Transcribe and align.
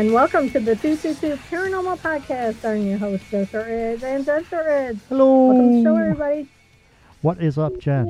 And 0.00 0.14
welcome 0.14 0.48
to 0.52 0.60
the 0.60 0.74
222 0.76 1.36
Paranormal 1.50 1.98
Podcast. 1.98 2.64
I'm 2.64 2.86
your 2.86 2.96
host, 2.96 3.22
Joe 3.30 3.44
Shortridge 3.44 4.02
and 4.02 4.24
Jen 4.24 4.42
Shortridge. 4.46 4.98
Hello. 5.10 5.48
Welcome 5.48 5.70
to 5.72 5.76
the 5.76 5.82
show, 5.84 5.96
everybody. 5.96 6.48
What 7.20 7.42
is 7.42 7.58
up, 7.58 7.76
Jen? 7.78 8.06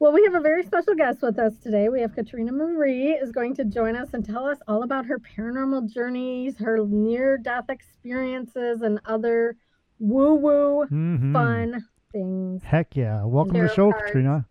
Well, 0.00 0.10
we 0.10 0.24
have 0.24 0.34
a 0.34 0.40
very 0.40 0.64
special 0.64 0.96
guest 0.96 1.22
with 1.22 1.38
us 1.38 1.52
today. 1.62 1.88
We 1.90 2.00
have 2.00 2.12
Katrina 2.16 2.50
Marie 2.50 3.12
is 3.12 3.30
going 3.30 3.54
to 3.54 3.64
join 3.64 3.94
us 3.94 4.08
and 4.12 4.24
tell 4.26 4.46
us 4.46 4.58
all 4.66 4.82
about 4.82 5.06
her 5.06 5.20
paranormal 5.20 5.92
journeys, 5.94 6.58
her 6.58 6.84
near-death 6.84 7.70
experiences, 7.70 8.82
and 8.82 8.98
other 9.04 9.54
woo-woo 10.00 10.86
Mhm. 10.90 11.32
fun 11.32 11.84
things 12.10 12.64
Heck 12.64 12.96
yeah. 12.96 13.22
Welcome 13.24 13.54
to 13.54 13.60
the 13.62 13.68
show, 13.68 13.92
cards. 13.92 14.06
Katrina. 14.06 14.44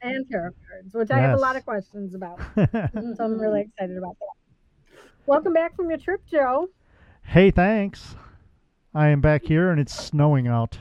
and 0.00 0.26
tarot 0.30 0.52
cards, 0.66 0.94
which 0.94 1.10
I 1.10 1.18
have 1.18 1.36
a 1.36 1.42
lot 1.42 1.56
of 1.56 1.64
questions 1.66 2.14
about. 2.14 2.40
So 3.16 3.24
I'm 3.24 3.38
really 3.38 3.60
excited 3.60 3.98
about 3.98 4.16
that. 4.18 4.28
Welcome 5.26 5.52
back 5.52 5.76
from 5.76 5.88
your 5.88 5.98
trip, 5.98 6.20
Joe. 6.30 6.68
hey, 7.24 7.50
thanks. 7.50 8.16
I 8.94 9.08
am 9.08 9.20
back 9.20 9.44
here 9.44 9.70
and 9.70 9.80
it's 9.80 9.94
snowing 9.94 10.46
out. 10.48 10.78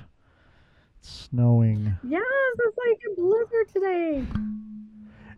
It's 0.99 1.09
snowing. 1.31 1.95
Yes, 2.03 2.23
it's 2.59 2.77
like 2.77 3.01
a 3.11 3.21
blizzard 3.21 3.69
today. 3.73 4.25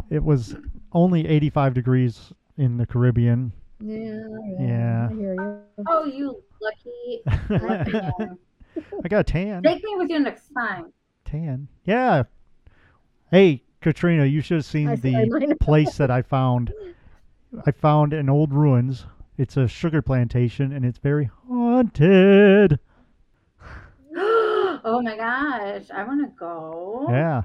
It 0.10 0.24
was 0.24 0.56
only 0.92 1.28
85 1.28 1.74
degrees 1.74 2.34
in 2.58 2.78
the 2.78 2.86
Caribbean. 2.86 3.52
Yeah, 3.80 4.20
Yeah. 4.60 5.10
I 5.12 5.14
hear 5.16 5.34
you. 5.34 5.58
Oh, 5.88 6.06
you 6.06 6.42
lucky. 6.62 7.22
lucky. 7.50 8.30
I 9.04 9.08
got 9.08 9.20
a 9.20 9.24
tan. 9.24 9.62
Take 9.64 9.84
me 9.84 9.96
with 9.98 10.10
you 10.10 10.20
next 10.20 10.50
time. 10.58 10.92
Tan. 11.26 11.68
Yeah. 11.84 12.24
Hey, 13.30 13.64
Katrina, 13.82 14.26
you 14.26 14.42
should 14.42 14.56
have 14.58 14.66
seen 14.66 14.88
I 14.90 14.96
the 14.96 15.26
know. 15.26 15.56
place 15.60 15.98
that 15.98 16.10
I 16.10 16.22
found. 16.22 16.74
I 17.66 17.72
found 17.72 18.14
an 18.14 18.30
old 18.30 18.54
ruins. 18.54 19.06
It's 19.38 19.58
a 19.58 19.68
sugar 19.68 20.02
plantation 20.02 20.72
and 20.72 20.86
it's 20.86 20.98
very 21.00 21.30
haunted. 21.48 22.80
oh 24.16 25.02
my 25.04 25.16
gosh, 25.18 25.84
I 25.94 26.04
want 26.04 26.22
to 26.26 26.32
go. 26.38 27.08
Yeah. 27.10 27.44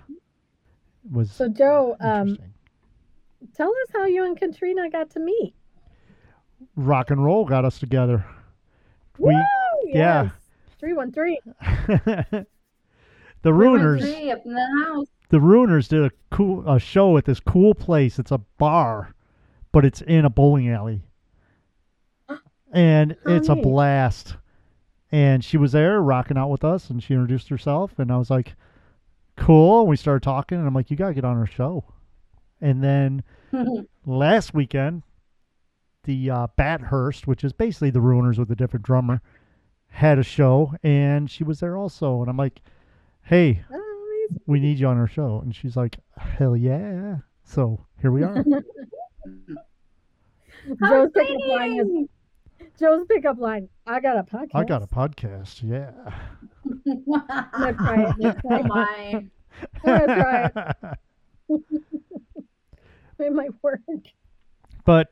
It 1.05 1.13
was 1.13 1.31
So, 1.33 1.49
Joe, 1.49 1.97
um, 2.01 2.29
interesting. 2.29 2.53
tell 3.55 3.69
us 3.69 3.91
how 3.93 4.05
you 4.07 4.25
and 4.25 4.37
Katrina 4.37 4.91
got 4.91 5.11
to 5.11 5.21
meet. 5.21 5.55
rock 6.77 7.11
and 7.11 7.25
roll 7.25 7.45
got 7.45 7.65
us 7.65 7.79
together. 7.79 8.25
We 9.19 9.35
Woo! 9.35 9.43
yeah. 9.87 10.31
313. 10.79 11.37
the 13.43 13.53
We 13.53 13.53
Ruiners 13.53 14.01
three 14.01 14.31
up 14.31 14.45
in 14.45 14.55
the 14.55 14.85
house. 14.85 15.07
the 15.31 15.39
Ruiners 15.39 15.89
did 15.89 16.05
a 16.05 16.11
cool 16.31 16.69
a 16.71 16.79
show 16.79 17.17
at 17.17 17.25
this 17.25 17.41
cool 17.41 17.75
place. 17.75 18.19
It's 18.19 18.31
a 18.31 18.39
bar, 18.59 19.15
but 19.73 19.85
it's 19.85 20.01
in 20.03 20.25
a 20.25 20.31
bowling 20.31 20.71
alley. 20.71 21.03
And 22.73 23.17
How 23.25 23.35
it's 23.35 23.49
a 23.49 23.57
blast. 23.57 24.37
And 25.11 25.43
she 25.43 25.57
was 25.57 25.73
there 25.73 26.03
rocking 26.03 26.37
out 26.37 26.51
with 26.51 26.65
us 26.65 26.91
and 26.91 27.03
she 27.03 27.15
introduced 27.15 27.49
herself 27.49 27.99
and 27.99 28.13
I 28.13 28.19
was 28.19 28.31
like, 28.31 28.55
Cool. 29.37 29.87
We 29.87 29.97
started 29.97 30.23
talking 30.23 30.59
and 30.59 30.67
I'm 30.67 30.75
like, 30.75 30.91
You 30.91 30.97
gotta 30.97 31.15
get 31.15 31.25
on 31.25 31.37
our 31.39 31.47
show. 31.47 31.85
And 32.61 32.83
then 32.83 33.23
last 34.07 34.53
weekend, 34.53 35.03
the 36.05 36.31
uh, 36.31 36.47
Bathurst, 36.57 37.27
which 37.27 37.45
is 37.45 37.53
basically 37.53 37.91
the 37.91 38.01
Ruiners 38.01 38.39
with 38.39 38.51
a 38.51 38.57
different 38.57 38.85
drummer, 38.85 39.21
had 39.89 40.19
a 40.19 40.23
show, 40.23 40.75
and 40.83 41.31
she 41.31 41.45
was 41.45 41.61
there 41.61 41.77
also. 41.77 42.21
And 42.21 42.31
I'm 42.31 42.37
like, 42.37 42.61
"Hey, 43.23 43.63
we 44.47 44.61
need 44.61 44.79
you 44.79 44.87
on 44.87 44.99
our 44.99 45.07
show." 45.07 45.41
And 45.43 45.55
she's 45.55 45.77
like, 45.77 45.99
"Hell 46.17 46.57
yeah!" 46.57 47.19
So 47.45 47.87
here 48.01 48.11
we 48.11 48.23
are. 48.23 48.45
How 50.81 50.89
Joe's 50.89 51.11
pickup 51.15 51.49
line 51.49 52.09
is! 52.61 52.69
Joe's 52.79 53.07
pickup 53.09 53.39
line. 53.39 53.69
I 53.87 54.01
got 54.01 54.19
a 54.19 54.23
podcast. 54.23 54.51
I 54.55 54.65
got 54.65 54.83
a 54.83 54.87
podcast. 54.87 55.63
Yeah. 55.63 55.91
I'm 56.87 57.75
gonna 57.75 57.75
try 57.75 58.11
it 58.11 58.19
next 58.19 58.41
oh 58.45 58.49
time. 58.51 58.69
my. 58.69 59.25
I'm 59.85 59.99
gonna 59.99 60.07
try 60.07 60.51
it. 61.49 61.59
It 63.21 63.33
might 63.33 63.51
work. 63.63 63.81
but 64.85 65.09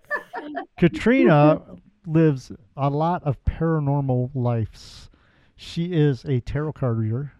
Katrina 0.78 1.60
lives 2.06 2.52
a 2.76 2.88
lot 2.88 3.24
of 3.24 3.42
paranormal 3.44 4.30
lives. 4.32 5.10
She 5.56 5.86
is 5.86 6.24
a 6.24 6.38
tarot 6.38 6.74
card 6.74 6.98
reader. 6.98 7.32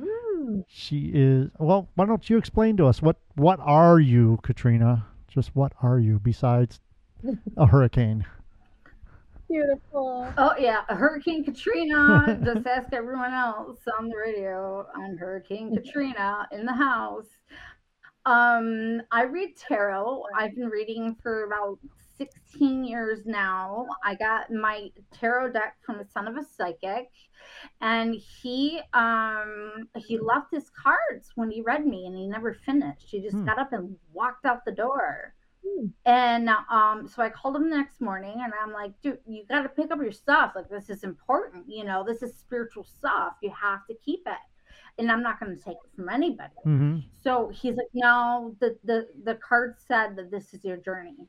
Hmm. 0.00 0.60
She 0.66 1.10
is 1.12 1.50
well. 1.58 1.90
Why 1.94 2.06
don't 2.06 2.30
you 2.30 2.38
explain 2.38 2.78
to 2.78 2.86
us 2.86 3.02
what 3.02 3.18
what 3.34 3.60
are 3.60 4.00
you, 4.00 4.38
Katrina? 4.42 5.04
Just 5.38 5.54
what 5.54 5.72
are 5.82 6.00
you 6.00 6.18
besides 6.18 6.80
a 7.56 7.64
hurricane? 7.64 8.26
Beautiful. 9.48 10.26
Oh 10.36 10.54
yeah, 10.58 10.82
Hurricane 10.88 11.44
Katrina. 11.44 12.40
Just 12.44 12.66
ask 12.66 12.92
everyone 12.92 13.32
else 13.32 13.78
on 14.00 14.08
the 14.08 14.16
radio 14.16 14.84
on 14.96 15.16
Hurricane 15.16 15.72
Katrina 15.76 16.48
in 16.50 16.66
the 16.66 16.72
house. 16.72 17.28
Um, 18.26 19.00
I 19.12 19.26
read 19.30 19.56
tarot. 19.56 20.24
I've 20.36 20.56
been 20.56 20.70
reading 20.70 21.14
for 21.22 21.44
about 21.44 21.78
16 22.18 22.84
years 22.84 23.26
now. 23.26 23.86
I 24.04 24.14
got 24.16 24.50
my 24.52 24.90
tarot 25.12 25.52
deck 25.52 25.76
from 25.86 25.98
the 25.98 26.04
son 26.04 26.28
of 26.28 26.36
a 26.36 26.44
psychic, 26.44 27.10
and 27.80 28.14
he 28.14 28.80
um 28.94 29.88
he 29.96 30.18
left 30.18 30.52
his 30.52 30.70
cards 30.70 31.32
when 31.36 31.50
he 31.50 31.62
read 31.62 31.86
me, 31.86 32.06
and 32.06 32.16
he 32.16 32.26
never 32.28 32.54
finished. 32.54 33.08
He 33.10 33.20
just 33.22 33.36
Hmm. 33.36 33.44
got 33.44 33.58
up 33.58 33.72
and 33.72 33.96
walked 34.12 34.44
out 34.46 34.64
the 34.64 34.72
door. 34.72 35.34
Hmm. 35.66 35.86
And 36.06 36.48
um, 36.70 37.06
so 37.08 37.22
I 37.22 37.30
called 37.30 37.56
him 37.56 37.70
the 37.70 37.76
next 37.76 38.00
morning 38.00 38.40
and 38.42 38.52
I'm 38.62 38.72
like, 38.72 38.92
dude, 39.02 39.18
you 39.26 39.44
got 39.48 39.62
to 39.62 39.68
pick 39.68 39.90
up 39.90 40.00
your 40.00 40.12
stuff. 40.12 40.52
Like, 40.54 40.68
this 40.70 40.88
is 40.88 41.04
important. 41.04 41.66
You 41.68 41.84
know, 41.84 42.04
this 42.06 42.22
is 42.22 42.34
spiritual 42.38 42.84
stuff. 42.84 43.34
You 43.42 43.50
have 43.60 43.86
to 43.88 43.94
keep 44.04 44.22
it. 44.26 44.38
And 44.98 45.10
I'm 45.12 45.22
not 45.22 45.38
going 45.40 45.56
to 45.56 45.62
take 45.62 45.76
it 45.84 45.90
from 45.94 46.08
anybody. 46.08 46.54
hmm 46.64 46.98
So 47.22 47.50
he's 47.52 47.76
like, 47.76 47.90
no, 47.94 48.56
the, 48.60 48.78
the, 48.84 49.08
the 49.24 49.34
card 49.36 49.76
said 49.86 50.16
that 50.16 50.30
this 50.30 50.54
is 50.54 50.64
your 50.64 50.78
journey. 50.78 51.28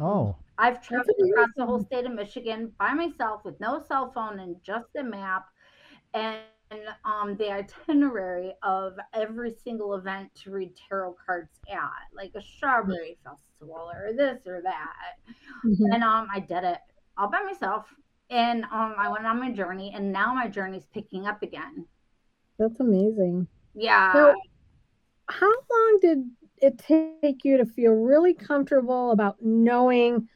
Oh, 0.00 0.36
I've 0.58 0.82
traveled 0.82 1.16
across 1.30 1.50
the 1.56 1.66
whole 1.66 1.80
state 1.80 2.06
of 2.06 2.12
Michigan 2.12 2.72
by 2.78 2.92
myself 2.92 3.44
with 3.44 3.58
no 3.60 3.82
cell 3.88 4.12
phone 4.12 4.40
and 4.40 4.56
just 4.62 4.88
a 4.96 5.02
map 5.02 5.46
and 6.14 6.40
um, 7.04 7.36
the 7.36 7.50
itinerary 7.88 8.52
of 8.62 8.94
every 9.14 9.52
single 9.52 9.94
event 9.94 10.30
to 10.42 10.50
read 10.50 10.72
tarot 10.88 11.16
cards 11.24 11.50
at, 11.70 11.90
like 12.14 12.32
a 12.34 12.42
strawberry 12.42 13.18
festival 13.24 13.90
or 13.92 14.12
this 14.12 14.46
or 14.46 14.62
that. 14.62 14.94
Mhm. 15.64 15.94
And 15.94 16.04
um, 16.04 16.28
I 16.32 16.40
did 16.40 16.64
it 16.64 16.78
all 17.16 17.30
by 17.30 17.42
myself. 17.42 17.86
And 18.30 18.64
um, 18.64 18.94
I 18.96 19.08
went 19.08 19.26
on 19.26 19.40
my 19.40 19.50
journey, 19.50 19.92
and 19.92 20.12
now 20.12 20.32
my 20.32 20.46
journey's 20.46 20.86
picking 20.94 21.26
up 21.26 21.42
again. 21.42 21.86
That's 22.58 22.78
amazing. 22.78 23.48
Yeah. 23.74 24.12
So, 24.14 24.34
how 25.26 25.48
long 25.50 25.98
did 26.00 26.30
it 26.60 26.78
take 26.78 27.44
you 27.44 27.56
to 27.56 27.66
feel 27.66 27.92
really 27.92 28.34
comfortable 28.34 29.12
about 29.12 29.36
knowing 29.40 30.28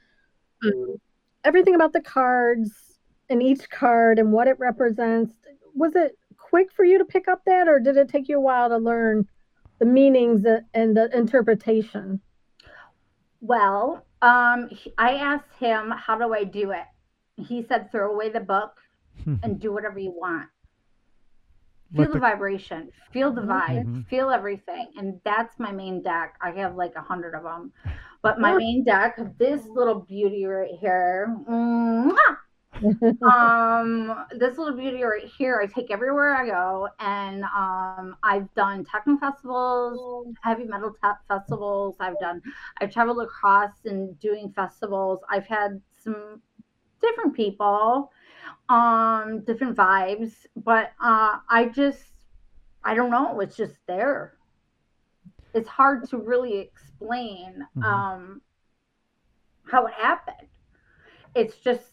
um, 0.64 0.96
everything 1.44 1.74
about 1.74 1.92
the 1.92 2.00
cards 2.00 2.98
and 3.28 3.42
each 3.42 3.68
card 3.70 4.18
and 4.18 4.32
what 4.32 4.48
it 4.48 4.58
represents? 4.58 5.34
Was 5.74 5.94
it 5.96 6.18
quick 6.36 6.72
for 6.72 6.84
you 6.84 6.98
to 6.98 7.04
pick 7.04 7.28
up 7.28 7.42
that, 7.46 7.68
or 7.68 7.80
did 7.80 7.96
it 7.96 8.08
take 8.08 8.28
you 8.28 8.38
a 8.38 8.40
while 8.40 8.68
to 8.68 8.78
learn 8.78 9.26
the 9.78 9.86
meanings 9.86 10.44
and 10.72 10.96
the 10.96 11.10
interpretation? 11.16 12.20
Well, 13.40 14.06
um, 14.22 14.70
I 14.96 15.14
asked 15.14 15.54
him, 15.58 15.90
how 15.90 16.16
do 16.16 16.32
I 16.32 16.44
do 16.44 16.70
it? 16.70 16.84
He 17.36 17.64
said, 17.68 17.90
throw 17.90 18.12
away 18.12 18.30
the 18.30 18.40
book 18.40 18.78
and 19.42 19.60
do 19.60 19.72
whatever 19.72 19.98
you 19.98 20.12
want. 20.12 20.48
Feel 21.96 22.10
the, 22.12 22.18
the- 22.18 22.20
vibration, 22.20 22.90
feel 23.12 23.32
the 23.32 23.42
vibe, 23.42 23.86
Mhm. 23.86 24.06
feel 24.08 24.30
everything. 24.30 24.88
And 24.96 25.20
that's 25.24 25.58
my 25.58 25.72
main 25.72 26.02
deck. 26.02 26.34
I 26.40 26.50
have 26.52 26.76
like 26.76 26.94
a 26.96 27.02
hundred 27.02 27.34
of 27.34 27.42
them. 27.44 27.72
But 28.22 28.40
my 28.40 28.52
main 28.54 28.84
deck, 28.84 29.18
this 29.38 29.66
little 29.74 30.00
beauty 30.00 30.44
right 30.46 30.70
here, 30.80 31.36
um 33.22 34.26
this 34.38 34.58
little 34.58 34.76
beauty 34.76 35.02
right 35.02 35.24
here 35.38 35.58
i 35.62 35.66
take 35.66 35.90
everywhere 35.90 36.36
i 36.36 36.46
go 36.46 36.86
and 37.00 37.42
um 37.44 38.14
i've 38.22 38.52
done 38.54 38.84
techno 38.84 39.16
festivals 39.16 40.02
heavy 40.42 40.64
metal 40.64 40.90
te- 41.02 41.08
festivals 41.26 41.96
i've 42.00 42.18
done 42.18 42.42
i've 42.80 42.92
traveled 42.92 43.22
across 43.22 43.70
and 43.86 44.18
doing 44.20 44.52
festivals 44.54 45.20
i've 45.30 45.46
had 45.46 45.80
some 46.02 46.42
different 47.02 47.34
people 47.34 48.10
um 48.68 49.40
different 49.46 49.76
vibes 49.76 50.46
but 50.56 50.92
uh 51.02 51.36
i 51.50 51.66
just 51.74 52.12
i 52.84 52.94
don't 52.94 53.10
know 53.10 53.40
it's 53.40 53.56
just 53.56 53.76
there 53.86 54.34
it's 55.54 55.68
hard 55.68 56.04
to 56.08 56.18
really 56.18 56.58
explain 56.58 57.66
Mhm. 57.76 58.04
um 58.04 58.40
how 59.64 59.86
it 59.86 59.92
happened 59.94 60.48
it's 61.34 61.56
just 61.58 61.86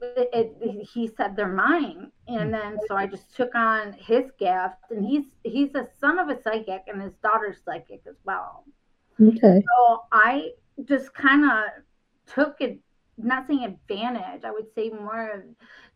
it, 0.00 0.28
it, 0.60 0.86
he 0.92 1.06
said 1.06 1.36
they're 1.36 1.48
mine 1.48 2.10
and 2.28 2.52
then 2.52 2.78
so 2.80 2.94
i 2.96 3.06
just 3.06 3.34
took 3.34 3.54
on 3.54 3.92
his 3.92 4.24
gift 4.38 4.76
and 4.90 5.04
he's 5.04 5.24
he's 5.42 5.74
a 5.74 5.86
son 6.00 6.18
of 6.18 6.28
a 6.28 6.40
psychic 6.40 6.82
and 6.88 7.00
his 7.02 7.14
daughter's 7.22 7.58
psychic 7.64 8.00
as 8.08 8.16
well 8.24 8.64
Okay. 9.20 9.68
so 9.68 10.02
i 10.12 10.50
just 10.84 11.12
kind 11.14 11.44
of 11.44 11.64
took 12.26 12.56
it 12.60 12.78
not 13.18 13.46
saying 13.46 13.64
advantage 13.64 14.44
i 14.44 14.50
would 14.50 14.66
say 14.74 14.90
more 14.90 15.30
of 15.30 15.42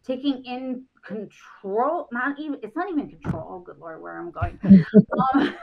taking 0.06 0.44
in 0.44 0.84
control 1.06 2.08
not 2.12 2.38
even 2.38 2.58
it's 2.62 2.76
not 2.76 2.88
even 2.90 3.08
control 3.08 3.46
oh 3.48 3.58
good 3.60 3.78
lord 3.78 4.00
where 4.02 4.18
i'm 4.18 4.30
going 4.30 4.58
um, 4.64 5.54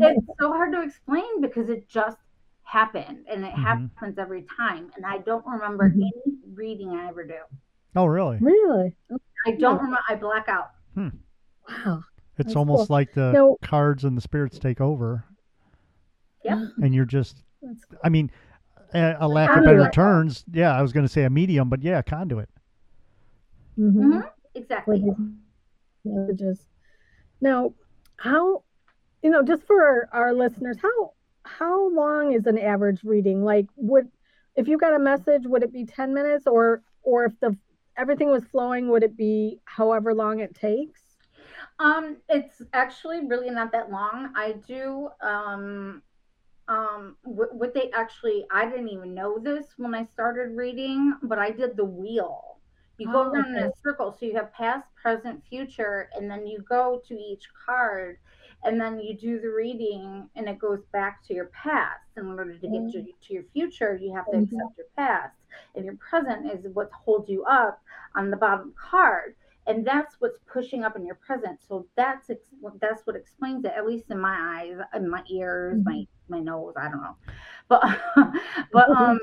it's 0.00 0.26
so 0.40 0.52
hard 0.52 0.72
to 0.72 0.82
explain 0.82 1.40
because 1.40 1.68
it 1.68 1.88
just 1.88 2.16
happened 2.64 3.24
and 3.30 3.44
it 3.44 3.52
Mhm. 3.54 3.90
happens 3.96 4.18
every 4.18 4.44
time 4.56 4.90
and 4.96 5.06
i 5.06 5.18
don't 5.18 5.46
remember 5.46 5.88
Mhm. 5.90 5.96
any 6.02 6.34
reading 6.54 6.90
i 6.90 7.08
ever 7.08 7.24
do 7.24 7.38
Oh, 7.94 8.04
really? 8.06 8.38
Really? 8.40 8.94
i 9.46 9.52
don't 9.52 9.76
remember 9.76 9.98
i 10.08 10.14
black 10.14 10.48
out 10.48 10.70
Wow. 11.68 12.04
It's 12.38 12.48
That's 12.48 12.56
almost 12.56 12.88
cool. 12.88 12.94
like 12.94 13.12
the 13.12 13.32
No. 13.32 13.56
cards 13.62 14.04
and 14.04 14.16
the 14.16 14.20
spirits 14.20 14.58
take 14.58 14.80
over, 14.80 15.24
yeah 16.44 16.66
and 16.82 16.94
you're 16.94 17.04
just. 17.04 17.42
That's 17.62 17.84
cool. 17.86 17.98
I 18.04 18.08
mean, 18.08 18.30
a, 18.94 19.16
a 19.20 19.28
lack 19.28 19.56
of 19.56 19.64
better 19.64 19.88
terms. 19.90 20.44
Yeah, 20.52 20.76
I 20.76 20.82
was 20.82 20.92
going 20.92 21.06
to 21.06 21.12
say 21.12 21.24
a 21.24 21.30
medium, 21.30 21.68
but 21.68 21.82
yeah, 21.82 22.02
conduit. 22.02 22.48
Mhm. 23.78 23.94
Mhm. 23.94 24.30
exactly 24.54 25.02
messages. 26.04 26.66
Now, 27.40 27.74
how 28.16 28.62
you 29.22 29.30
know, 29.30 29.42
just 29.42 29.64
for 29.64 29.82
our, 29.82 30.08
our 30.12 30.32
listeners, 30.34 30.76
how 30.80 31.12
how 31.44 31.88
long 31.90 32.32
is 32.32 32.46
an 32.46 32.58
average 32.58 33.04
reading? 33.04 33.44
Like, 33.44 33.66
would 33.76 34.08
if 34.56 34.68
you 34.68 34.78
got 34.78 34.94
a 34.94 34.98
message, 34.98 35.42
would 35.46 35.62
it 35.62 35.72
be 35.72 35.84
ten 35.84 36.14
minutes, 36.14 36.46
or 36.46 36.82
or 37.02 37.24
if 37.24 37.38
the 37.40 37.56
everything 37.96 38.30
was 38.30 38.44
flowing, 38.44 38.88
would 38.90 39.02
it 39.02 39.16
be 39.16 39.60
however 39.64 40.14
long 40.14 40.40
it 40.40 40.54
takes? 40.54 41.02
Um, 41.78 42.16
it's 42.28 42.62
actually 42.72 43.26
really 43.26 43.50
not 43.50 43.72
that 43.72 43.90
long. 43.90 44.32
I 44.34 44.52
do 44.66 45.10
um 45.20 46.02
um 46.68 47.16
what, 47.22 47.54
what 47.54 47.74
they 47.74 47.90
actually 47.92 48.46
I 48.50 48.68
didn't 48.68 48.88
even 48.88 49.14
know 49.14 49.38
this 49.38 49.74
when 49.76 49.94
I 49.94 50.04
started 50.04 50.56
reading, 50.56 51.16
but 51.22 51.38
I 51.38 51.50
did 51.50 51.76
the 51.76 51.84
wheel. 51.84 52.60
You 52.98 53.08
go 53.10 53.22
Oh, 53.28 53.32
around 53.32 53.54
in 53.56 53.62
a 53.62 53.70
circle, 53.84 54.12
so 54.18 54.24
you 54.26 54.34
have 54.36 54.52
past, 54.52 54.88
present, 55.02 55.44
future, 55.48 56.08
and 56.14 56.30
then 56.30 56.46
you 56.46 56.60
go 56.68 57.02
to 57.06 57.14
each 57.14 57.44
card, 57.66 58.18
and 58.64 58.80
then 58.80 58.98
you 59.00 59.16
do 59.16 59.40
the 59.40 59.48
reading, 59.50 60.28
and 60.34 60.48
it 60.48 60.58
goes 60.58 60.84
back 60.92 61.22
to 61.24 61.34
your 61.34 61.46
past. 61.46 62.00
In 62.16 62.26
order 62.26 62.58
to 62.58 62.68
get 62.68 62.88
to, 62.90 63.02
to 63.02 63.32
your 63.34 63.44
future, 63.52 63.96
you 64.00 64.14
have 64.14 64.30
to 64.30 64.36
Mhm. 64.36 64.36
accept 64.38 64.76
your 64.78 64.86
past, 64.96 65.36
and 65.74 65.84
your 65.84 65.96
present 65.96 66.46
is 66.50 66.66
what 66.74 66.90
holds 66.92 67.28
you 67.28 67.44
up 67.44 67.80
on 68.14 68.30
the 68.30 68.36
bottom 68.36 68.74
card 68.90 69.34
and 69.68 69.84
that's 69.84 70.16
what's 70.20 70.38
pushing 70.52 70.84
up 70.84 70.96
in 70.96 71.04
your 71.04 71.16
present 71.16 71.60
so 71.60 71.86
that's 71.96 72.30
ex- 72.30 72.54
that's 72.80 73.04
what 73.06 73.16
explains 73.16 73.64
it 73.64 73.72
at 73.76 73.86
least 73.86 74.10
in 74.10 74.18
my 74.20 74.36
eyes 74.60 74.78
in 74.94 75.08
my 75.10 75.22
ears 75.30 75.80
my 75.84 76.04
my 76.28 76.40
nose 76.40 76.74
i 76.76 76.88
don't 76.88 77.02
know 77.02 77.16
but 77.68 77.82
but 78.72 78.90
um 78.90 79.18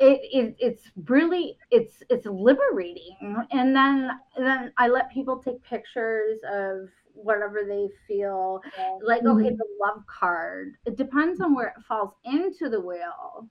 it, 0.00 0.20
it 0.32 0.56
it's 0.58 0.90
really 1.06 1.56
it's 1.70 2.02
it's 2.10 2.26
liberating 2.26 3.16
and 3.52 3.74
then 3.76 4.10
then 4.36 4.72
i 4.76 4.88
let 4.88 5.10
people 5.12 5.38
take 5.38 5.62
pictures 5.62 6.40
of 6.52 6.88
whatever 7.14 7.62
they 7.68 7.88
feel 8.08 8.60
like 9.00 9.22
okay 9.26 9.50
Mhm. 9.50 9.56
the 9.56 9.66
love 9.80 10.02
card 10.06 10.74
it 10.86 10.96
depends 10.96 11.40
on 11.40 11.54
where 11.54 11.68
it 11.68 11.82
falls 11.86 12.14
into 12.24 12.68
the 12.68 12.80
wheel 12.80 13.48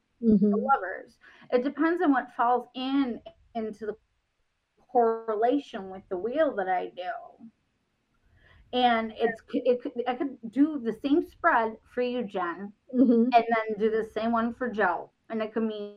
the 0.52 0.58
Mhm. 0.58 0.66
lovers. 0.76 1.18
It 1.52 1.64
depends 1.64 2.02
on 2.04 2.12
what 2.12 2.34
falls 2.36 2.68
in 2.76 3.20
into 3.56 3.86
the 3.88 3.96
correlation 4.92 5.90
with 5.90 6.04
the 6.10 6.18
wheel 6.18 6.56
that 6.56 6.70
I 6.70 6.88
do. 6.96 7.12
And 8.74 9.14
it's 9.18 9.42
it 9.54 9.82
could 9.82 9.92
I 10.08 10.16
could 10.16 10.38
do 10.52 10.80
the 10.80 10.94
same 10.94 11.22
spread 11.24 11.78
for 11.94 12.02
you, 12.02 12.24
Jen, 12.24 12.74
Mhm. 12.94 13.36
and 13.36 13.44
then 13.48 13.78
do 13.80 13.90
the 13.92 14.04
same 14.04 14.32
one 14.32 14.54
for 14.54 14.70
Joe, 14.70 15.12
and 15.30 15.42
it 15.42 15.54
could 15.54 15.64
mean 15.64 15.96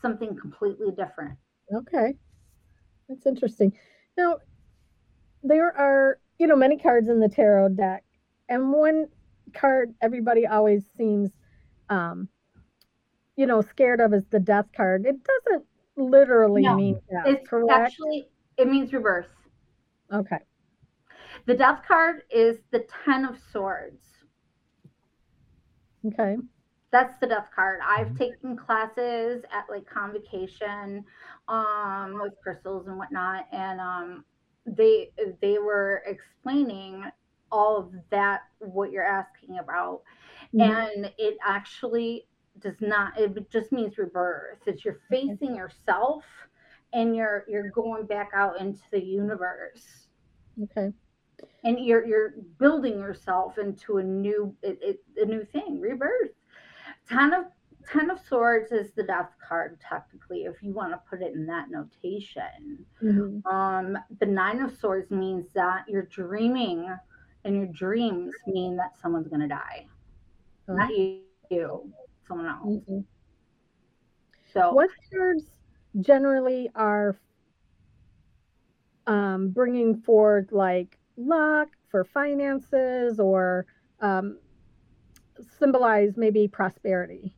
something 0.00 0.36
completely 0.36 0.46
different. 0.48 1.38
Okay, 1.72 2.14
that's 3.08 3.26
interesting. 3.26 3.72
Now, 4.16 4.38
there 5.42 5.76
are 5.76 6.18
you 6.38 6.46
know 6.46 6.56
many 6.56 6.76
cards 6.76 7.08
in 7.08 7.20
the 7.20 7.28
tarot 7.28 7.70
deck, 7.70 8.04
and 8.48 8.72
one 8.72 9.06
card 9.54 9.94
everybody 10.00 10.46
always 10.46 10.84
seems, 10.96 11.30
um, 11.88 12.28
you 13.36 13.46
know, 13.46 13.60
scared 13.62 14.00
of 14.00 14.12
is 14.12 14.26
the 14.26 14.40
death 14.40 14.66
card. 14.72 15.06
It 15.06 15.16
doesn't 15.22 15.66
literally 15.96 16.62
No, 16.62 16.74
mean 16.76 17.00
death, 17.10 17.26
It's 17.26 17.48
correct? 17.48 17.70
actually 17.70 18.28
it 18.56 18.68
means 18.68 18.92
reverse. 18.92 19.28
okay. 20.12 20.38
The 21.46 21.54
death 21.54 21.82
card 21.88 22.24
is 22.30 22.62
the 22.70 22.80
ten 22.80 23.24
of 23.24 23.38
swords. 23.38 24.26
Okay. 26.04 26.38
that's 26.92 27.18
the 27.18 27.26
death 27.26 27.48
card. 27.54 27.80
I've 27.86 28.14
Mhm. 28.14 28.18
taken 28.18 28.56
classes 28.56 29.42
at 29.52 29.64
like 29.68 29.86
convocation 29.86 31.04
um 31.48 32.20
with 32.20 32.32
crystals 32.42 32.86
and 32.86 32.96
whatnot 32.98 33.46
and 33.52 33.80
um 33.80 34.24
they 34.66 35.10
they 35.40 35.58
were 35.58 36.02
explaining 36.06 37.04
all 37.52 37.76
of 37.78 37.92
that 38.10 38.42
what 38.58 38.90
you're 38.90 39.04
asking 39.06 39.58
about 39.58 40.02
Mhm. 40.52 40.80
and 40.94 41.10
it 41.18 41.36
actually 41.46 42.26
does 42.60 42.80
not 42.80 43.18
it 43.18 43.50
just 43.50 43.72
means 43.72 43.98
rebirth 43.98 44.58
it's 44.66 44.84
you're 44.84 45.00
facing 45.10 45.54
yourself 45.54 46.24
and 46.92 47.14
you're 47.14 47.44
you're 47.48 47.70
going 47.70 48.06
back 48.06 48.30
out 48.34 48.60
into 48.60 48.82
the 48.90 49.02
universe 49.02 50.08
Okay. 50.62 50.92
And 51.64 51.78
you're 51.80 52.04
you're 52.06 52.34
building 52.58 52.98
yourself 52.98 53.58
into 53.58 53.98
a 53.98 54.02
new 54.02 54.54
it, 54.62 54.78
it, 54.82 55.00
a 55.16 55.26
new 55.26 55.44
thing 55.44 55.80
rebirth. 55.80 56.30
Ten 57.08 57.32
of 57.32 57.46
ten 57.86 58.10
of 58.10 58.18
swords 58.20 58.72
is 58.72 58.92
the 58.92 59.02
death 59.02 59.32
card 59.46 59.80
technically 59.80 60.44
if 60.44 60.62
you 60.62 60.72
want 60.72 60.92
to 60.92 61.00
put 61.08 61.22
it 61.22 61.34
in 61.34 61.46
that 61.46 61.70
notation. 61.70 62.86
Mhm. 63.02 63.42
um 63.44 63.96
the 64.20 64.26
nine 64.26 64.60
of 64.60 64.72
swords 64.76 65.10
means 65.10 65.52
that 65.54 65.84
you're 65.88 66.02
dreaming 66.02 66.88
and 67.44 67.56
your 67.56 67.66
dreams 67.66 68.34
mean 68.46 68.76
that 68.76 68.96
someone's 68.96 69.28
going 69.28 69.40
to 69.40 69.48
die 69.48 69.86
not 70.68 70.90
you, 70.96 71.06
you 71.50 71.92
someone 72.26 72.46
else. 72.46 72.74
Mhm. 72.88 73.04
so 74.52 74.64
What 74.70 74.90
cards 75.12 75.44
generally 76.00 76.70
are 76.74 77.18
um, 79.06 79.50
bringing 79.50 79.94
forth 79.96 80.52
like 80.52 80.98
luck 81.16 81.68
for 81.88 82.04
finances 82.04 83.18
or 83.20 83.66
um, 84.00 84.38
symbolize 85.58 86.16
maybe 86.16 86.48
prosperity? 86.48 87.34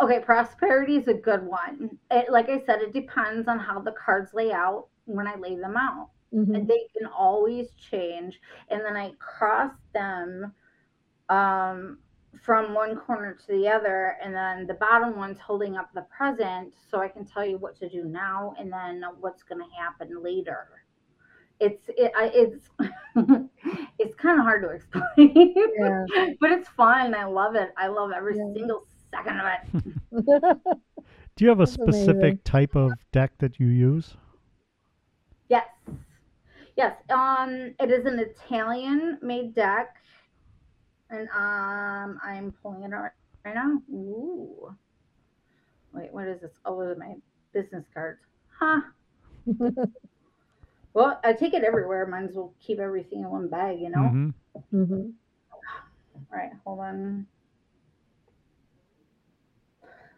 Okay, 0.00 0.20
prosperity 0.20 0.96
is 0.96 1.08
a 1.08 1.14
good 1.14 1.44
one. 1.44 1.98
It, 2.10 2.30
like 2.30 2.48
I 2.48 2.62
said, 2.64 2.80
it 2.80 2.92
depends 2.92 3.48
on 3.48 3.58
how 3.58 3.80
the 3.80 3.92
cards 3.92 4.32
lay 4.32 4.52
out 4.52 4.86
when 5.06 5.26
I 5.26 5.34
lay 5.36 5.56
them 5.56 5.76
out. 5.76 6.10
Mhm. 6.32 6.54
And 6.54 6.68
they 6.68 6.86
can 6.96 7.06
always 7.06 7.72
change. 7.72 8.40
And 8.68 8.84
then 8.84 8.96
I 8.96 9.12
cross 9.18 9.72
them 9.94 10.52
um, 11.28 11.98
from 12.42 12.74
one 12.74 12.96
corner 12.96 13.34
to 13.34 13.46
the 13.52 13.68
other. 13.68 14.16
And 14.22 14.34
then 14.34 14.66
the 14.66 14.74
bottom 14.74 15.16
one's 15.16 15.38
holding 15.38 15.76
up 15.76 15.90
the 15.94 16.06
present. 16.16 16.74
So 16.90 17.00
I 17.00 17.08
can 17.08 17.24
tell 17.24 17.44
you 17.44 17.56
what 17.58 17.76
to 17.76 17.88
do 17.88 18.04
now 18.04 18.54
and 18.58 18.72
then 18.72 19.02
what's 19.20 19.42
going 19.42 19.60
to 19.60 19.76
happen 19.76 20.22
later. 20.22 20.68
It's 21.60 21.88
it, 21.88 22.12
I, 22.16 22.30
it's 22.34 22.68
it's 23.98 24.14
kind 24.16 24.38
of 24.38 24.44
hard 24.44 24.62
to 24.62 24.70
explain, 24.70 25.54
Yeah. 25.78 26.06
but 26.40 26.52
it's 26.52 26.68
fun. 26.70 27.14
I 27.14 27.24
love 27.24 27.54
it. 27.56 27.70
I 27.76 27.88
love 27.88 28.12
every 28.12 28.36
Yeah. 28.36 28.52
single 28.52 28.84
second 29.10 29.40
of 29.40 29.46
it. 29.46 29.60
Do 31.36 31.44
you 31.44 31.48
have 31.50 31.60
a 31.60 31.66
That's 31.66 31.78
amazing. 31.78 32.38
specific 32.38 32.44
type 32.44 32.76
of 32.76 32.98
deck 33.12 33.32
that 33.38 33.58
you 33.60 33.66
use? 33.68 34.16
Yes. 35.48 35.68
Yes. 36.76 36.96
Um 37.10 37.74
it 37.80 37.90
is 37.90 38.06
an 38.06 38.18
Italian 38.18 39.18
made 39.22 39.54
deck. 39.54 39.96
And 41.10 41.28
um 41.30 42.18
I'm 42.22 42.52
pulling 42.62 42.82
it 42.84 42.92
out 42.94 43.10
right 43.44 43.54
now. 43.54 43.82
Ooh. 43.92 44.74
Wait, 45.92 46.12
what 46.12 46.28
is 46.28 46.40
this? 46.40 46.52
Oh, 46.64 46.78
those 46.80 46.96
are 46.96 47.00
my 47.00 47.14
business 47.52 47.84
cards. 47.92 48.20
Huh. 48.58 48.80
Well, 50.98 51.20
I 51.22 51.32
take 51.32 51.54
it 51.54 51.62
everywhere. 51.62 52.04
Might 52.06 52.24
as 52.24 52.34
well 52.34 52.52
keep 52.58 52.80
everything 52.80 53.20
in 53.20 53.30
one 53.30 53.46
bag, 53.46 53.78
you 53.78 53.88
know? 53.88 54.00
Mhm. 54.00 54.34
Mhm. 54.74 55.12
All 55.52 56.24
right, 56.32 56.50
hold 56.64 56.80
on. 56.80 57.24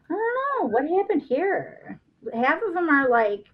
I 0.09 0.15
don't 0.15 0.63
know. 0.63 0.69
What 0.69 0.89
happened 0.89 1.21
here? 1.21 2.01
Half 2.33 2.63
of 2.63 2.73
them 2.73 2.89
are 2.89 3.11
like, 3.11 3.45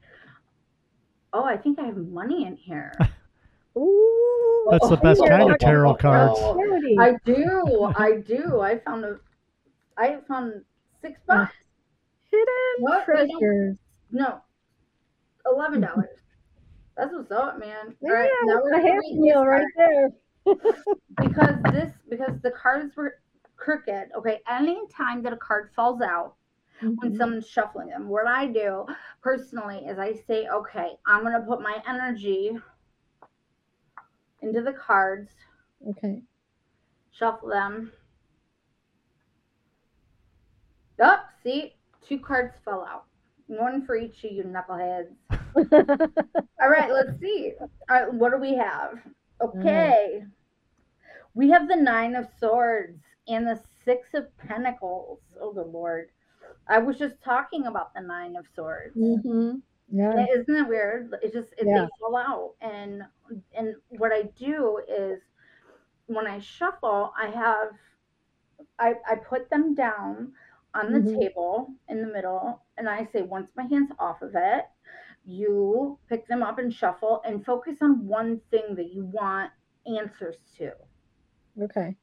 oh, 1.32 1.42
I 1.42 1.56
think 1.56 1.80
I 1.80 1.86
have 1.86 1.96
money 1.96 2.46
in 2.46 2.54
here. 2.54 2.92
Ooh, 3.76 4.68
That's 4.70 4.88
the 4.88 4.96
Oh, 4.96 5.00
best 5.02 5.20
yeah. 5.24 5.28
kind 5.36 5.50
of 5.50 5.58
tarot 5.58 5.96
cards. 5.96 6.38
prosperity. 6.38 6.96
I 7.00 7.16
do. 7.24 7.92
I 7.96 8.18
do. 8.18 8.60
I 8.60 8.78
found 8.78 9.04
a. 9.04 9.18
I 9.98 10.18
found 10.28 10.64
six 11.02 11.18
bucks. 11.26 11.52
Hidden 12.30 12.46
What? 12.78 13.04
treasures. 13.04 13.76
No, 14.12 14.40
eleven 15.44 15.80
dollars. 15.80 16.06
That's 16.96 17.12
what's 17.12 17.30
up, 17.30 17.58
man. 17.58 17.94
Yeah, 18.00 18.12
right, 18.12 18.30
now 18.42 18.60
we're 18.62 18.70
a 18.72 18.80
gonna 18.80 18.94
happy 18.94 19.18
meal 19.20 19.44
right 19.44 19.66
there. 19.76 20.10
because 21.18 21.56
this 21.70 21.92
because 22.08 22.40
the 22.42 22.50
cards 22.52 22.96
were 22.96 23.20
crooked. 23.56 24.08
Okay, 24.16 24.40
any 24.48 24.80
time 24.88 25.22
that 25.22 25.32
a 25.32 25.36
card 25.36 25.70
falls 25.74 26.00
out, 26.00 26.34
when 26.96 27.12
Mhm. 27.12 27.16
someone's 27.18 27.48
shuffling 27.48 27.88
them. 27.88 28.08
What 28.08 28.26
I 28.26 28.46
do 28.46 28.86
personally 29.22 29.78
is 29.86 29.98
I 29.98 30.12
say, 30.14 30.46
okay, 30.48 30.98
I'm 31.06 31.22
going 31.22 31.32
to 31.40 31.46
put 31.46 31.60
my 31.60 31.82
energy 31.86 32.58
into 34.42 34.62
the 34.62 34.72
cards, 34.72 35.30
Okay. 35.88 36.22
shuffle 37.10 37.48
them. 37.48 37.92
Oh, 41.00 41.24
see, 41.42 41.76
two 42.02 42.18
cards 42.18 42.58
fell 42.64 42.84
out. 42.84 43.04
One 43.46 43.84
for 43.84 43.96
each 43.96 44.24
of 44.24 44.32
you 44.32 44.44
knuckleheads. 44.44 45.14
All 46.60 46.68
right, 46.70 46.90
let's 46.92 47.18
see. 47.20 47.54
All 47.88 47.96
right, 47.96 48.12
what 48.12 48.30
do 48.32 48.38
we 48.38 48.54
have? 48.56 48.98
Okay. 49.40 50.24
We 51.34 51.50
have 51.50 51.68
the 51.68 51.76
Nine 51.76 52.16
of 52.16 52.28
Swords 52.40 53.00
and 53.28 53.46
the 53.46 53.54
Six 53.84 54.12
of 54.14 54.36
Pentacles. 54.38 55.20
Oh, 55.40 55.52
good 55.52 55.68
Lord. 55.68 56.10
I 56.68 56.78
was 56.78 56.98
just 56.98 57.22
talking 57.22 57.66
about 57.66 57.94
the 57.94 58.00
Nine 58.00 58.36
of 58.36 58.46
Swords. 58.54 58.96
hmm 58.96 59.60
Yeah. 59.92 60.26
Isn't 60.34 60.56
it 60.56 60.68
weird? 60.68 61.14
It's 61.22 61.34
just 61.34 61.52
it, 61.58 61.68
Yeah. 61.68 61.74
they 61.74 61.88
fall 62.00 62.16
out, 62.16 62.54
and 62.60 63.02
and 63.56 63.74
what 63.88 64.12
I 64.12 64.22
do 64.38 64.80
is 64.88 65.20
when 66.06 66.26
I 66.26 66.38
shuffle, 66.40 67.12
I 67.18 67.28
have 67.28 67.72
I 68.78 68.94
I 69.06 69.16
put 69.16 69.50
them 69.50 69.74
down 69.74 70.32
on 70.74 70.92
the 70.92 71.00
Mhm. 71.00 71.16
table 71.18 71.74
in 71.88 72.00
the 72.00 72.06
middle, 72.12 72.62
and 72.78 72.88
I 72.88 73.04
say 73.04 73.22
once 73.22 73.50
my 73.54 73.64
hands 73.64 73.92
off 73.98 74.22
of 74.22 74.34
it, 74.34 74.64
you 75.26 75.98
pick 76.08 76.26
them 76.28 76.42
up 76.42 76.58
and 76.58 76.72
shuffle 76.72 77.20
and 77.26 77.44
focus 77.44 77.78
on 77.82 78.06
one 78.06 78.40
thing 78.50 78.74
that 78.76 78.92
you 78.92 79.04
want 79.04 79.50
answers 79.86 80.36
to. 80.58 80.72
Okay. 81.62 81.96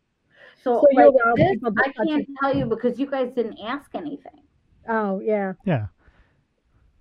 So, 0.61 0.81
So 0.81 0.87
like 0.95 1.35
this, 1.35 1.57
I 1.77 2.05
can't 2.05 2.27
tell 2.41 2.55
you 2.55 2.65
because 2.65 2.99
you 2.99 3.05
guys 3.09 3.31
didn't 3.35 3.57
ask 3.63 3.93
anything. 3.95 4.41
Oh, 4.87 5.19
yeah. 5.19 5.53
Yeah. 5.65 5.87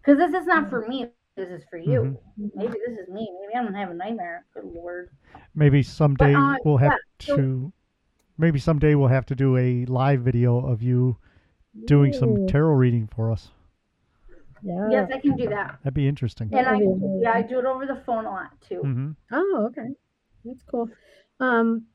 Because 0.00 0.18
this 0.18 0.40
is 0.40 0.46
not 0.46 0.70
for 0.70 0.86
me. 0.86 1.08
This 1.36 1.48
is 1.48 1.64
for 1.70 1.78
you. 1.78 2.18
Mhm. 2.38 2.50
Maybe 2.54 2.74
this 2.86 2.98
is 2.98 3.08
me. 3.08 3.28
Maybe 3.40 3.56
I'm 3.56 3.64
gonna 3.64 3.78
have 3.78 3.90
a 3.90 3.94
nightmare. 3.94 4.44
Good 4.52 4.64
lord. 4.64 5.10
Maybe 5.54 5.82
someday 5.82 6.34
uh, 6.34 6.56
we'll 6.64 6.76
have 6.76 6.92
yeah, 7.20 7.26
so- 7.26 7.36
to. 7.36 7.72
Maybe 8.38 8.58
someday 8.58 8.94
we'll 8.94 9.08
have 9.08 9.26
to 9.26 9.34
do 9.34 9.56
a 9.56 9.84
live 9.86 10.20
video 10.22 10.58
of 10.58 10.82
you 10.82 11.16
doing 11.86 12.12
some 12.12 12.46
tarot 12.48 12.74
reading 12.74 13.06
for 13.06 13.30
us. 13.30 13.50
Yeah. 14.62 14.88
Yes, 14.90 15.10
I 15.12 15.18
can 15.18 15.36
do 15.36 15.48
that. 15.48 15.78
That'd 15.82 15.94
be 15.94 16.06
interesting. 16.08 16.50
And 16.52 16.68
I 16.68 16.78
yeah, 17.20 17.32
I 17.32 17.42
do 17.42 17.58
it 17.58 17.64
over 17.64 17.86
the 17.86 17.96
phone 18.06 18.26
a 18.26 18.30
lot 18.30 18.60
too. 18.60 18.80
hmm 18.80 19.10
Oh, 19.30 19.66
okay. 19.70 19.88
That's 20.44 20.62
cool. 20.64 20.88
Um, 21.40 21.86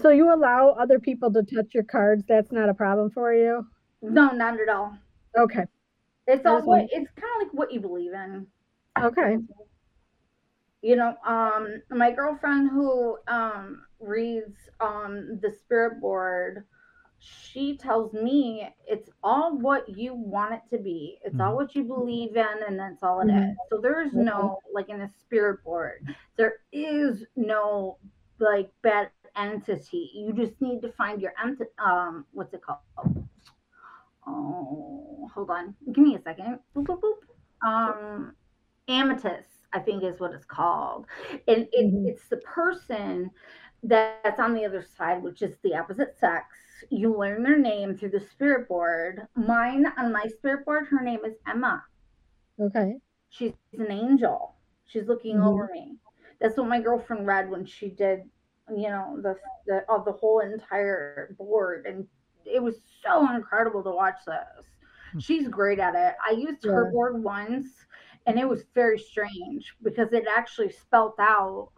so 0.00 0.10
you 0.10 0.32
allow 0.32 0.70
other 0.70 0.98
people 1.00 1.32
to 1.32 1.42
touch 1.42 1.74
your 1.74 1.82
cards. 1.84 2.24
That's 2.28 2.52
not 2.52 2.68
a 2.68 2.74
problem 2.74 3.10
for 3.10 3.32
you. 3.32 3.66
No, 4.02 4.30
not 4.30 4.60
at 4.60 4.68
all. 4.68 4.96
Okay. 5.36 5.64
It's 6.26 6.46
all 6.46 6.62
what 6.62 6.86
it's 6.92 7.10
kind 7.12 7.32
of 7.36 7.48
like 7.48 7.54
what 7.54 7.72
you 7.72 7.80
believe 7.80 8.12
in. 8.12 8.46
Okay. 9.00 9.38
You 10.82 10.96
know, 10.96 11.16
um, 11.26 11.82
my 11.90 12.10
girlfriend 12.10 12.70
who 12.70 13.18
um 13.28 13.82
reads 14.00 14.56
um 14.80 15.38
the 15.42 15.50
spirit 15.50 16.00
board, 16.00 16.64
she 17.20 17.76
tells 17.78 18.14
me 18.14 18.74
it's 18.88 19.10
all 19.22 19.58
what 19.58 19.88
you 19.88 20.14
want 20.14 20.54
it 20.54 20.62
to 20.76 20.82
be. 20.82 21.18
It's 21.24 21.40
all 21.40 21.54
Mhm. 21.54 21.56
what 21.56 21.74
you 21.76 21.84
believe 21.84 22.36
in, 22.36 22.46
and 22.66 22.78
that's 22.78 23.02
all 23.02 23.20
it 23.20 23.30
is. 23.30 23.44
Mhm. 23.46 23.56
So 23.70 23.78
there 23.78 24.00
is 24.02 24.14
no 24.14 24.60
like 24.74 24.88
in 24.90 25.02
a 25.02 25.08
spirit 25.08 25.64
board, 25.64 26.04
there 26.36 26.54
is 26.72 27.24
no 27.36 27.98
like 28.40 28.70
bad 28.82 29.10
entity. 29.36 30.10
You 30.14 30.32
just 30.32 30.60
need 30.60 30.82
to 30.82 30.92
find 30.92 31.20
your 31.20 31.32
ent 31.42 31.60
um 31.78 32.26
what's 32.32 32.54
it 32.54 32.62
called? 32.62 32.80
Oh, 34.26 35.28
hold 35.34 35.50
on. 35.50 35.74
Give 35.92 36.04
me 36.04 36.14
a 36.16 36.20
second. 36.20 36.58
Boop, 36.74 36.84
boop, 36.86 37.00
boop. 37.00 37.68
Um, 37.68 38.34
amethyst, 38.88 39.66
I 39.72 39.78
think 39.80 40.02
is 40.04 40.20
what 40.20 40.32
it's 40.32 40.44
called. 40.44 41.06
And 41.48 41.66
it, 41.72 41.92
Mhm. 41.92 42.04
it's 42.04 42.28
the 42.28 42.38
person 42.38 43.30
that's 43.82 44.18
on 44.20 44.54
the 44.54 44.64
other 44.64 44.82
side, 44.82 45.22
which 45.22 45.42
is 45.42 45.58
the 45.62 45.74
opposite 45.76 46.16
sex. 46.18 46.56
You 46.88 47.16
learn 47.16 47.42
their 47.42 47.58
name 47.58 47.94
through 47.94 48.10
the 48.10 48.20
spirit 48.20 48.68
board. 48.68 49.26
Mine, 49.34 49.86
on 49.96 50.12
my 50.12 50.24
spirit 50.38 50.64
board, 50.64 50.86
her 50.88 51.00
name 51.02 51.24
is 51.24 51.34
Emma. 51.46 51.84
Okay. 52.58 53.00
She's 53.28 53.52
an 53.78 53.90
angel. 53.90 54.54
She's 54.86 55.06
looking 55.08 55.36
Mhm. 55.36 55.46
over 55.46 55.68
me. 55.72 55.98
That's 56.40 56.56
what 56.56 56.68
my 56.68 56.80
girlfriend 56.80 57.26
read 57.26 57.50
when 57.50 57.64
she 57.64 57.90
did, 57.90 58.28
you 58.68 58.88
know, 58.88 59.20
the 59.20 59.38
the 59.66 59.84
of 59.88 60.04
the 60.04 60.12
whole 60.12 60.40
entire 60.40 61.34
board, 61.38 61.86
and 61.86 62.08
it 62.44 62.62
was 62.62 62.82
so 63.02 63.30
incredible 63.34 63.82
to 63.84 63.90
watch 63.90 64.24
this. 64.26 64.66
She's 65.18 65.48
great 65.48 65.78
at 65.78 65.94
it. 65.94 66.14
I 66.26 66.32
used 66.32 66.64
her 66.64 66.90
board 66.90 67.22
once, 67.22 67.86
and 68.26 68.38
it 68.38 68.48
was 68.48 68.64
very 68.74 68.98
strange 68.98 69.76
because 69.82 70.12
it 70.12 70.26
actually 70.26 70.70
spelt 70.70 71.18
out 71.18 71.70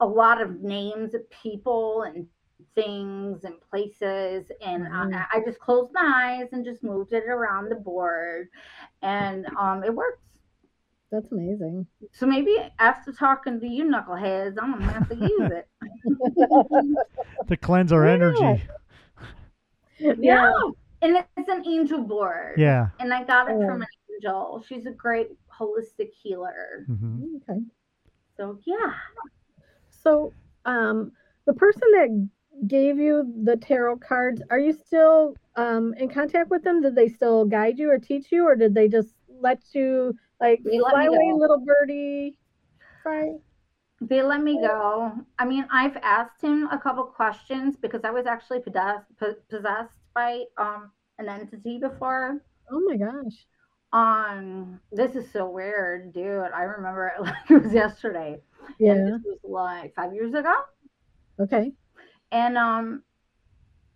a 0.00 0.06
lot 0.06 0.40
of 0.40 0.60
names 0.62 1.14
of 1.14 1.28
people 1.30 2.02
and 2.02 2.26
things 2.74 3.44
and 3.44 3.60
places 3.70 4.50
and 4.64 4.84
Mhm. 4.84 5.14
I, 5.14 5.38
I 5.38 5.40
just 5.44 5.58
closed 5.58 5.90
my 5.92 6.38
eyes 6.40 6.48
and 6.52 6.64
just 6.64 6.82
moved 6.84 7.12
it 7.12 7.24
around 7.24 7.68
the 7.68 7.76
board 7.76 8.48
and 9.02 9.46
um 9.58 9.84
it 9.84 9.94
works 9.94 10.20
That's 11.10 11.32
amazing. 11.32 11.86
so 12.12 12.26
maybe 12.26 12.56
after 12.78 13.12
talking 13.12 13.58
to 13.60 13.66
you 13.66 13.84
knuckleheads, 13.84 14.56
I'm 14.60 14.72
gonna 14.72 14.92
have 14.92 15.08
to 15.08 15.16
use 15.16 15.50
it. 15.52 15.68
To 17.48 17.56
cleanse 17.56 17.92
our 17.92 18.04
Yeah. 18.04 18.12
energy. 18.14 18.62
yeah. 20.20 20.52
And 21.00 21.24
it's 21.36 21.48
an 21.48 21.66
angel 21.66 22.02
board. 22.02 22.58
Yeah. 22.58 22.88
And 23.00 23.12
I 23.12 23.24
got 23.24 23.48
it 23.48 23.54
Oh. 23.54 23.66
from 23.66 23.82
an 23.82 23.88
angel. 24.14 24.64
She's 24.68 24.86
a 24.86 24.90
great 24.90 25.28
holistic 25.58 26.10
healer. 26.22 26.84
hmm 26.86 27.36
Okay. 27.48 27.60
So 28.36 28.58
yeah. 28.66 28.92
So, 29.90 30.32
um, 30.64 31.12
the 31.46 31.54
person 31.54 31.82
that 31.92 32.28
gave 32.66 32.98
you 32.98 33.32
the 33.44 33.56
tarot 33.56 33.98
cards, 33.98 34.42
are 34.50 34.58
you 34.58 34.72
still 34.72 35.34
um, 35.56 35.94
in 35.94 36.08
contact 36.08 36.50
with 36.50 36.62
them? 36.62 36.82
Did 36.82 36.94
they 36.94 37.08
still 37.08 37.44
guide 37.44 37.78
you 37.78 37.90
or 37.90 37.98
teach 37.98 38.32
you, 38.32 38.44
or 38.46 38.56
did 38.56 38.74
they 38.74 38.88
just 38.88 39.14
let 39.40 39.62
you 39.72 40.16
like 40.40 40.62
They 40.64 40.78
fly 40.78 41.04
away, 41.04 41.32
little 41.34 41.64
birdie? 41.64 42.38
Fly. 43.02 43.34
They 44.00 44.22
let 44.22 44.42
me 44.42 44.60
go. 44.60 45.12
I 45.38 45.44
mean, 45.44 45.66
I've 45.72 45.96
asked 45.98 46.42
him 46.42 46.68
a 46.70 46.78
couple 46.78 47.04
questions 47.04 47.76
because 47.76 48.02
I 48.04 48.10
was 48.10 48.26
actually 48.26 48.60
possessed, 48.60 49.06
possessed 49.48 49.94
by 50.14 50.44
um 50.56 50.90
an 51.18 51.28
entity 51.28 51.78
before. 51.78 52.42
Oh 52.70 52.80
my 52.80 52.96
gosh. 52.96 53.46
Um, 53.92 54.80
this 54.92 55.16
is 55.16 55.30
so 55.32 55.48
weird, 55.48 56.12
dude. 56.12 56.52
I 56.54 56.62
remember 56.62 57.12
it 57.16 57.22
like 57.22 57.50
it 57.50 57.62
was 57.62 57.72
yesterday. 57.72 58.40
Yeah. 58.78 58.92
And 58.92 59.14
this 59.14 59.22
was 59.24 59.38
like 59.42 59.94
five 59.94 60.14
years 60.14 60.34
ago. 60.34 60.52
Okay. 61.40 61.72
And 62.32 62.58
um 62.58 63.02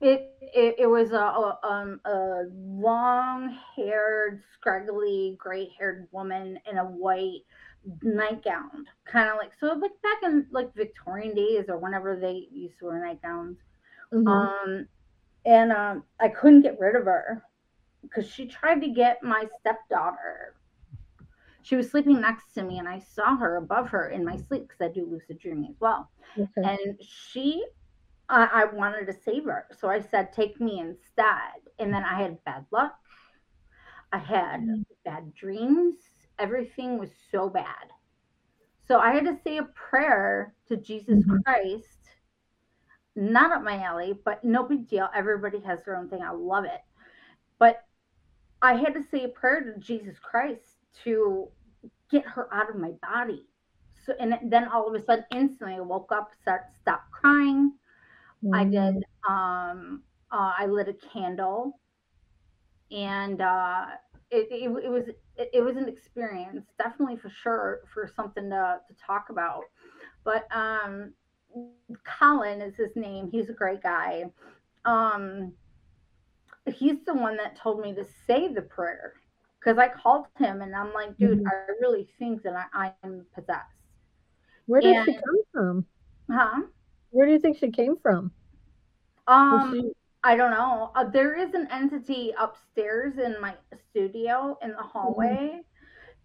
it 0.01 0.35
it, 0.41 0.77
it 0.81 0.87
was 0.87 1.13
a, 1.13 1.17
a 1.17 1.59
um 1.63 2.01
a 2.05 2.45
long 2.55 3.57
haired 3.77 4.43
scraggly 4.55 5.37
gray 5.39 5.71
haired 5.79 6.09
woman 6.13 6.59
in 6.71 6.79
a 6.79 6.85
white 6.85 7.43
nightgown 8.03 8.87
kind 9.05 9.29
of 9.29 9.37
like 9.39 9.53
so 9.59 9.67
like 9.75 9.91
back 10.03 10.23
in 10.23 10.47
like 10.51 10.75
victorian 10.75 11.35
days 11.35 11.65
or 11.69 11.79
whenever 11.79 12.17
they 12.17 12.47
used 12.53 12.79
to 12.79 12.87
wear 12.87 13.05
nightgowns 13.05 13.59
Mhm. 14.13 14.27
um 14.29 14.89
and 15.47 15.73
um 15.73 16.05
i 16.21 16.29
couldn't 16.29 16.63
get 16.63 16.79
rid 16.79 16.95
of 16.97 17.05
her 17.05 17.43
because 18.03 18.27
she 18.29 18.47
tried 18.47 18.81
to 18.81 18.89
get 18.89 19.23
my 19.23 19.45
stepdaughter 19.61 20.55
she 21.63 21.77
was 21.77 21.91
sleeping 21.91 22.21
next 22.21 22.53
to 22.55 22.63
me 22.63 22.79
and 22.79 22.89
i 22.89 22.99
saw 22.99 23.37
her 23.37 23.57
above 23.57 23.89
her 23.91 24.11
in 24.11 24.25
my 24.25 24.37
sleep 24.37 24.63
because 24.69 24.81
i 24.81 24.89
do 24.93 25.07
lucid 25.07 25.39
dreaming 25.39 25.71
as 25.71 25.81
well 25.81 26.11
okay. 26.39 26.63
and 26.63 26.97
she 27.01 27.65
I, 28.29 28.49
I 28.53 28.65
wanted 28.75 29.07
to 29.07 29.13
save 29.13 29.45
her 29.45 29.67
so 29.79 29.89
i 29.89 30.01
said 30.01 30.33
take 30.33 30.61
me 30.61 30.81
instead. 30.81 31.61
And 31.79 31.93
then 31.93 32.05
i 32.05 32.21
had 32.23 32.43
bad 32.45 32.67
luck. 32.71 32.95
I 34.13 34.19
had 34.19 34.61
Mm. 34.61 34.85
bad 35.05 35.35
dreams. 35.35 35.97
Everything 36.39 36.99
was 36.99 37.11
so 37.31 37.49
bad. 37.49 37.91
So 38.87 38.99
i 38.99 39.13
had 39.13 39.25
to 39.25 39.37
say 39.45 39.59
a 39.59 39.65
prayer 39.65 40.55
to 40.69 40.77
jesus 40.77 41.25
Mhm. 41.25 41.43
christ 41.45 41.99
not 43.15 43.53
up 43.53 43.63
my 43.63 43.79
alley 43.83 44.15
but 44.25 44.43
no 44.45 44.63
big 44.65 44.89
deal. 44.89 45.09
Everybody 45.15 45.61
has 45.61 45.85
their 45.85 45.97
own 45.97 46.09
thing. 46.09 46.23
I 46.23 46.31
love 46.33 46.65
it. 46.65 46.81
But 47.59 47.85
i 48.63 48.75
had 48.75 48.95
to 48.95 49.03
say 49.03 49.25
a 49.25 49.29
prayer 49.29 49.61
to 49.63 49.79
jesus 49.81 50.19
christ 50.21 50.77
to 51.05 51.49
get 52.11 52.25
her 52.27 52.53
out 52.55 52.71
of 52.71 52.77
my 52.77 52.93
body. 53.03 53.47
So 54.05 54.15
and 54.21 54.39
then 54.51 54.69
all 54.69 54.89
of 54.89 54.95
a 55.01 55.05
sudden 55.05 55.25
instantly 55.33 55.77
i 55.77 55.81
woke 55.81 56.11
up 56.13 56.31
start 56.41 56.63
stopped 56.81 57.11
crying 57.13 57.73
I 58.53 58.65
did. 58.65 59.05
Um, 59.29 60.03
uh, 60.31 60.53
I 60.59 60.67
lit 60.67 60.89
a 60.89 60.95
candle, 60.95 61.79
and 62.91 63.41
uh, 63.41 63.87
it, 64.31 64.49
it, 64.51 64.85
it 64.85 64.89
was 64.91 65.09
it, 65.37 65.51
it 65.53 65.61
was 65.63 65.77
an 65.77 65.89
experience, 65.89 66.67
definitely 66.79 67.17
for 67.17 67.31
sure, 67.31 67.81
for 67.93 68.11
something 68.15 68.51
to 68.51 68.81
to 68.89 68.95
talk 69.07 69.31
about. 69.31 69.65
But 70.25 70.47
um, 70.55 71.13
Colin 72.05 72.61
is 72.61 72.75
his 72.77 72.95
name. 72.97 73.29
He's 73.31 73.49
a 73.51 73.55
great 73.55 73.83
guy. 73.83 74.25
Um, 74.85 75.53
he's 76.67 77.05
the 77.07 77.15
one 77.15 77.37
that 77.37 77.57
told 77.57 77.81
me 77.81 77.95
to 77.95 78.05
say 78.27 78.53
the 78.53 78.63
prayer 78.63 79.15
because 79.59 79.79
I 79.79 79.89
called 79.89 80.27
him 80.39 80.61
and 80.63 80.75
I'm 80.75 80.93
like, 80.93 81.17
dude, 81.19 81.39
Mhm. 81.41 81.47
I 81.47 81.53
really 81.81 82.09
think 82.19 82.43
that 82.43 82.69
I, 82.73 82.93
am 83.05 83.27
possessed. 83.35 83.77
Where 84.67 84.81
did 84.81 84.97
she 85.05 85.15
come 85.15 85.43
from? 85.53 85.87
Huh? 86.31 86.63
Where 87.13 87.27
do 87.27 87.33
you 87.33 87.39
think 87.39 87.59
she 87.59 87.71
came 87.71 87.97
from? 87.97 88.33
Um, 89.27 89.75
she- 89.75 89.93
I 90.25 90.37
don't 90.37 90.51
know. 90.51 90.93
Uh, 90.95 91.05
there 91.05 91.35
is 91.35 91.55
an 91.55 91.69
entity 91.71 92.33
upstairs 92.39 93.19
in 93.19 93.41
my 93.41 93.55
studio 93.91 94.57
in 94.63 94.71
the 94.71 94.83
hallway, 94.83 95.61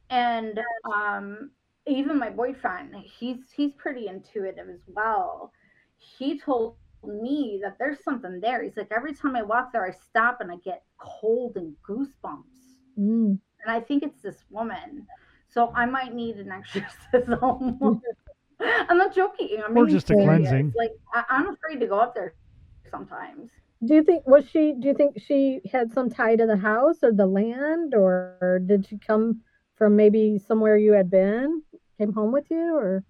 and 0.10 0.60
um, 0.86 1.51
even 1.88 2.17
my 2.20 2.29
boyfriend, 2.29 2.96
he's 2.96 3.38
he's 3.56 3.74
pretty 3.74 4.08
intuitive 4.08 4.70
as 4.70 4.82
well. 4.88 5.51
He 5.98 6.39
told 6.39 6.77
me 7.03 7.60
that 7.63 7.77
there's 7.79 8.03
something 8.03 8.39
there. 8.39 8.63
He's 8.63 8.77
like, 8.77 8.91
every 8.91 9.13
time 9.15 9.36
I 9.36 9.44
walk 9.44 9.74
there, 9.74 9.86
I 9.86 9.91
stop 9.91 10.41
and 10.41 10.51
I 10.51 10.58
get 10.58 10.84
cold 11.00 11.58
and 11.58 11.75
goosebumps, 11.88 12.53
Mm. 12.98 13.39
and 13.63 13.72
I 13.72 13.79
think 13.79 14.03
it's 14.03 14.22
this 14.22 14.44
woman. 14.50 15.08
So 15.50 15.72
I 15.75 15.86
might 15.86 16.13
need 16.13 16.38
an 16.38 16.51
exorcism. 16.51 17.79
I'm 18.90 18.98
not 18.98 19.14
joking. 19.14 19.62
I'm 19.64 19.78
Or 19.78 19.86
being 19.86 19.96
just 19.96 20.10
a 20.10 20.14
cleansing. 20.16 20.74
Like 20.76 20.92
I, 21.14 21.24
I'm 21.30 21.50
afraid 21.50 21.80
to 21.80 21.88
go 21.88 22.00
up 22.00 22.16
there 22.16 22.34
sometimes. 22.90 23.52
Do 23.86 23.94
you 23.94 24.04
think 24.04 24.26
was 24.28 24.50
she? 24.50 24.74
Do 24.80 24.88
you 24.88 24.94
think 24.96 25.20
she 25.20 25.62
had 25.72 25.92
some 25.94 26.10
tie 26.10 26.36
to 26.36 26.46
the 26.48 26.58
house 26.58 26.98
or 27.04 27.12
the 27.12 27.28
land, 27.28 27.94
or 27.94 28.60
did 28.66 28.88
she 28.88 28.98
come 28.98 29.42
from 29.76 29.96
maybe 29.96 30.40
somewhere 30.40 30.78
you 30.78 30.94
had 30.94 31.12
been? 31.12 31.62
Came 32.00 32.12
home 32.14 32.32
with 32.32 32.46
you, 32.50 32.76
or 32.76 33.04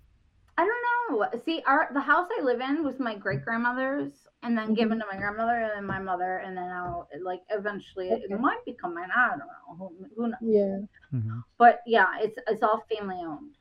I 0.57 0.65
don't 0.65 1.19
know. 1.21 1.39
See, 1.45 1.61
our 1.65 1.89
the 1.93 2.01
house 2.01 2.27
I 2.37 2.41
live 2.43 2.59
in 2.59 2.83
was 2.83 2.99
my 2.99 3.15
great 3.15 3.45
grandmother's, 3.45 4.27
and 4.43 4.57
then 4.57 4.71
Mhm. 4.71 4.75
given 4.75 4.99
to 4.99 5.05
my 5.09 5.17
grandmother, 5.17 5.53
and 5.61 5.71
then 5.73 5.85
my 5.85 5.99
mother, 5.99 6.37
and 6.39 6.57
then 6.57 6.67
now, 6.67 7.07
like 7.21 7.41
eventually, 7.49 8.11
Okay. 8.11 8.25
it 8.29 8.39
might 8.39 8.63
become 8.65 8.93
mine. 8.93 9.09
I 9.15 9.29
don't 9.29 9.39
know. 9.39 9.75
Who, 9.77 10.05
who 10.17 10.27
knows? 10.27 10.39
yeah? 10.41 10.79
Mhm. 11.13 11.43
But 11.57 11.81
yeah, 11.85 12.17
it's 12.19 12.37
it's 12.47 12.61
all 12.63 12.83
family 12.93 13.21
owned, 13.23 13.55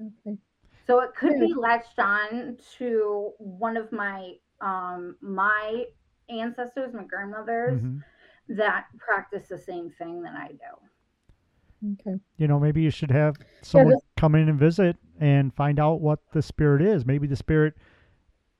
Okay. 0.00 0.38
So 0.88 1.00
it 1.00 1.14
could 1.14 1.38
be 1.38 1.52
latched 1.54 1.98
on 1.98 2.56
to 2.78 3.32
one 3.38 3.76
of 3.76 3.92
my 3.92 4.32
um 4.60 5.16
my 5.20 5.84
ancestors, 6.30 6.92
my 6.94 7.04
grandmothers, 7.04 7.80
Mhm. 7.80 8.02
that 8.48 8.86
practice 8.98 9.48
the 9.48 9.58
same 9.58 9.90
thing 9.90 10.22
that 10.22 10.34
I 10.34 10.48
do. 10.48 11.92
Okay. 12.00 12.18
You 12.38 12.48
know, 12.48 12.58
maybe 12.58 12.82
you 12.82 12.90
should 12.90 13.10
have 13.10 13.36
someone 13.62 13.90
this- 13.94 14.02
come 14.16 14.34
in 14.34 14.48
and 14.48 14.58
visit 14.58 14.96
and 15.20 15.54
find 15.54 15.78
out 15.78 16.00
what 16.00 16.20
the 16.32 16.42
spirit 16.42 16.82
is. 16.82 17.06
Maybe 17.06 17.26
the 17.26 17.36
spirit 17.36 17.74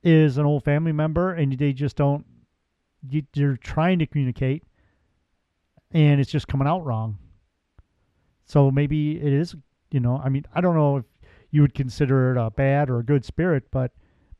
is 0.03 0.37
an 0.37 0.45
old 0.45 0.63
family 0.63 0.93
member 0.93 1.33
and 1.33 1.51
they 1.57 1.73
just 1.73 1.97
don't, 1.97 2.25
you, 3.09 3.23
you're 3.33 3.57
trying 3.57 3.99
to 3.99 4.05
communicate 4.07 4.63
and 5.91 6.21
it's 6.21 6.31
just 6.31 6.47
coming 6.47 6.67
out 6.67 6.85
wrong. 6.85 7.17
So 8.45 8.71
maybe 8.71 9.17
it 9.19 9.33
is, 9.33 9.55
you 9.91 9.99
know, 9.99 10.17
I 10.17 10.29
mean, 10.29 10.45
I 10.53 10.61
don't 10.61 10.75
know 10.75 10.97
if 10.97 11.05
you 11.51 11.61
would 11.61 11.73
consider 11.73 12.31
it 12.31 12.37
a 12.37 12.51
bad 12.51 12.89
or 12.89 12.99
a 12.99 13.03
good 13.03 13.25
spirit, 13.25 13.65
but 13.71 13.91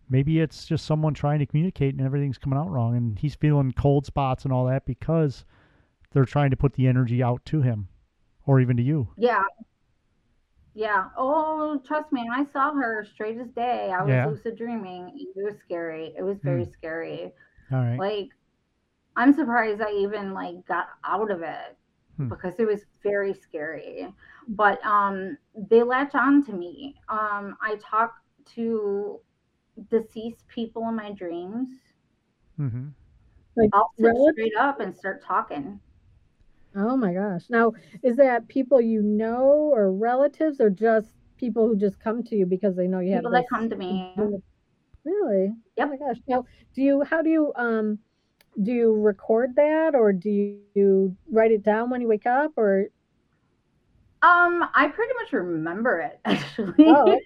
maybe 0.10 0.40
it's 0.40 0.66
just 0.66 0.86
someone 0.86 1.14
trying 1.14 1.40
to 1.40 1.46
communicate 1.46 1.96
and 1.96 2.06
everything's 2.06 2.38
coming 2.38 2.58
out 2.58 2.70
wrong 2.70 2.96
and 2.96 3.20
he's 3.20 3.36
feeling 3.36 3.72
cold 3.72 4.06
spots 4.06 4.44
and 4.44 4.54
all 4.54 4.66
that 4.66 4.86
because 4.86 5.46
they're 6.12 6.26
trying 6.26 6.50
to 6.50 6.58
put 6.58 6.74
the 6.74 6.88
energy 6.88 7.22
out 7.22 7.44
to 7.46 7.62
him 7.62 7.88
or 8.46 8.60
even 8.60 8.78
to 8.78 8.84
you. 8.84 9.10
Yeah. 9.18 9.44
Yeah. 10.74 11.06
Oh, 11.18 11.82
trust 11.86 12.12
me, 12.12 12.28
I 12.32 12.46
saw 12.46 12.74
her 12.74 13.06
straight 13.14 13.38
as 13.38 13.50
day. 13.50 13.92
I 13.92 14.02
was 14.02 14.10
Yeah. 14.10 14.28
lucid 14.28 14.58
dreaming. 14.58 15.28
It 15.36 15.44
was 15.44 15.56
scary. 15.60 16.14
It 16.18 16.24
was 16.24 16.38
very 16.44 16.66
hmm. 16.66 16.72
scary. 16.72 17.32
All 17.72 17.80
right. 17.80 18.00
Like, 18.00 18.30
I'm 19.16 19.34
surprised 19.34 19.82
I 19.82 19.92
even 19.92 20.34
like 20.34 20.66
got 20.66 20.88
out 21.04 21.32
of 21.32 21.42
it 21.42 21.78
Hmm. 22.20 22.28
because 22.28 22.56
it 22.60 22.68
was 22.68 22.82
very 23.02 23.34
scary. 23.34 24.14
But 24.50 24.86
um, 24.86 25.38
they 25.56 25.84
latch 25.84 26.16
on 26.16 26.46
to 26.48 26.52
me. 26.54 26.96
Um, 27.08 27.56
I 27.62 27.76
talk 27.82 28.16
to 28.56 29.22
deceased 29.90 30.46
people 30.54 30.90
in 30.90 30.98
my 30.98 31.14
dreams. 31.14 31.70
Mm-hmm. 32.60 32.88
Like 33.56 33.70
I'll 33.72 33.90
sit 33.96 34.08
relatives? 34.08 34.34
straight 34.34 34.56
up 34.60 34.82
and 34.82 34.94
start 34.94 35.24
talking. 35.24 35.80
Oh 36.76 36.98
my 36.98 37.14
gosh. 37.14 37.44
Now, 37.50 37.72
is 38.04 38.18
that 38.18 38.50
people 38.50 38.82
you 38.82 39.02
know 39.02 39.72
or 39.74 39.94
relatives 39.94 40.60
or 40.60 40.70
just 40.70 41.14
people 41.38 41.70
who 41.70 41.78
just 41.78 42.02
come 42.02 42.22
to 42.24 42.36
you 42.36 42.46
because 42.46 42.76
they 42.76 42.88
know 42.88 43.00
you 43.00 43.14
have 43.14 43.22
People 43.22 43.32
that 43.32 43.46
come 43.50 43.70
to 43.70 43.78
me. 43.78 44.14
Really? 45.06 45.54
Yep. 45.78 45.88
Oh 45.88 45.90
my 45.90 45.96
gosh. 45.96 46.18
Now, 46.28 46.44
do 46.76 46.82
you 46.82 47.02
how 47.04 47.22
do 47.22 47.30
you 47.30 47.54
um 47.56 47.98
do 48.62 48.72
you 48.72 48.94
record 49.02 49.56
that 49.56 49.96
or 49.96 50.12
do 50.14 50.30
you 50.30 51.16
write 51.32 51.52
it 51.52 51.64
down 51.64 51.90
when 51.90 52.02
you 52.02 52.08
wake 52.08 52.26
up 52.26 52.54
or 52.58 52.88
Um, 54.22 54.66
I 54.76 54.88
pretty 54.94 55.14
much 55.22 55.32
remember 55.32 56.00
it 56.00 56.20
actually. 56.26 56.88
Oh, 56.88 57.22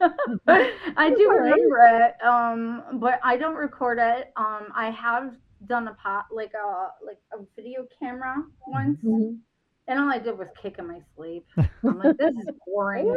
I 0.48 1.10
do 1.10 1.30
remember 1.30 1.78
it, 1.86 2.22
um, 2.26 2.98
but 3.00 3.20
I 3.24 3.36
don't 3.36 3.54
record 3.54 3.98
it. 3.98 4.32
Um, 4.36 4.68
I 4.74 4.90
have 4.90 5.34
done 5.66 5.88
a 5.88 5.94
pot 5.94 6.26
like 6.30 6.52
a 6.54 6.88
like 7.04 7.18
a 7.32 7.38
video 7.56 7.86
camera 7.98 8.36
once, 8.66 8.98
Mhm. 9.02 9.40
And 9.88 9.98
all 9.98 10.10
I 10.10 10.18
did 10.18 10.38
was 10.38 10.48
kick 10.60 10.78
in 10.78 10.86
my 10.88 11.00
sleep. 11.16 11.46
I'm 11.86 11.98
like, 11.98 12.16
this 12.16 12.32
is 12.36 12.48
boring. 12.66 13.12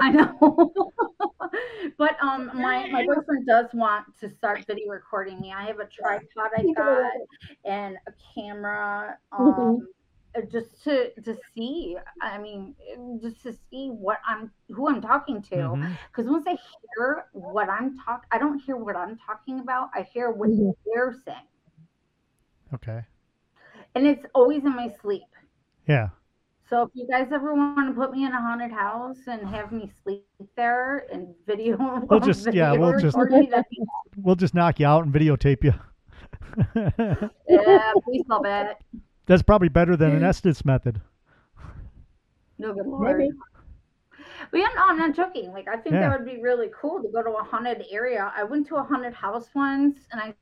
I 0.00 0.10
know. 0.10 0.72
but 1.98 2.16
um 2.22 2.50
my 2.54 2.86
my 2.90 3.02
boyfriend 3.02 3.46
does 3.46 3.66
want 3.74 4.04
to 4.20 4.28
start 4.28 4.64
video 4.66 4.88
recording 4.90 5.40
me. 5.40 5.52
I 5.52 5.64
have 5.64 5.78
a 5.80 5.86
tripod 5.86 6.50
I 6.56 6.64
got 6.76 7.12
and 7.64 7.96
a 8.06 8.12
camera 8.34 9.18
um 9.32 9.88
uh, 10.36 10.42
just 10.50 10.82
to 10.84 11.10
to 11.22 11.36
see 11.54 11.96
i 12.20 12.38
mean 12.38 12.74
uh, 12.92 13.18
just 13.22 13.42
to 13.42 13.52
see 13.70 13.88
what 13.88 14.18
i'm 14.26 14.50
who 14.70 14.88
i'm 14.88 15.00
talking 15.00 15.42
to 15.42 15.78
because 16.10 16.28
once 16.30 16.46
i 16.46 16.56
hear 16.96 17.26
what 17.32 17.68
i'm 17.68 17.96
talk 17.98 18.26
i 18.30 18.38
don't 18.38 18.58
hear 18.60 18.76
what 18.76 18.96
i'm 18.96 19.16
talking 19.16 19.60
about 19.60 19.90
i 19.94 20.02
hear 20.02 20.30
what 20.30 20.50
Mhm. 20.50 20.74
they're 20.84 21.14
saying 21.24 21.46
Okay. 22.72 23.06
and 23.94 24.06
it's 24.06 24.26
always 24.34 24.64
in 24.64 24.74
my 24.74 24.88
sleep 25.02 25.24
Yeah. 25.86 26.08
so 26.68 26.82
if 26.82 26.90
you 26.94 27.06
guys 27.06 27.28
ever 27.32 27.54
want 27.54 27.88
to 27.88 27.94
put 27.94 28.10
me 28.12 28.24
in 28.24 28.32
a 28.32 28.40
haunted 28.40 28.70
house 28.72 29.18
and 29.26 29.46
have 29.48 29.70
me 29.72 29.90
sleep 30.02 30.24
there 30.56 31.06
and 31.12 31.28
video 31.46 31.76
We'll 32.10 32.20
just- 32.20 32.52
yeah, 32.52 32.72
we'll 32.72 32.98
just- 32.98 33.16
me, 33.16 33.50
We'll 34.16 34.36
just 34.36 34.54
knock 34.54 34.80
you 34.80 34.86
out 34.86 35.04
and 35.04 35.12
videotape 35.14 35.62
you. 35.64 35.74
yeah 37.48 37.92
please 38.04 38.22
stop 38.26 38.42
it 38.46 38.76
That's 39.26 39.42
probably 39.42 39.68
better 39.68 39.96
than 39.96 40.12
an 40.16 40.22
Estes 40.22 40.64
method. 40.64 41.00
no 42.58 42.72
good 42.74 42.86
lord 42.86 43.18
Maybe. 43.18 43.30
But 44.50 44.60
yeah, 44.60 44.68
no, 44.76 44.82
I'm 44.86 44.98
not 44.98 45.14
joking. 45.16 45.52
Like, 45.52 45.68
I 45.68 45.76
think 45.76 45.94
Yeah. 45.94 46.08
that 46.10 46.18
would 46.18 46.26
be 46.26 46.40
really 46.40 46.68
cool 46.78 47.02
to 47.02 47.08
go 47.08 47.22
to 47.22 47.30
a 47.30 47.42
haunted 47.42 47.84
area. 47.90 48.30
I 48.36 48.44
went 48.44 48.66
to 48.68 48.76
a 48.76 48.82
haunted 48.82 49.14
house 49.14 49.48
once 49.54 49.96
and 50.12 50.20
I 50.20 50.34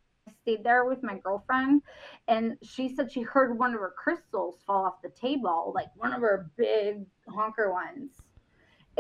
stayed 0.43 0.65
there 0.65 0.85
with 0.85 1.03
my 1.03 1.19
girlfriend. 1.19 1.83
And 2.29 2.57
she 2.63 2.95
said 2.95 3.11
she 3.11 3.23
heard 3.23 3.59
one 3.59 3.75
of 3.75 3.81
her 3.81 3.95
crystals 3.97 4.57
fall 4.67 4.85
off 4.85 5.03
the 5.03 5.09
table, 5.11 5.73
like 5.75 5.89
one 5.97 6.13
of 6.13 6.21
her 6.21 6.51
big 6.57 7.07
honker 7.29 7.73
ones. 7.73 8.11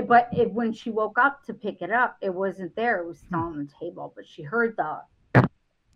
But 0.08 0.28
it, 0.32 0.50
when 0.50 0.72
she 0.72 0.90
woke 0.90 1.18
up 1.18 1.44
to 1.44 1.54
pick 1.54 1.82
it 1.82 1.90
up, 1.90 2.16
it 2.22 2.32
wasn't 2.32 2.74
there. 2.76 3.00
It 3.00 3.06
was 3.06 3.18
still 3.18 3.40
on 3.40 3.58
the 3.58 3.70
table. 3.78 4.12
But 4.16 4.26
she 4.26 4.42
heard 4.42 4.74
the, 4.76 5.44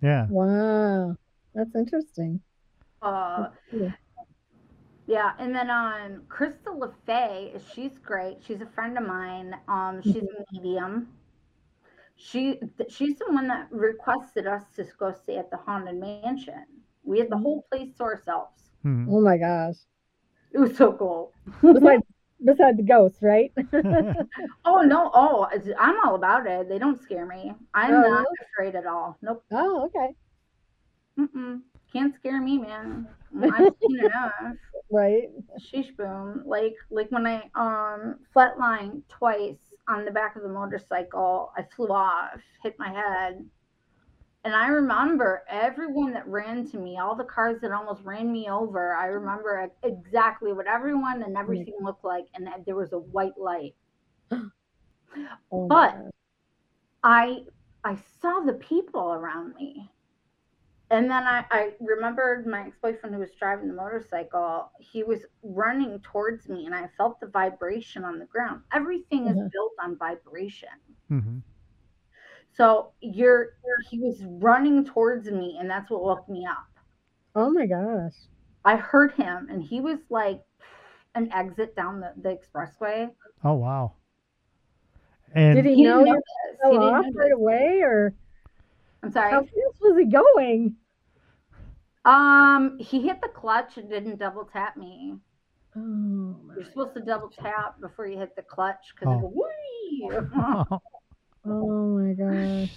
Yeah. 0.03 0.27
Wow. 0.29 1.17
That's 1.55 1.75
interesting. 1.75 2.41
uh, 3.01 3.49
Yeah. 3.73 3.91
Yeah, 5.09 5.33
and 5.39 5.55
then 5.55 5.71
um, 5.71 6.23
Crystal 6.29 6.75
LaFay, 6.75 7.61
she's 7.73 7.97
great. 7.99 8.39
She's 8.45 8.61
a 8.61 8.67
friend 8.67 8.99
of 8.99 9.07
mine. 9.07 9.57
Um, 9.69 10.03
she's 10.03 10.17
a 10.25 10.45
medium. 10.53 11.09
She 12.17 12.61
she's 12.89 13.17
the 13.17 13.27
one 13.33 13.47
that 13.49 13.71
requested 13.71 14.47
us 14.47 14.65
to 14.77 14.85
go 14.99 15.13
stay 15.13 15.37
at 15.39 15.51
the 15.51 15.57
haunted 15.59 15.97
mansion. 15.97 16.65
We 17.05 17.19
had 17.21 17.31
the 17.31 17.39
whole 17.39 17.63
place 17.71 17.95
to 17.99 18.03
ourselves. 18.05 18.71
Mhm. 18.85 19.07
Oh 19.11 19.21
my 19.21 19.37
gosh. 19.39 19.77
It 20.53 20.59
was 20.59 20.77
so 20.77 20.93
cool. 20.93 21.33
Besides 21.63 22.03
besides 22.45 22.77
the 22.77 22.83
ghosts, 22.83 23.23
right? 23.23 23.53
Oh 24.65 24.81
no! 24.83 25.11
Oh, 25.15 25.49
I'm 25.79 25.97
all 26.05 26.15
about 26.17 26.47
it. 26.47 26.69
They 26.69 26.79
don't 26.79 27.01
scare 27.01 27.25
me. 27.27 27.55
I'm 27.75 27.91
Oh, 27.93 28.03
not 28.03 28.25
really? 28.25 28.37
afraid 28.43 28.75
at 28.75 28.87
all. 28.87 29.17
Nope. 29.23 29.45
oh, 29.51 29.87
okay. 29.87 30.15
Mm-mm. 31.19 31.63
Can't 31.93 32.15
scare 32.15 32.41
me, 32.41 32.59
man. 32.59 33.09
I've 33.51 33.71
seen 33.87 34.01
enough. 34.01 34.57
Right. 34.91 35.29
Sheesh 35.59 35.95
boom. 35.97 36.43
Like 36.47 36.75
like 36.91 37.11
when 37.11 37.27
I 37.27 37.51
um 37.55 38.21
flatlined 38.35 39.03
twice 39.09 39.66
on 39.89 40.05
the 40.05 40.11
back 40.11 40.37
of 40.37 40.43
the 40.43 40.49
motorcycle, 40.49 41.53
I 41.57 41.63
flew 41.75 41.89
off, 41.89 42.41
hit 42.63 42.77
my 42.79 42.89
head. 42.89 43.45
And 44.45 44.55
I 44.55 44.69
remember 44.69 45.43
everyone 45.49 46.13
that 46.13 46.27
ran 46.29 46.71
to 46.71 46.77
me, 46.77 46.99
all 46.99 47.17
the 47.17 47.25
cars 47.25 47.61
that 47.63 47.73
almost 47.73 48.05
ran 48.05 48.31
me 48.31 48.49
over. 48.49 48.95
I 48.95 49.07
remember 49.07 49.69
exactly 49.83 50.53
what 50.53 50.67
everyone 50.69 51.23
and 51.23 51.35
mm-hmm. 51.35 51.37
everything 51.37 51.75
looked 51.83 52.05
like, 52.05 52.27
and 52.35 52.47
that 52.47 52.65
there 52.65 52.77
was 52.77 52.93
a 52.93 52.99
white 52.99 53.39
light. 53.39 53.75
Oh 55.51 55.67
But-. 55.67 56.11
I 57.03 57.45
I 57.83 57.97
saw 58.21 58.41
the 58.41 58.55
people 58.55 59.15
around 59.15 59.55
me. 59.55 59.91
And 60.91 61.11
then 61.11 61.25
I, 61.25 61.45
I 61.51 61.73
remembered 61.81 62.47
my 62.47 62.67
ex-boyfriend 62.67 63.15
who 63.15 63.21
was 63.21 63.33
driving 63.39 63.69
the 63.69 63.75
motorcycle 63.75 64.71
he 64.79 65.03
was 65.03 65.25
running 65.43 66.01
towards 66.01 66.49
me 66.49 66.67
and 66.67 66.75
i 66.75 66.89
felt 66.97 67.21
the 67.21 67.27
vibration 67.27 68.05
on 68.05 68.19
the 68.19 68.27
ground 68.27 68.63
everything 68.73 69.27
is 69.29 69.37
Mhm. 69.37 69.51
built 69.53 69.73
on 69.83 69.97
vibration 69.99 70.69
hmm 71.09 71.39
so 72.53 72.93
you're 73.01 73.51
he 73.91 73.99
was 74.01 74.23
running 74.25 74.85
towards 74.85 75.31
me 75.31 75.57
and 75.61 75.71
that's 75.71 75.91
what 75.91 76.03
woke 76.03 76.29
me 76.29 76.47
up 76.47 76.67
Oh 77.37 77.51
my 77.51 77.67
gosh. 77.67 78.27
i 78.65 78.77
heard 78.77 79.13
him 79.13 79.49
and 79.51 79.63
he 79.63 79.81
was 79.81 79.99
like 80.11 80.43
an 81.15 81.33
exit 81.33 81.75
down 81.77 82.01
the, 82.01 82.13
the 82.23 82.31
expressway 82.39 83.11
Oh 83.43 83.55
wow. 83.55 83.95
And 85.35 85.63
Did 85.63 85.65
he, 85.65 85.77
he 85.77 85.83
know 85.83 86.03
notice. 86.03 86.23
He 86.69 86.79
didn't 86.79 86.95
off 86.95 87.07
right 87.15 87.33
away, 87.33 87.81
or 87.83 88.15
i'm 89.07 89.13
sorry 89.13 89.31
how 89.33 89.41
fast 89.41 89.81
was 89.81 89.97
he 89.99 90.05
going? 90.11 90.75
um 92.05 92.77
he 92.79 93.03
hit 93.03 93.21
the 93.21 93.29
clutch 93.29 93.77
and 93.77 93.89
didn't 93.89 94.19
double 94.19 94.45
tap 94.45 94.77
me 94.77 95.15
Oh 95.79 96.35
you're 96.57 96.65
supposed 96.65 96.95
to 96.95 97.01
double 97.01 97.29
tap 97.29 97.81
before 97.81 98.07
you 98.07 98.19
hit 98.19 98.35
the 98.37 98.43
clutch 98.43 98.95
because 98.99 99.09
Oh. 99.09 99.19
it 99.19 99.21
go, 99.21 99.29
"Whee!" 99.29 100.81
Oh 101.45 101.99
my 101.99 102.13
gosh. 102.15 102.71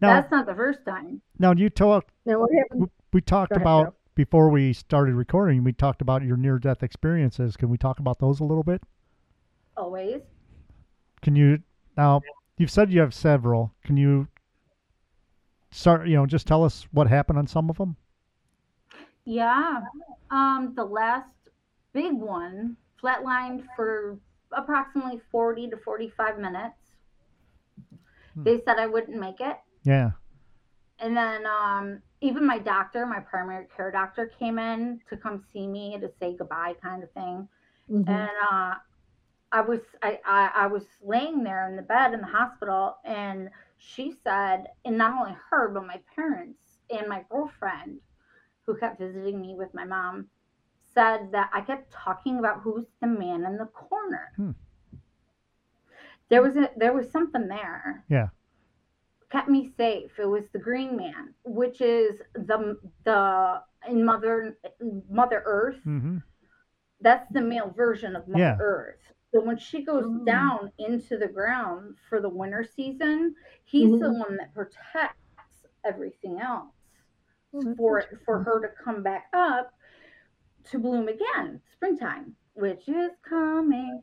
now, 0.00 0.14
that's 0.20 0.30
not 0.32 0.46
the 0.46 0.54
first 0.54 0.80
time 0.84 1.20
now 1.38 1.52
you 1.52 1.68
talked. 1.70 2.10
Now 2.24 2.40
what 2.40 2.50
happened? 2.52 2.90
We 3.12 3.20
talked 3.20 3.52
ahead, 3.52 3.62
about 3.62 3.86
Joe. 3.86 3.94
before 4.14 4.48
we 4.48 4.72
started 4.72 5.14
recording. 5.14 5.62
We 5.64 5.72
talked 5.72 6.00
about 6.00 6.22
your 6.22 6.36
near-death 6.36 6.82
experiences. 6.82 7.56
Can 7.56 7.68
we 7.68 7.76
talk 7.78 7.98
about 7.98 8.18
those 8.18 8.40
a 8.40 8.44
little 8.44 8.62
bit? 8.64 8.82
always 9.76 10.20
Can 11.22 11.36
you 11.36 11.58
now? 11.96 12.22
You've 12.58 12.70
said 12.70 12.90
you 12.92 13.00
have 13.00 13.12
several. 13.14 13.72
Can 13.84 13.96
you 13.96 14.28
start? 15.70 16.08
You 16.08 16.16
know, 16.16 16.26
just 16.26 16.46
tell 16.46 16.64
us 16.64 16.86
what 16.92 17.06
happened 17.08 17.38
on 17.38 17.46
some 17.46 17.70
of 17.70 17.76
them. 17.76 17.96
Yeah. 19.24 19.82
Um, 20.30 20.72
the 20.76 20.84
last 20.84 21.28
big 21.92 22.12
one 22.12 22.76
flatlined 23.02 23.64
for 23.76 24.18
approximately 24.52 25.20
40 25.30 25.70
to 25.70 25.76
45 25.76 26.38
minutes. 26.38 26.76
Hmm. 28.34 28.42
They 28.42 28.60
said 28.64 28.78
I 28.78 28.86
wouldn't 28.86 29.18
make 29.18 29.40
it. 29.40 29.56
Yeah. 29.84 30.10
And 30.98 31.16
then 31.16 31.46
um, 31.46 32.02
even 32.20 32.46
my 32.46 32.58
doctor, 32.58 33.06
my 33.06 33.20
primary 33.20 33.66
care 33.74 33.90
doctor, 33.90 34.30
came 34.38 34.58
in 34.58 35.00
to 35.08 35.16
come 35.16 35.42
see 35.52 35.66
me 35.66 35.98
to 36.00 36.10
say 36.20 36.36
goodbye, 36.36 36.74
kind 36.82 37.02
of 37.02 37.10
thing. 37.12 37.48
Mhm. 37.90 38.08
And 38.08 38.30
uh, 38.50 38.74
I 39.52 39.60
was 39.62 39.80
I, 40.02 40.18
I, 40.24 40.50
I 40.54 40.66
was 40.66 40.84
laying 41.02 41.42
there 41.42 41.68
in 41.68 41.76
the 41.76 41.82
bed 41.82 42.12
in 42.12 42.20
the 42.20 42.26
hospital, 42.26 42.98
and 43.04 43.50
she 43.80 44.12
said, 44.12 44.66
and 44.84 44.98
not 44.98 45.18
only 45.18 45.36
her, 45.50 45.68
but 45.70 45.86
my 45.86 46.00
parents 46.14 46.78
and 46.90 47.08
my 47.08 47.24
girlfriend, 47.30 48.00
who 48.66 48.76
kept 48.76 48.98
visiting 49.00 49.40
me 49.40 49.54
with 49.56 49.72
my 49.74 49.84
mom, 49.84 50.28
said 50.94 51.32
that 51.32 51.50
I 51.52 51.62
kept 51.62 51.90
talking 51.92 52.38
about 52.38 52.60
who's 52.60 52.86
the 53.00 53.06
man 53.06 53.44
in 53.44 53.56
the 53.56 53.66
corner. 53.66 54.32
Hmm. 54.36 54.50
There 56.28 56.42
was 56.42 56.56
a 56.56 56.70
there 56.76 56.92
was 56.92 57.10
something 57.10 57.48
there. 57.48 58.04
Yeah. 58.08 58.28
Kept 59.30 59.48
me 59.48 59.72
safe. 59.76 60.18
It 60.18 60.26
was 60.26 60.44
the 60.52 60.58
Green 60.58 60.96
Man, 60.96 61.34
which 61.44 61.80
is 61.80 62.20
the 62.34 62.78
the 63.04 63.62
in 63.88 64.04
Mother 64.04 64.56
Mother 65.08 65.42
Earth 65.46 65.80
Mm-hmm. 65.86 66.18
that's 67.00 67.26
the 67.32 67.40
male 67.40 67.70
version 67.70 68.14
of 68.14 68.28
Mother 68.28 68.40
Yeah. 68.44 68.56
Earth. 68.60 69.12
So 69.32 69.40
when 69.40 69.58
she 69.58 69.84
goes 69.84 70.04
Oh. 70.06 70.24
down 70.24 70.72
into 70.78 71.16
the 71.16 71.28
ground 71.28 71.96
for 72.08 72.20
the 72.20 72.28
winter 72.28 72.64
season, 72.64 73.34
he's 73.64 73.90
the 73.90 74.10
Mhm. 74.10 74.18
one 74.18 74.36
that 74.38 74.54
protects 74.54 75.66
everything 75.84 76.40
else 76.40 76.74
Oh, 77.54 77.62
that's 77.62 77.78
for 77.78 78.00
interesting. 78.00 78.18
for 78.24 78.38
her 78.42 78.60
to 78.60 78.68
come 78.82 79.02
back 79.02 79.26
up 79.32 79.72
to 80.70 80.78
bloom 80.78 81.08
again, 81.08 81.60
springtime, 81.72 82.34
which 82.54 82.88
is 82.88 83.12
coming. 83.22 84.02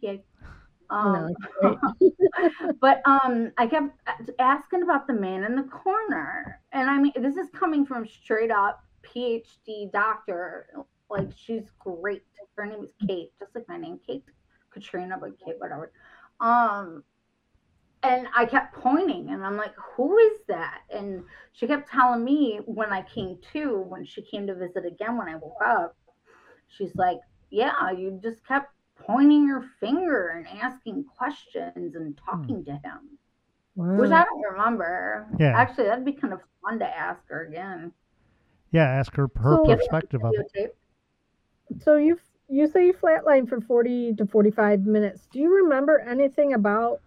I 1.04 1.10
know, 1.10 1.28
Um, 1.30 1.36
but 2.82 3.02
um, 3.06 3.52
I 3.58 3.68
kept 3.68 4.00
asking 4.40 4.84
about 4.84 5.08
the 5.08 5.13
man 5.13 5.44
in 5.44 5.56
the 5.56 5.63
corner, 5.63 6.62
and 6.72 6.90
I 6.90 6.98
mean, 7.00 7.13
this 7.18 7.36
is 7.36 7.50
coming 7.54 7.86
from 7.86 8.08
straight 8.08 8.52
up 8.52 8.82
PhD 9.06 9.92
doctor. 9.92 10.68
Like 11.10 11.30
she's 11.36 11.70
great. 11.80 12.24
Her 12.56 12.66
name 12.66 12.84
is 12.84 12.94
Kate, 13.06 13.32
just 13.40 13.56
like 13.56 13.68
my 13.68 13.78
name, 13.78 14.00
Kate 14.06 14.24
Katrina, 14.82 15.18
but 15.20 15.32
Kate, 15.44 15.56
whatever. 15.60 15.92
Um, 16.40 17.04
and 18.04 18.28
I 18.36 18.46
kept 18.46 18.76
pointing, 18.76 19.30
and 19.30 19.44
I'm 19.46 19.58
like, 19.58 19.74
"Who 19.96 20.18
is 20.18 20.40
that?" 20.48 20.82
And 20.94 21.24
she 21.54 21.66
kept 21.68 21.90
telling 21.90 22.24
me 22.24 22.60
when 22.66 22.92
I 22.94 23.02
came 23.02 23.40
to, 23.54 23.80
when 23.82 24.06
she 24.06 24.22
came 24.22 24.46
to 24.48 24.54
visit 24.56 24.86
again 24.86 25.18
when 25.18 25.28
I 25.28 25.36
woke 25.36 25.62
up. 25.66 25.96
She's 26.68 26.96
like, 26.96 27.18
"Yeah, 27.50 27.92
you 27.92 28.20
just 28.22 28.46
kept 28.46 28.72
pointing 28.96 29.46
your 29.48 29.63
finger 29.80 30.30
and 30.30 30.48
asking 30.62 31.06
questions 31.06 31.96
and 31.96 32.18
talking 32.18 32.63
to 32.66 32.74
him." 32.74 33.18
Which 33.76 34.12
I 34.12 34.24
don't 34.24 34.42
remember. 34.52 35.28
Yeah. 35.40 35.56
Actually, 35.56 35.86
that'd 35.86 36.06
be 36.06 36.13
kind 36.13 36.34
of 36.34 36.42
fun 36.63 36.80
to 36.80 36.86
ask 36.86 37.28
her 37.30 37.46
again. 37.46 37.92
Yeah. 38.72 38.84
Ask 38.86 39.16
her 39.16 39.30
her 39.38 39.56
So- 39.58 39.66
perspective 39.66 40.24
of 40.24 40.34
it. 40.54 40.78
So 41.80 41.98
you 41.98 42.18
you 42.50 42.68
say 42.68 42.88
you 42.88 42.94
flatlined 42.94 43.50
for 43.50 43.62
forty 43.62 44.14
to 44.16 44.26
forty 44.26 44.52
five 44.52 44.86
minutes. 44.86 45.28
Do 45.32 45.40
you 45.40 45.54
remember 45.64 46.00
anything 46.00 46.54
about 46.54 47.02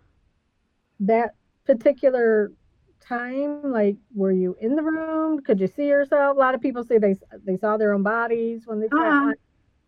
that 1.00 1.35
particular 1.66 2.53
time? 3.00 3.62
Like, 3.72 3.96
were 4.14 4.33
you 4.33 4.57
in 4.61 4.76
the 4.76 4.83
room? 4.83 5.40
Could 5.42 5.61
you 5.61 5.66
see 5.68 5.87
yourself? 5.88 6.37
A 6.37 6.40
lot 6.40 6.55
of 6.55 6.61
people 6.61 6.85
say 6.85 6.98
they 6.98 7.14
they 7.44 7.57
saw 7.57 7.76
their 7.76 7.92
own 7.92 8.03
bodies 8.03 8.66
when 8.66 8.81
they 8.81 8.88
Uh-uh. 8.92 9.33
flatlined. 9.33 9.35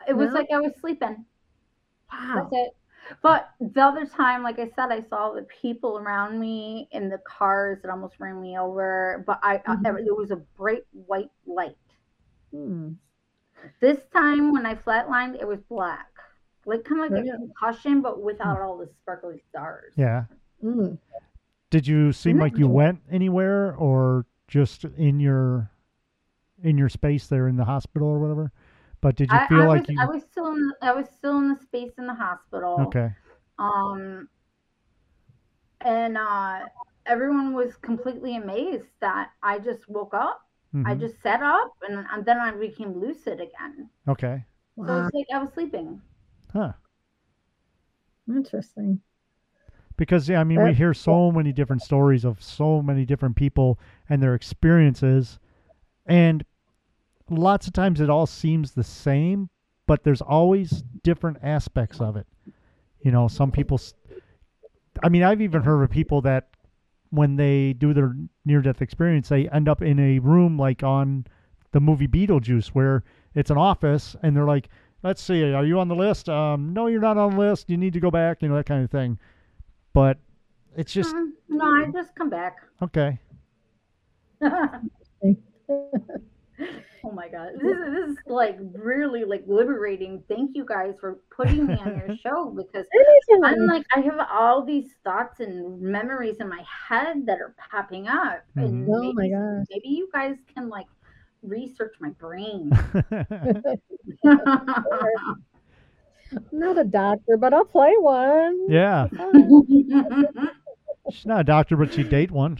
It 0.08 0.14
was 0.14 0.32
No? 0.32 0.34
like 0.34 0.48
I 0.52 0.60
was 0.60 0.72
sleeping. 0.80 1.24
Wow. 2.12 2.34
That's 2.34 2.52
it. 2.52 2.76
But 3.22 3.50
the 3.60 3.80
other 3.82 4.06
time, 4.06 4.42
like 4.42 4.58
I 4.58 4.68
said, 4.76 4.90
I 4.92 5.02
saw 5.08 5.32
the 5.32 5.42
people 5.42 5.98
around 5.98 6.38
me 6.38 6.88
in 6.92 7.08
the 7.08 7.18
cars 7.18 7.78
that 7.82 7.90
almost 7.90 8.20
ran 8.20 8.40
me 8.40 8.58
over. 8.58 9.24
But 9.26 9.40
I, 9.42 9.62
I 9.66 9.74
Mhm. 9.74 9.96
there 10.04 10.14
was 10.14 10.30
a 10.30 10.36
bright 10.56 10.84
white 10.92 11.30
light. 11.46 11.76
Hmm. 12.52 12.92
This 13.80 13.98
time 14.12 14.52
when 14.52 14.66
I 14.66 14.74
flatlined, 14.74 15.40
it 15.40 15.46
was 15.46 15.60
black, 15.68 16.08
like 16.66 16.84
kind 16.84 17.02
of 17.02 17.10
like 17.10 17.22
a 17.22 17.26
Yeah. 17.26 17.36
concussion, 17.36 18.00
but 18.00 18.22
without 18.22 18.60
all 18.60 18.76
the 18.76 18.88
sparkly 19.02 19.42
stars. 19.48 19.94
Yeah. 19.96 20.24
Mm. 20.62 20.98
Did 21.70 21.86
you 21.86 22.12
seem 22.12 22.38
like 22.38 22.58
you 22.58 22.68
went 22.68 23.00
anywhere 23.10 23.74
or 23.76 24.26
just 24.46 24.84
in 24.84 25.18
your 25.20 25.70
in 26.62 26.78
your 26.78 26.88
space 26.88 27.26
there 27.26 27.48
in 27.48 27.56
the 27.56 27.64
hospital 27.64 28.08
or 28.08 28.18
whatever? 28.18 28.52
But 29.00 29.16
did 29.16 29.32
you 29.32 29.38
feel 29.48 29.62
I 29.62 29.66
like 29.66 29.80
was, 29.80 29.88
you 29.88 29.96
I 30.00 30.04
was 30.04 30.22
still 30.30 30.46
in, 30.52 30.72
I 30.80 30.92
was 30.92 31.08
still 31.08 31.38
in 31.38 31.48
the 31.48 31.58
space 31.60 31.92
in 31.98 32.06
the 32.06 32.14
hospital. 32.14 32.76
Okay. 32.82 33.10
Um, 33.58 34.28
and 35.80 36.16
uh, 36.16 36.60
everyone 37.06 37.52
was 37.52 37.74
completely 37.76 38.36
amazed 38.36 38.86
that 39.00 39.30
I 39.42 39.58
just 39.58 39.88
woke 39.88 40.14
up. 40.14 40.46
I 40.84 40.94
mhm, 40.94 40.96
just 40.96 41.20
sat 41.22 41.42
up, 41.42 41.72
and, 41.88 42.06
and 42.12 42.24
then 42.24 42.38
I 42.38 42.52
became 42.52 43.00
lucid 43.00 43.40
again. 43.40 43.90
Okay. 44.08 44.44
So 44.86 44.96
it's 44.98 45.12
like 45.14 45.26
I 45.32 45.38
was 45.38 45.52
sleeping. 45.54 46.02
Huh. 46.52 46.74
Interesting. 48.26 49.00
Because 49.96 50.28
yeah, 50.28 50.40
I 50.40 50.44
mean 50.44 50.62
we 50.62 50.74
hear 50.74 50.94
so 50.94 51.30
many 51.30 51.52
different 51.52 51.82
stories 51.82 52.24
of 52.24 52.42
so 52.42 52.82
many 52.82 53.04
different 53.04 53.36
people 53.36 53.78
and 54.08 54.22
their 54.22 54.34
experiences 54.34 55.38
and 56.06 56.44
lots 57.30 57.66
of 57.66 57.72
times 57.74 58.00
it 58.00 58.10
all 58.10 58.26
seems 58.26 58.72
the 58.72 58.84
same, 58.84 59.50
but 59.86 60.04
there's 60.04 60.22
always 60.22 60.84
different 61.04 61.38
aspects 61.42 62.00
of 62.00 62.16
it. 62.16 62.26
You 63.02 63.12
know, 63.12 63.28
some 63.28 63.52
people 63.52 63.78
I 65.02 65.08
mean, 65.08 65.22
I've 65.22 65.40
even 65.40 65.62
heard 65.62 65.82
of 65.82 65.90
people 65.90 66.20
that 66.22 66.48
when 67.12 67.36
they 67.36 67.74
do 67.74 67.92
their 67.92 68.16
near 68.46 68.62
death 68.62 68.80
experience, 68.80 69.28
they 69.28 69.46
end 69.50 69.68
up 69.68 69.82
in 69.82 69.98
a 70.00 70.18
room 70.18 70.58
like 70.58 70.82
on 70.82 71.26
the 71.72 71.80
movie 71.80 72.08
Beetlejuice 72.08 72.68
where 72.68 73.04
it's 73.34 73.50
an 73.50 73.58
office 73.58 74.16
and 74.22 74.34
they're 74.34 74.46
like, 74.46 74.70
let's 75.02 75.22
see, 75.22 75.52
are 75.52 75.64
you 75.64 75.78
on 75.78 75.88
the 75.88 75.94
list? 75.94 76.30
Um, 76.30 76.72
no, 76.72 76.86
you're 76.86 77.02
not 77.02 77.18
on 77.18 77.32
the 77.32 77.38
list. 77.38 77.68
You 77.68 77.76
need 77.76 77.92
to 77.92 78.00
go 78.00 78.10
back, 78.10 78.40
you 78.40 78.48
know, 78.48 78.56
that 78.56 78.64
kind 78.64 78.82
of 78.82 78.90
thing. 78.90 79.18
But 79.92 80.16
it's 80.74 80.92
just, 80.92 81.14
Mm, 81.14 81.32
no, 81.50 81.64
I 81.66 81.90
just 81.92 82.14
come 82.14 82.30
back. 82.30 82.56
okay. 82.82 83.18
oh 87.04 87.10
my 87.10 87.28
god, 87.28 87.50
this 87.60 87.76
is, 87.76 87.94
this 87.94 88.08
is 88.10 88.16
like 88.26 88.58
really 88.74 89.24
like 89.24 89.44
liberating. 89.46 90.22
Thank 90.28 90.54
you 90.54 90.64
guys 90.64 90.94
for 91.00 91.18
putting 91.34 91.66
me 91.66 91.74
on 91.74 91.98
your 91.98 92.16
show 92.22 92.54
because 92.56 92.86
I'm 93.44 93.66
like 93.66 93.84
I 93.94 94.00
have 94.00 94.26
all 94.30 94.64
these 94.64 94.90
thoughts 95.04 95.40
and 95.40 95.80
memories 95.80 96.36
in 96.40 96.48
my 96.48 96.64
head 96.88 97.26
that 97.26 97.40
are 97.40 97.54
popping 97.70 98.08
up, 98.08 98.44
and 98.56 98.86
Mhm. 98.86 98.88
Oh 98.94 99.12
my 99.14 99.22
maybe, 99.22 99.34
gosh. 99.34 99.66
maybe 99.70 99.88
you 99.88 100.08
guys 100.12 100.36
can 100.54 100.68
like 100.68 100.86
research 101.42 101.94
my 102.00 102.10
brain. 102.10 102.70
I'm 104.24 105.44
not 106.52 106.78
a 106.78 106.84
doctor, 106.84 107.36
but 107.36 107.52
I'll 107.52 107.64
play 107.64 107.92
one. 107.98 108.70
yeah. 108.70 109.08
She's 111.10 111.26
not 111.26 111.40
a 111.40 111.44
doctor, 111.44 111.76
but 111.76 111.92
she 111.92 112.04
date 112.04 112.30
one. 112.30 112.58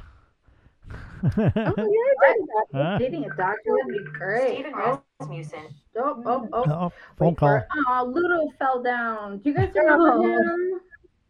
Oh, 1.25 1.31
yeah, 1.37 1.55
I 1.55 2.33
did 2.35 2.47
that. 2.49 2.67
Huh? 2.73 2.99
Dating 2.99 3.25
a 3.25 3.29
doctor 3.37 3.57
would 3.67 3.89
be 3.89 4.05
great. 4.13 4.55
Steven 4.55 4.73
Oh, 4.77 5.03
Rasmussen. 5.21 5.61
oh, 5.97 6.23
oh, 6.27 6.49
oh. 6.53 6.65
Oh, 6.67 6.73
oh 6.73 6.93
phone 7.19 7.29
Wait 7.29 7.37
call. 7.37 7.49
for. 7.49 7.67
Oh, 7.89 8.13
Ludo 8.13 8.53
fell 8.59 8.83
down. 8.83 9.39
Do 9.39 9.51
you 9.51 9.55
guys 9.57 9.71
remember 9.75 10.13
Oh. 10.15 10.23
him 10.23 10.81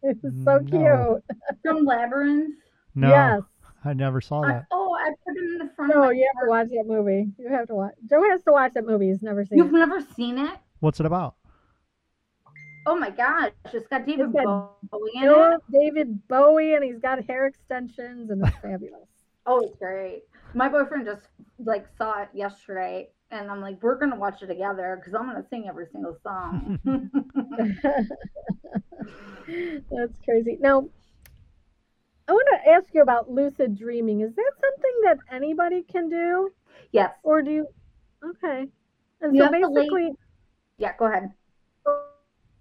It's 0.03 0.43
so 0.43 0.57
No. 0.59 1.21
cute. 1.29 1.39
from 1.61 1.85
Labyrinth? 1.85 2.55
No, 2.95 3.09
Yes. 3.09 3.41
I 3.85 3.93
never 3.93 4.21
saw 4.21 4.43
I, 4.43 4.47
that. 4.53 4.65
oh, 4.71 4.93
I 4.95 5.13
put 5.25 5.37
him 5.37 5.43
in 5.53 5.57
the 5.59 5.73
front 5.75 5.93
No, 5.93 6.03
of 6.03 6.05
my 6.09 6.11
you 6.13 6.29
have 6.33 6.43
to 6.43 6.49
watch 6.49 6.67
that 6.69 6.85
movie. 6.87 7.31
You 7.37 7.49
have 7.49 7.67
to 7.67 7.75
watch. 7.75 7.93
Joe 8.09 8.23
has 8.29 8.41
to 8.43 8.51
watch 8.51 8.73
that 8.73 8.85
movie. 8.85 9.07
He's 9.09 9.21
never 9.21 9.45
seen 9.45 9.57
You've 9.57 9.67
it. 9.67 9.73
never 9.77 10.01
seen 10.15 10.37
it? 10.37 10.53
What's 10.79 10.99
it 10.99 11.05
about? 11.05 11.35
Oh 12.85 12.95
my 12.97 13.09
gosh, 13.11 13.51
it's 13.71 13.87
got 13.87 14.05
David 14.05 14.25
It's 14.25 14.33
got 14.33 14.73
Bowie 14.91 15.11
in 15.15 15.23
Joe, 15.23 15.51
it. 15.55 15.61
David 15.71 16.27
Bowie, 16.27 16.73
and 16.75 16.83
he's 16.83 16.99
got 16.99 17.23
hair 17.25 17.45
extensions, 17.45 18.29
and 18.29 18.45
it's 18.45 18.57
fabulous. 18.61 19.07
Oh, 19.45 19.59
it's 19.61 19.75
great. 19.77 20.23
My 20.53 20.69
boyfriend 20.69 21.05
just 21.05 21.27
like 21.59 21.85
saw 21.97 22.21
it 22.21 22.29
yesterday, 22.33 23.09
and 23.31 23.49
I'm 23.51 23.59
like, 23.61 23.81
we're 23.81 23.97
gonna 23.97 24.15
watch 24.15 24.41
it 24.41 24.47
together 24.47 24.97
because 24.99 25.13
I'm 25.13 25.25
gonna 25.25 25.45
sing 25.49 25.67
every 25.67 25.87
single 25.91 26.17
song. 26.23 26.79
That's 29.91 30.17
crazy. 30.23 30.57
Now, 30.61 30.87
I 32.27 32.31
want 32.31 32.47
to 32.63 32.69
ask 32.69 32.93
you 32.93 33.01
about 33.01 33.29
lucid 33.29 33.77
dreaming. 33.77 34.21
Is 34.21 34.33
that 34.35 34.51
something 34.61 34.91
that 35.03 35.17
anybody 35.31 35.83
can 35.83 36.09
do, 36.09 36.51
yes. 36.91 37.13
or 37.23 37.41
do 37.41 37.51
you? 37.51 37.67
Okay. 38.23 38.67
And 39.21 39.35
You 39.35 39.41
so 39.43 39.51
have 39.51 39.61
to 39.61 39.67
lay- 39.69 39.81
basically, 39.81 40.11
Yeah. 40.77 40.93
Go 40.97 41.05
ahead. 41.05 41.31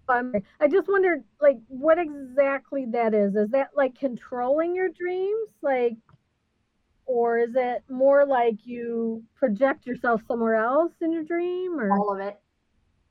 um, 0.08 0.32
I 0.60 0.66
just 0.68 0.88
wondered, 0.88 1.22
like, 1.40 1.58
what 1.68 1.98
exactly 1.98 2.86
that 2.92 3.14
is. 3.14 3.36
Is 3.36 3.50
that 3.50 3.68
like 3.76 3.94
controlling 3.96 4.74
your 4.74 4.88
dreams, 4.88 5.48
like, 5.62 5.96
or 7.06 7.38
is 7.38 7.54
it 7.54 7.82
more 7.88 8.24
like 8.24 8.64
you 8.64 9.22
project 9.34 9.86
yourself 9.86 10.22
somewhere 10.26 10.56
else 10.56 10.92
in 11.00 11.12
your 11.12 11.24
dream, 11.24 11.78
or? 11.78 11.92
All 11.92 12.12
of 12.12 12.20
it. 12.20 12.38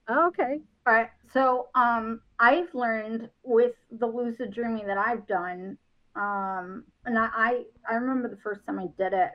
Oh, 0.08 0.28
okay. 0.28 0.60
All 0.86 0.94
right. 0.94 1.10
So, 1.32 1.68
um, 1.76 2.22
I've 2.40 2.74
learned 2.74 3.30
with 3.44 3.74
the 3.92 4.08
lucid 4.08 4.54
dreaming 4.54 4.88
that 4.88 4.98
I've 4.98 5.28
done, 5.28 5.78
um, 6.16 6.84
and 7.06 7.18
I, 7.18 7.64
I, 7.90 7.94
remember 7.94 8.28
the 8.28 8.42
first 8.44 8.66
time 8.66 8.80
I 8.80 8.88
did 8.98 9.14
it. 9.14 9.32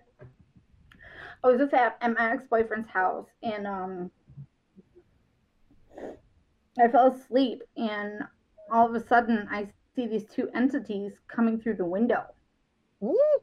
I 1.43 1.47
was 1.47 1.59
with 1.59 1.73
at, 1.73 1.97
at 2.01 2.15
my 2.15 2.33
ex-boyfriend's 2.33 2.89
house, 2.89 3.29
and 3.43 3.67
um, 3.67 4.11
I 6.79 6.89
fell 6.89 7.13
asleep, 7.13 7.63
and 7.77 8.25
all 8.71 8.87
of 8.87 8.95
a 8.95 9.07
sudden 9.07 9.49
I 9.51 9.69
see 9.95 10.07
these 10.07 10.25
two 10.25 10.51
entities 10.55 11.13
coming 11.29 11.59
through 11.59 11.77
the 11.77 11.87
window. 11.87 12.25
Ooh. 13.03 13.41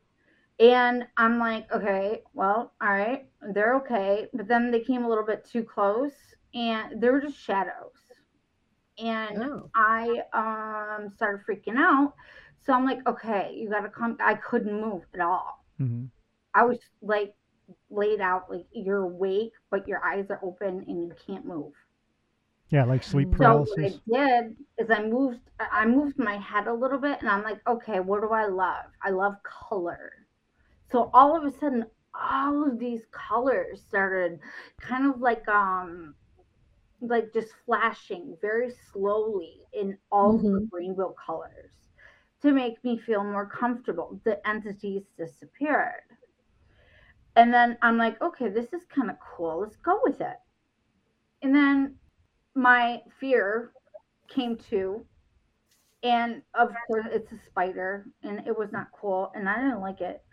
And 0.63 1.08
I'm 1.17 1.39
like, 1.39 1.71
okay, 1.71 2.23
well, 2.34 2.73
all 2.82 2.89
right, 2.93 3.30
they're 3.54 3.76
okay. 3.78 4.30
But 4.34 4.47
then 4.47 4.71
they 4.71 4.82
came 4.82 5.06
a 5.06 5.10
little 5.10 5.26
bit 5.26 5.45
too 5.45 5.63
close 5.63 6.13
and 6.56 7.02
they 7.02 7.10
were 7.12 7.21
just 7.21 7.38
shadows. 7.38 7.99
And 8.99 9.43
Oh. 9.43 9.71
I 9.76 10.23
um 10.34 11.10
started 11.10 11.45
freaking 11.45 11.78
out. 11.78 12.13
So 12.60 12.73
I'm 12.73 12.86
like, 12.86 13.06
okay, 13.08 13.54
you 13.56 13.69
gotta 13.69 13.89
come. 13.89 14.17
I 14.19 14.36
couldn't 14.36 14.80
move 14.82 15.04
at 15.13 15.19
all. 15.21 15.65
hmm 15.80 16.06
I 16.56 16.65
was 16.65 16.80
like 17.02 17.36
laid 17.89 18.21
out, 18.21 18.52
like 18.52 18.67
you're 18.73 19.04
awake, 19.04 19.54
but 19.71 19.88
your 19.88 20.04
eyes 20.06 20.32
are 20.32 20.39
open 20.43 20.86
and 20.88 21.04
you 21.08 21.13
can't 21.28 21.45
move. 21.45 21.73
Yeah, 22.69 22.84
like 22.86 23.04
sleep 23.04 23.32
So, 23.32 23.36
So 23.38 23.65
what 23.67 23.80
I 23.84 23.89
paralysis. 23.89 24.02
did 24.12 24.58
is 24.78 24.89
I 24.89 25.04
moved 25.04 25.41
I 25.60 25.86
moved 25.86 26.17
my 26.19 26.38
head 26.38 26.67
a 26.67 26.73
little 26.73 26.99
bit 26.99 27.19
and 27.21 27.30
I'm 27.30 27.43
like, 27.43 27.62
okay, 27.67 27.99
what 27.99 28.21
do 28.21 28.30
I 28.30 28.45
love? 28.47 28.86
I 29.02 29.12
love 29.12 29.36
color. 29.43 30.22
So 30.93 31.12
all 31.13 31.36
of 31.38 31.45
a 31.45 31.51
sudden 31.51 31.88
all 32.15 32.65
of 32.69 32.79
these 32.79 33.08
colors 33.12 33.82
started 33.84 34.39
kind 34.82 35.08
of 35.08 35.21
like 35.21 35.47
um 35.49 36.15
like 37.01 37.34
just 37.34 37.53
flashing 37.65 38.38
very 38.41 38.71
slowly 38.71 39.67
in 39.73 39.99
all 40.12 40.39
the 40.39 40.45
Mhm. 40.49 40.71
rainbow 40.71 41.13
colors 41.25 41.73
to 42.41 42.53
make 42.53 42.84
me 42.86 42.97
feel 42.99 43.23
more 43.23 43.47
comfortable. 43.47 44.21
The 44.25 44.47
entities 44.47 45.12
disappeared. 45.17 46.03
And 47.38 47.53
then 47.53 47.77
I'm 47.82 47.97
like, 47.97 48.21
okay, 48.21 48.49
this 48.49 48.73
is 48.73 48.86
kind 48.86 49.10
of 49.12 49.17
cool. 49.19 49.60
Let's 49.62 49.77
go 49.77 49.99
with 50.03 50.21
it. 50.21 50.38
And 51.43 51.56
then 51.56 51.99
my 52.56 53.03
fear 53.19 53.73
came 54.27 54.58
to, 54.69 55.06
and 56.03 56.43
of 56.53 56.79
course, 56.88 57.08
it's 57.12 57.32
a 57.32 57.38
spider, 57.39 58.08
and 58.23 58.47
it 58.47 58.58
was 58.58 58.71
not 58.71 58.91
cool, 58.93 59.32
and 59.36 59.49
I 59.49 59.58
didn't 59.62 59.82
like 59.82 60.01
it. 60.01 60.23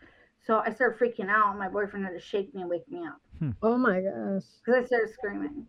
So 0.46 0.58
I 0.58 0.72
started 0.72 0.98
freaking 0.98 1.28
out. 1.28 1.58
My 1.58 1.68
boyfriend 1.68 2.04
had 2.04 2.12
to 2.14 2.20
shake 2.20 2.54
me 2.54 2.62
and 2.62 2.70
wake 2.70 2.88
me 2.88 3.06
up 3.06 3.20
Oh 3.62 3.76
my 3.76 4.00
gosh. 4.00 4.44
because 4.64 4.82
I 4.82 4.86
started 4.86 5.10
screaming. 5.12 5.66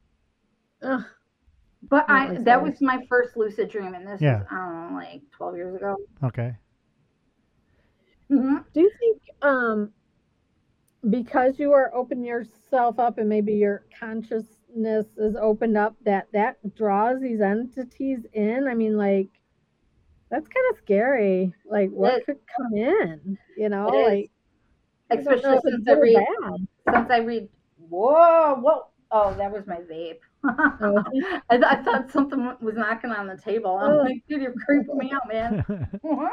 Ugh. 0.84 1.04
But 1.84 2.06
Oh, 2.10 2.14
I 2.14 2.26
I'm 2.28 2.44
that 2.46 2.62
was 2.62 2.82
my 2.82 3.06
first 3.10 3.36
lucid 3.38 3.70
dream, 3.70 3.94
and 3.94 4.08
this 4.08 4.22
Yeah. 4.22 4.40
was 4.40 4.48
I 4.52 4.56
don't 4.56 4.92
know, 4.94 4.98
like 4.98 5.22
12 5.32 5.56
years 5.56 5.76
ago. 5.76 5.96
Okay. 6.24 6.56
hmm 8.30 8.58
Do 8.74 8.82
you 8.82 8.92
think 9.00 9.22
um 9.42 9.92
because 11.10 11.60
you 11.60 11.74
are 11.74 11.94
opening 11.94 12.26
yourself 12.26 13.00
up 13.00 13.18
and 13.18 13.28
maybe 13.28 13.54
your 13.54 13.86
consciousness 14.00 15.18
is 15.18 15.36
opened 15.36 15.78
up 15.78 15.96
that 16.04 16.28
that 16.34 16.58
draws 16.76 17.20
these 17.22 17.42
entities 17.42 18.26
in? 18.34 18.68
I 18.68 18.76
mean 18.76 18.98
like 18.98 19.30
that's 20.30 20.48
kind 20.48 20.66
of 20.72 20.78
scary. 20.78 21.54
Like 21.66 21.90
what 21.90 22.16
is. 22.16 22.26
could 22.26 22.40
come 22.58 22.74
in, 22.76 23.38
you 23.58 23.70
know? 23.70 23.88
Like 23.88 23.96
I 23.96 23.98
don't 24.00 24.06
know 24.06 24.41
Especially 25.12 25.52
if 25.56 25.62
it's 25.66 25.76
since 25.76 25.88
I 25.88 25.94
read 25.94 26.16
bad. 26.16 26.96
since 26.96 27.12
I 27.12 27.18
read. 27.20 27.50
Whoa, 27.90 28.56
whoa! 28.56 28.86
Oh, 29.12 29.34
that 29.36 29.52
was 29.52 29.68
my 29.68 29.78
vape. 29.78 30.20
Oh. 30.44 31.04
I, 31.50 31.58
th- 31.58 31.64
I 31.68 31.82
thought 31.84 32.10
something 32.12 32.56
was 32.62 32.76
knocking 32.76 33.12
on 33.12 33.28
the 33.28 33.38
table. 33.38 33.78
I'm 33.78 33.92
Oh. 33.92 33.98
like, 34.04 34.24
dude, 34.30 34.42
you're 34.42 34.54
creeping 34.66 34.98
me 34.98 35.12
out, 35.14 35.28
man. 35.28 35.66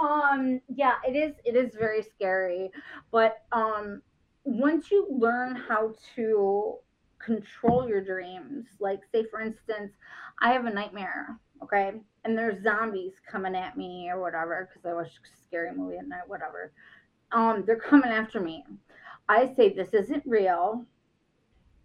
um 0.00 0.60
yeah 0.74 0.94
it 1.06 1.16
is 1.16 1.34
it 1.44 1.56
is 1.56 1.74
very 1.74 2.02
scary 2.02 2.70
but 3.10 3.42
um 3.52 4.00
once 4.44 4.90
you 4.90 5.06
learn 5.10 5.56
how 5.56 5.92
to 6.14 6.74
control 7.18 7.88
your 7.88 8.02
dreams 8.02 8.66
like 8.80 9.00
say 9.12 9.24
for 9.30 9.40
instance 9.40 9.92
i 10.40 10.52
have 10.52 10.66
a 10.66 10.70
nightmare 10.72 11.36
okay 11.62 11.92
and 12.24 12.36
there's 12.36 12.62
zombies 12.62 13.12
coming 13.30 13.54
at 13.54 13.76
me 13.76 14.08
or 14.10 14.20
whatever 14.20 14.68
because 14.68 14.84
i 14.88 14.92
watched 14.94 15.18
a 15.24 15.46
scary 15.46 15.72
movie 15.74 15.96
at 15.96 16.06
night 16.08 16.28
whatever 16.28 16.72
um 17.32 17.64
they're 17.66 17.76
coming 17.76 18.10
after 18.10 18.40
me 18.40 18.64
i 19.28 19.52
say 19.54 19.72
this 19.72 19.94
isn't 19.94 20.22
real 20.26 20.84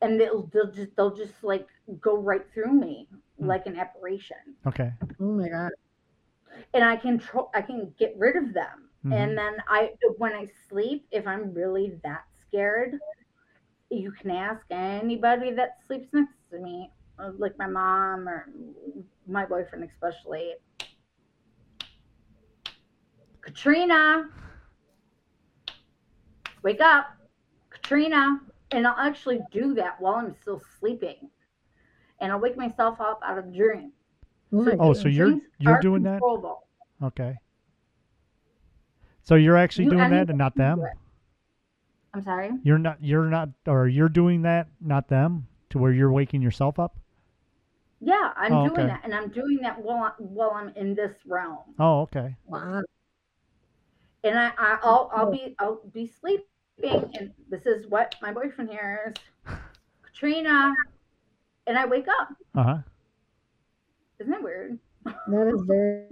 and 0.01 0.19
they'll, 0.19 0.49
they'll 0.53 0.71
just 0.71 0.95
they'll 0.95 1.15
just 1.15 1.43
like 1.43 1.67
go 2.01 2.17
right 2.17 2.45
through 2.53 2.73
me 2.73 3.07
Hmm. 3.39 3.47
like 3.47 3.65
an 3.67 3.77
apparition 3.77 4.55
okay. 4.65 4.91
Oh 5.19 5.31
my 5.33 5.47
god. 5.49 5.71
and 6.73 6.83
I 6.83 6.95
can 6.95 7.19
tro- 7.19 7.51
I 7.53 7.62
can 7.62 7.93
get 7.99 8.15
rid 8.17 8.36
of 8.36 8.51
them. 8.53 8.89
Mhm. 9.05 9.13
And 9.13 9.38
then 9.38 9.57
I 9.69 9.91
when 10.17 10.33
I 10.33 10.47
sleep, 10.69 11.05
if 11.12 11.27
I'm 11.27 11.53
really 11.53 11.99
that 12.03 12.23
scared, 12.41 12.99
you 13.91 14.12
can 14.12 14.31
ask 14.31 14.65
anybody 14.71 15.51
that 15.51 15.77
sleeps 15.86 16.07
next 16.13 16.33
to 16.49 16.57
me, 16.60 16.91
uh, 17.19 17.31
like 17.38 17.55
my 17.60 17.67
mom 17.67 18.27
or 18.27 18.49
my 19.27 19.45
boyfriend 19.45 19.83
especially. 19.86 20.55
Katrina, 23.41 24.29
wake 26.67 26.82
up, 26.82 27.06
Katrina, 27.69 28.41
and 28.71 28.86
I'll 28.86 28.99
actually 28.99 29.39
do 29.51 29.73
that 29.75 30.01
while 30.01 30.15
I'm 30.15 30.36
still 30.41 30.62
sleeping, 30.80 31.30
and 32.19 32.30
I'll 32.30 32.41
wake 32.41 32.58
myself 32.58 32.99
up 32.99 33.21
out 33.23 33.38
of 33.38 33.45
the 33.45 33.58
dream. 33.58 33.93
Oh, 34.51 34.75
Oh, 34.80 34.93
so 34.93 35.08
you're 35.08 35.39
you're 35.60 35.80
doing 35.80 36.03
that? 36.03 36.21
Okay. 37.01 37.38
So 39.23 39.36
you're 39.36 39.56
actually 39.56 39.86
You- 39.86 39.91
doing 39.91 40.10
that 40.10 40.30
and 40.30 40.38
not 40.38 40.56
them? 40.56 40.84
I'm 42.13 42.21
sorry. 42.23 42.51
You're 42.63 42.80
not 42.80 43.01
you're 43.01 43.30
not 43.30 43.49
or 43.65 43.88
you're 43.88 44.10
doing 44.10 44.41
that, 44.41 44.67
not 44.82 45.08
them, 45.08 45.47
to 45.69 45.77
where 45.77 45.93
you're 45.93 46.12
waking 46.12 46.41
yourself 46.41 46.80
up? 46.80 46.97
Yeah, 48.01 48.34
I'm 48.36 48.53
Oh, 48.53 48.67
doing 48.67 48.82
okay. 48.82 48.88
that, 48.88 49.01
and 49.06 49.15
I'm 49.15 49.30
doing 49.30 49.60
that 49.62 49.82
while 49.82 50.03
I, 50.03 50.12
while 50.17 50.51
I'm 50.51 50.69
in 50.75 50.95
this 50.95 51.15
realm. 51.25 51.75
Oh, 51.80 52.01
okay. 52.01 52.36
Wow. 52.45 52.82
And 54.23 54.38
I, 54.38 54.51
I 54.58 54.80
I'll 54.84 55.10
I'll 55.13 55.32
be 55.32 55.56
I'll 55.60 55.82
be 55.93 56.08
sleeping, 56.08 56.45
and 56.84 57.32
this 57.50 57.66
is 57.66 57.88
what 57.88 58.16
my 58.22 58.32
boyfriend 58.32 58.70
hears, 58.70 59.13
Katrina, 60.04 60.74
and 61.66 61.78
I 61.78 61.86
wake 61.86 62.08
up. 62.08 62.30
Uh-huh. 62.56 62.78
Isn't 64.20 64.32
that 64.32 64.44
weird? 64.44 64.78
That 65.06 65.48
is 65.54 65.62
very, 65.68 66.04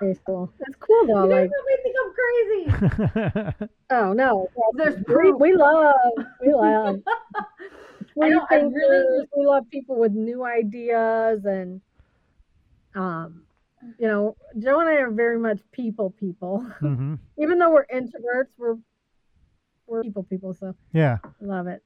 very 0.00 0.18
cool. 0.26 0.52
That's 0.58 0.76
cool 0.78 1.06
though. 1.06 1.24
you 1.24 1.30
guys 1.30 1.48
Like, 1.48 1.50
don't 1.50 1.66
make 1.70 1.84
me 1.84 1.94
go 1.98 3.48
crazy. 3.48 3.68
oh 3.90 4.12
no, 4.12 4.48
There's 4.74 4.96
we, 4.96 5.02
proof. 5.04 5.40
we 5.40 5.54
love, 5.56 5.94
we 6.40 6.52
love. 6.52 7.00
I 8.22 8.28
know, 8.28 8.46
I 8.50 8.54
really- 8.56 9.26
We 9.36 9.46
love 9.46 9.64
people 9.70 9.96
with 9.98 10.12
new 10.12 10.44
ideas 10.44 11.44
and, 11.46 11.80
um, 12.94 13.42
you 13.98 14.06
know, 14.06 14.36
Joe 14.58 14.80
and 14.80 14.88
I 14.88 14.94
are 14.94 15.10
very 15.10 15.38
much 15.38 15.58
people 15.72 16.10
people. 16.10 16.60
hmm 16.80 17.14
Even 17.38 17.58
though 17.58 17.70
we're 17.72 17.86
introverts, 17.86 18.48
we're 18.56 18.76
we're 19.86 20.02
people 20.02 20.22
people, 20.24 20.54
so 20.54 20.74
Yeah. 20.92 21.18
love 21.40 21.66
it. 21.66 21.82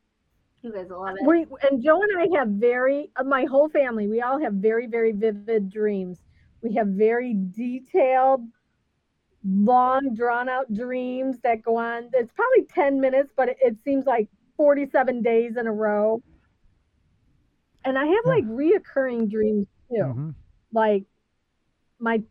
You 0.63 0.73
guys 0.73 0.89
love 0.91 1.17
it. 1.21 1.27
We 1.27 1.47
and 1.69 1.83
Joe 1.83 2.01
and 2.03 2.19
I 2.35 2.39
have 2.39 2.49
very 2.49 3.11
uh, 3.17 3.25
my 3.25 3.45
whole 3.45 3.69
family. 3.69 4.09
We 4.09 4.23
all 4.23 4.41
have 4.41 4.55
very 4.55 4.87
very 4.87 5.13
vivid 5.13 5.71
dreams. 5.71 6.23
We 6.63 6.75
have 6.75 6.89
very 6.89 7.35
detailed, 7.35 8.43
long 9.45 10.15
drawn 10.15 10.49
out 10.49 10.73
dreams 10.73 11.39
that 11.45 11.63
go 11.63 11.77
on. 11.77 12.11
It's 12.13 12.33
probably 12.33 12.65
ten 12.65 13.01
minutes, 13.01 13.33
but 13.37 13.51
it, 13.51 13.57
it 13.63 13.77
seems 13.85 14.07
like 14.07 14.29
forty 14.57 14.87
seven 14.87 15.23
days 15.23 15.57
in 15.57 15.67
a 15.67 15.73
row. 15.73 16.23
And 17.85 17.97
I 17.97 18.05
have 18.05 18.25
Yeah. 18.27 18.33
like 18.33 18.45
reoccurring 18.45 19.31
dreams 19.31 19.67
too. 19.91 19.97
Mhm. 20.03 20.35
Like 20.73 21.05
my 22.01 22.23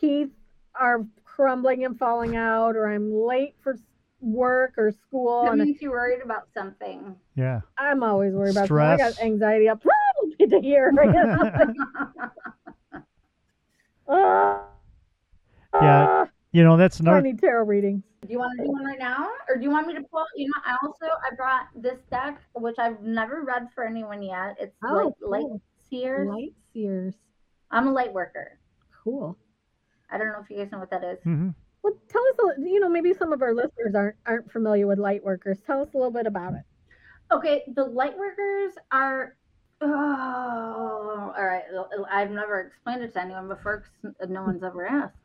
teeth 0.00 0.30
are 0.78 1.04
crumbling 1.24 1.84
and 1.84 1.98
falling 1.98 2.36
out, 2.36 2.76
or 2.76 2.88
I'm 2.88 3.12
late 3.12 3.56
for 3.60 3.74
s- 3.74 3.82
work 4.24 4.74
or 4.78 4.90
school, 4.90 5.44
That 5.44 5.52
I- 5.52 5.56
means 5.56 5.80
you're 5.82 5.90
worried 5.92 6.22
about 6.22 6.48
something. 6.54 7.14
Yeah. 7.36 7.60
I'm 7.78 8.02
always 8.02 8.32
worried 8.32 8.52
about 8.52 8.68
something. 8.68 8.76
I 8.86 8.96
got 8.96 9.12
Stress. 9.12 9.24
anxiety 9.26 9.68
up 9.68 9.82
to 10.40 10.60
here. 10.60 10.92
You 10.96 11.12
know? 11.12 11.50
Ah, 14.08 14.66
Yeah, 15.74 16.06
ah, 16.08 16.26
You 16.52 16.62
know, 16.64 16.76
that's 16.76 17.00
not. 17.00 17.14
I 17.14 17.20
need 17.20 17.38
tarot 17.38 17.64
readings. 17.64 18.02
Do 18.26 18.32
you 18.32 18.38
want 18.38 18.56
to 18.58 18.64
do 18.64 18.70
one 18.70 18.84
right 18.84 18.98
now, 18.98 19.28
or 19.48 19.56
do 19.56 19.62
you 19.62 19.70
want 19.70 19.86
me 19.86 19.94
to 19.94 20.02
pull? 20.10 20.24
You 20.36 20.46
know, 20.46 20.52
I 20.64 20.76
also 20.82 21.06
I 21.06 21.34
brought 21.36 21.66
this 21.76 21.98
deck, 22.10 22.40
which 22.54 22.78
I've 22.78 23.02
never 23.02 23.42
read 23.44 23.68
for 23.74 23.84
anyone 23.84 24.22
yet. 24.22 24.56
It's 24.60 24.74
Oh, 24.84 24.94
like 24.94 25.14
light 25.20 25.42
cool. 25.42 25.60
seers. 25.90 26.28
Light 26.28 26.54
seers. 26.72 27.14
I'm 27.70 27.88
a 27.88 27.92
light 27.92 28.12
worker. 28.12 28.58
Cool. 29.02 29.36
I 30.10 30.16
don't 30.16 30.28
know 30.28 30.40
if 30.42 30.48
you 30.48 30.56
guys 30.58 30.70
know 30.72 30.78
what 30.78 30.90
that 30.90 31.02
is. 31.04 31.18
hmm 31.22 31.50
Well, 31.84 31.94
tell 32.08 32.22
us. 32.48 32.56
You 32.58 32.80
know, 32.80 32.88
maybe 32.88 33.12
some 33.12 33.34
of 33.34 33.42
our 33.42 33.54
listeners 33.54 33.94
aren't 33.94 34.16
aren't 34.26 34.50
familiar 34.50 34.86
with 34.86 34.98
light 34.98 35.22
workers. 35.22 35.58
Tell 35.66 35.82
us 35.82 35.90
a 35.92 35.98
little 35.98 36.10
bit 36.10 36.26
about 36.26 36.54
it. 36.54 36.62
Okay, 37.30 37.62
the 37.74 37.84
light 37.84 38.16
workers 38.18 38.72
are. 38.90 39.36
Oh, 39.82 41.34
all 41.36 41.44
right. 41.44 41.64
I've 42.10 42.30
never 42.30 42.60
explained 42.60 43.02
it 43.02 43.12
to 43.12 43.20
anyone 43.20 43.48
before 43.48 43.84
because 44.02 44.30
no 44.30 44.44
one's 44.44 44.62
ever 44.62 44.86
asked. 44.86 45.18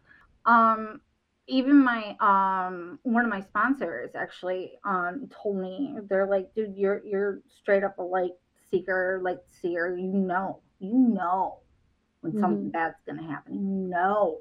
Um, 0.46 1.00
even 1.48 1.82
my 1.82 2.18
um 2.20 3.00
one 3.04 3.24
of 3.24 3.30
my 3.32 3.40
sponsors 3.42 4.12
actually 4.14 4.74
um 4.84 5.30
told 5.32 5.58
me 5.58 5.96
they're 6.10 6.28
like, 6.28 6.54
dude, 6.54 6.76
you're 6.76 7.02
you're 7.06 7.40
straight 7.62 7.86
up 7.86 7.98
a 8.00 8.04
light 8.04 8.34
seeker, 8.70 9.22
light 9.24 9.40
seer. 9.62 9.96
You 9.96 10.08
know, 10.08 10.60
you 10.80 10.98
know 10.98 11.60
when 12.20 12.38
something 12.38 12.70
bad's 12.70 12.98
gonna 13.08 13.24
happen. 13.24 13.54
You 13.54 13.88
know 13.90 14.40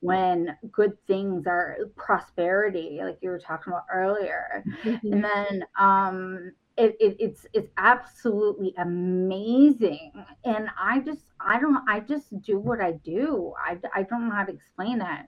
when 0.00 0.56
good 0.72 0.92
things 1.06 1.46
are 1.46 1.76
prosperity, 1.96 3.00
like 3.02 3.18
you 3.22 3.30
were 3.30 3.38
talking 3.38 3.72
about 3.72 3.86
earlier. 3.92 4.64
And 5.10 5.24
then 5.24 5.64
um 5.78 6.52
it, 6.76 6.96
it 7.00 7.16
it's 7.18 7.46
it's 7.52 7.70
absolutely 7.76 8.74
amazing. 8.78 10.12
And 10.44 10.68
i 10.80 11.00
just 11.00 11.26
i 11.40 11.60
don't 11.60 11.78
i 11.88 12.00
just 12.00 12.40
do 12.42 12.58
what 12.58 12.80
i 12.80 12.92
do. 12.92 13.52
I, 13.64 13.78
I 13.94 14.02
don't 14.02 14.28
know 14.28 14.34
how 14.34 14.44
to 14.44 14.52
explain 14.52 15.00
it. 15.00 15.26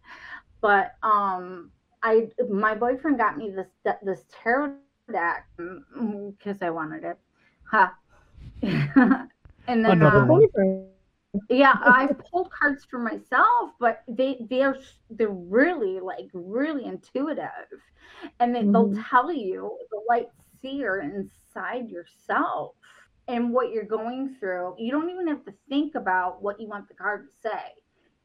But 0.60 0.94
um 1.02 1.70
i 2.02 2.28
my 2.50 2.74
boyfriend 2.74 3.18
got 3.18 3.36
me 3.36 3.50
this 3.50 3.68
this 4.02 4.24
tarot 4.42 4.74
deck 4.74 5.46
because 5.96 6.62
i 6.62 6.70
wanted 6.70 7.04
it. 7.04 7.18
Huh 7.70 7.88
and 8.62 9.84
then 9.84 10.02
Another 10.02 10.20
um, 10.22 10.28
one. 10.28 10.42
Yeah 11.48 11.76
i've 11.82 12.16
pulled 12.30 12.50
cards 12.50 12.84
for 12.84 12.98
myself 12.98 13.70
but 13.80 14.02
they 14.08 14.38
they're 14.48 14.76
they're 15.10 15.28
really 15.28 16.00
like 16.00 16.28
really 16.32 16.84
intuitive. 16.84 17.48
And 18.40 18.54
then 18.54 18.70
they'll 18.72 18.90
Mhm. 18.90 19.04
tell 19.10 19.32
you 19.32 19.76
the 19.90 20.00
light 20.08 20.28
seer 20.60 21.00
inside 21.00 21.88
yourself 21.90 22.76
and 23.28 23.52
what 23.52 23.70
you're 23.72 23.84
going 23.84 24.36
through. 24.38 24.74
You 24.78 24.92
don't 24.92 25.10
even 25.10 25.26
have 25.28 25.44
to 25.44 25.52
think 25.68 25.94
about 25.94 26.42
what 26.42 26.60
you 26.60 26.68
want 26.68 26.88
the 26.88 26.94
card 26.94 27.26
to 27.26 27.32
say. 27.48 27.72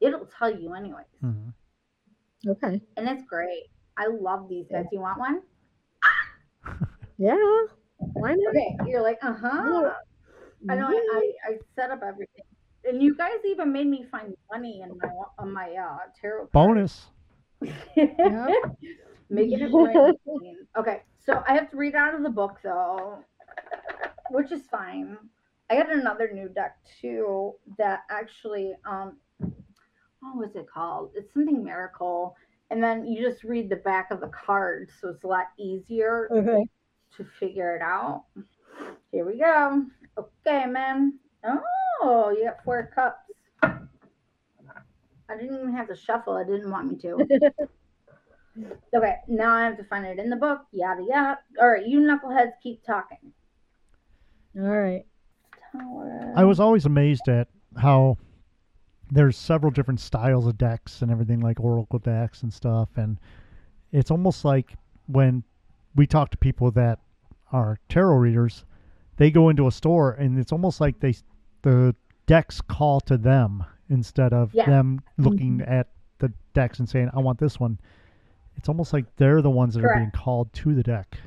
It'll 0.00 0.26
tell 0.26 0.50
you 0.54 0.74
anyways. 0.74 1.06
Hmm 1.20 1.50
Okay. 2.46 2.80
and 2.96 3.08
it's 3.08 3.24
great. 3.24 3.64
I 3.96 4.06
love 4.06 4.48
these 4.48 4.66
guys 4.70 4.86
Do 4.90 4.96
you 4.96 5.02
want 5.02 5.18
one? 5.18 5.42
Yeah. 7.18 7.36
Why 8.14 8.32
not? 8.34 8.54
okay 8.54 8.76
you're 8.86 9.02
like 9.02 9.18
uh-huh. 9.22 9.92
I 10.68 10.74
know. 10.76 10.86
I, 10.88 11.32
I, 11.46 11.50
I 11.52 11.58
set 11.74 11.90
up 11.90 12.00
everything, 12.06 12.44
and 12.84 13.02
you 13.02 13.16
guys 13.16 13.38
even 13.46 13.72
made 13.72 13.86
me 13.86 14.04
find 14.10 14.34
money 14.50 14.82
in 14.82 14.96
my 14.98 15.08
on 15.38 15.52
my 15.52 15.74
uh, 15.74 15.98
tarot. 16.20 16.46
card. 16.46 16.52
Bonus. 16.52 17.06
Yep. 17.96 18.48
Making 19.30 19.60
it 19.60 19.72
rain. 19.72 20.56
Okay, 20.76 21.02
so 21.24 21.42
I 21.46 21.54
have 21.54 21.70
to 21.70 21.76
read 21.76 21.94
out 21.94 22.14
of 22.14 22.22
the 22.22 22.30
book 22.30 22.58
though, 22.64 23.18
which 24.30 24.50
is 24.50 24.66
fine. 24.66 25.16
I 25.70 25.76
got 25.76 25.92
another 25.92 26.30
new 26.32 26.48
deck 26.48 26.76
too 27.00 27.54
that 27.78 28.00
actually 28.10 28.74
um, 28.84 29.18
what 30.20 30.36
was 30.36 30.56
it 30.56 30.66
called? 30.72 31.12
It's 31.14 31.32
something 31.32 31.62
miracle, 31.62 32.34
and 32.70 32.82
then 32.82 33.06
you 33.06 33.22
just 33.22 33.44
read 33.44 33.68
the 33.68 33.76
back 33.76 34.10
of 34.10 34.20
the 34.20 34.28
card, 34.28 34.90
so 35.00 35.08
it's 35.10 35.22
a 35.24 35.28
lot 35.28 35.46
easier 35.58 36.28
Okay. 36.32 36.66
to 37.16 37.24
figure 37.38 37.76
it 37.76 37.82
out. 37.82 38.24
Here 39.12 39.24
we 39.24 39.38
go. 39.38 39.84
Okay, 40.18 40.66
man. 40.66 41.18
Oh, 41.44 41.60
Oh, 42.00 42.30
you 42.30 42.44
got 42.44 42.64
four 42.64 42.90
cups. 42.94 43.30
I 43.62 45.36
didn't 45.36 45.56
even 45.56 45.72
have 45.72 45.88
to 45.88 45.96
shuffle. 45.96 46.34
I 46.34 46.44
didn't 46.44 46.70
want 46.70 46.90
me 46.90 46.96
to. 46.98 47.52
Okay, 48.94 49.14
now 49.28 49.54
I 49.54 49.64
have 49.64 49.76
to 49.78 49.84
find 49.84 50.04
it 50.04 50.18
in 50.18 50.28
the 50.28 50.36
book. 50.36 50.62
Yada 50.72 51.02
yada. 51.08 51.38
All 51.60 51.68
right, 51.68 51.86
you 51.86 52.00
knuckleheads 52.00 52.52
keep 52.62 52.84
talking. 52.84 53.32
All 54.58 54.62
right. 54.62 55.06
Tower. 55.72 56.32
I 56.36 56.44
was 56.44 56.58
always 56.58 56.84
amazed 56.84 57.28
at 57.28 57.48
how 57.76 58.18
there's 59.10 59.36
several 59.36 59.70
different 59.70 60.00
styles 60.00 60.46
of 60.46 60.58
decks 60.58 61.02
and 61.02 61.10
everything 61.10 61.40
like 61.40 61.60
oracle 61.60 61.98
decks 61.98 62.42
and 62.42 62.52
stuff 62.52 62.88
and 62.96 63.18
it's 63.92 64.10
almost 64.10 64.44
like 64.44 64.74
when 65.06 65.42
we 65.94 66.06
talk 66.06 66.30
to 66.30 66.36
people 66.36 66.70
that 66.70 66.98
are 67.52 67.78
tarot 67.88 68.16
readers 68.16 68.64
they 69.16 69.30
go 69.30 69.48
into 69.48 69.66
a 69.66 69.72
store 69.72 70.12
and 70.12 70.38
it's 70.38 70.52
almost 70.52 70.80
like 70.80 70.98
they 71.00 71.14
the 71.62 71.94
decks 72.26 72.60
call 72.60 73.00
to 73.00 73.16
them 73.16 73.64
instead 73.88 74.32
of 74.32 74.52
Yeah. 74.54 74.66
them 74.66 75.00
looking 75.18 75.62
at 75.62 75.88
the 76.18 76.32
decks 76.54 76.78
and 76.78 76.88
saying 76.88 77.10
i 77.14 77.18
want 77.18 77.38
this 77.38 77.58
one 77.58 77.78
it's 78.56 78.68
almost 78.68 78.92
like 78.92 79.04
they're 79.16 79.40
the 79.42 79.50
ones 79.50 79.74
that 79.74 79.84
are 79.84 79.94
being 79.96 80.10
called 80.12 80.52
to 80.54 80.74
the 80.74 80.82
deck 80.82 81.18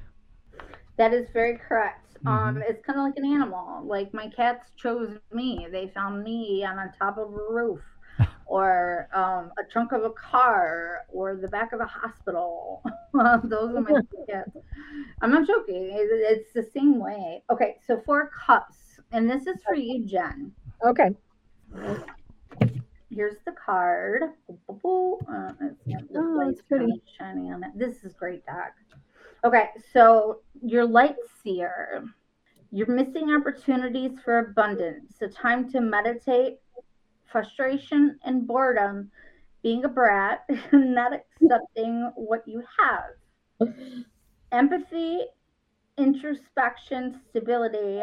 That 0.97 1.11
is 1.13 1.27
very 1.33 1.57
correct. 1.57 2.17
Um, 2.27 2.55
Mhm. 2.57 2.69
it's 2.69 2.85
kind 2.85 2.99
of 2.99 3.03
like 3.05 3.17
an 3.17 3.25
animal. 3.25 3.83
Like 3.83 4.13
my 4.13 4.27
cats 4.29 4.69
chose 4.77 5.17
me. 5.33 5.67
They 5.71 5.87
found 5.87 6.23
me 6.23 6.63
on 6.63 6.75
the 6.77 6.93
top 6.99 7.17
of 7.17 7.33
a 7.33 7.51
roof, 7.51 7.81
or 8.45 9.09
um, 9.11 9.51
a 9.57 9.63
trunk 9.71 9.91
of 9.91 10.03
a 10.03 10.11
car, 10.11 10.99
or 11.11 11.35
the 11.35 11.47
back 11.47 11.73
of 11.73 11.79
a 11.81 11.85
hospital. 11.87 12.83
Those 13.43 13.75
are 13.75 13.81
my 13.81 14.01
cats. 14.29 14.55
I'm 15.21 15.31
not 15.31 15.47
joking. 15.47 15.83
It- 15.91 16.23
it's 16.31 16.53
the 16.53 16.61
same 16.63 16.99
way. 16.99 17.43
Okay, 17.49 17.77
so 17.87 17.99
four 18.05 18.27
cups, 18.45 18.77
and 19.13 19.29
this 19.29 19.47
is 19.47 19.61
for 19.65 19.75
you, 19.75 20.05
Jen. 20.05 20.51
Okay. 20.85 21.15
Here's 23.09 23.37
the 23.45 23.53
card. 23.53 24.23
Oh, 26.15 26.49
it's 26.49 26.61
pretty. 26.63 27.01
kinda 27.17 27.53
on 27.53 27.63
it. 27.63 27.71
This 27.75 28.03
is 28.03 28.13
great, 28.13 28.45
Doc. 28.45 28.73
Okay, 29.45 29.69
so 29.93 30.41
your 30.61 30.85
light 30.85 31.15
seer. 31.43 32.05
You're 32.71 32.87
missing 32.87 33.29
opportunities 33.35 34.19
for 34.25 34.39
abundance. 34.39 35.21
A 35.21 35.27
time 35.27 35.69
to 35.71 35.79
meditate, 35.79 36.57
frustration, 37.31 38.17
and 38.25 38.47
boredom, 38.47 39.11
being 39.61 39.85
a 39.85 39.89
brat, 39.89 40.43
not 40.73 41.11
accepting 41.13 42.11
what 42.15 42.47
you 42.47 42.63
have. 42.79 43.69
Empathy, 44.51 45.19
introspection, 45.97 47.21
stability, 47.29 48.01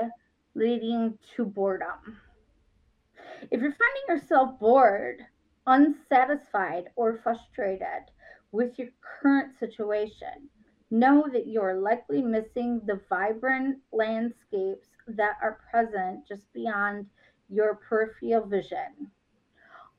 leading 0.55 1.19
to 1.37 1.45
boredom. 1.45 2.19
If 3.51 3.61
you're 3.61 3.73
finding 3.73 4.09
yourself 4.09 4.59
bored, 4.59 5.25
unsatisfied, 5.67 6.91
or 6.97 7.19
frustrated 7.23 8.11
with 8.53 8.79
your 8.79 8.89
current 9.01 9.53
situation, 9.59 10.49
know 10.91 11.29
that 11.33 11.47
you 11.47 11.61
are 11.63 11.75
likely 11.79 12.23
missing 12.23 12.81
the 12.87 13.01
vibrant 13.09 13.79
landscapes 13.93 14.89
that 15.07 15.37
are 15.43 15.61
present 15.71 16.27
just 16.27 16.53
beyond 16.53 17.07
your 17.49 17.77
peripheral 17.77 18.47
vision. 18.47 19.11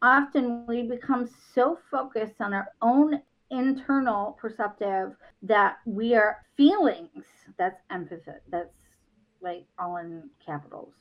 Often 0.01 0.65
we 0.67 0.83
become 0.83 1.29
so 1.53 1.77
focused 1.89 2.41
on 2.41 2.53
our 2.53 2.69
own 2.81 3.21
internal 3.51 4.37
perceptive 4.39 5.15
that 5.43 5.77
we 5.85 6.15
are 6.15 6.37
feelings. 6.57 7.25
That's 7.57 7.81
empathy. 7.89 8.31
That's 8.49 8.73
like 9.41 9.65
all 9.79 9.97
in 9.97 10.29
capitals 10.45 10.93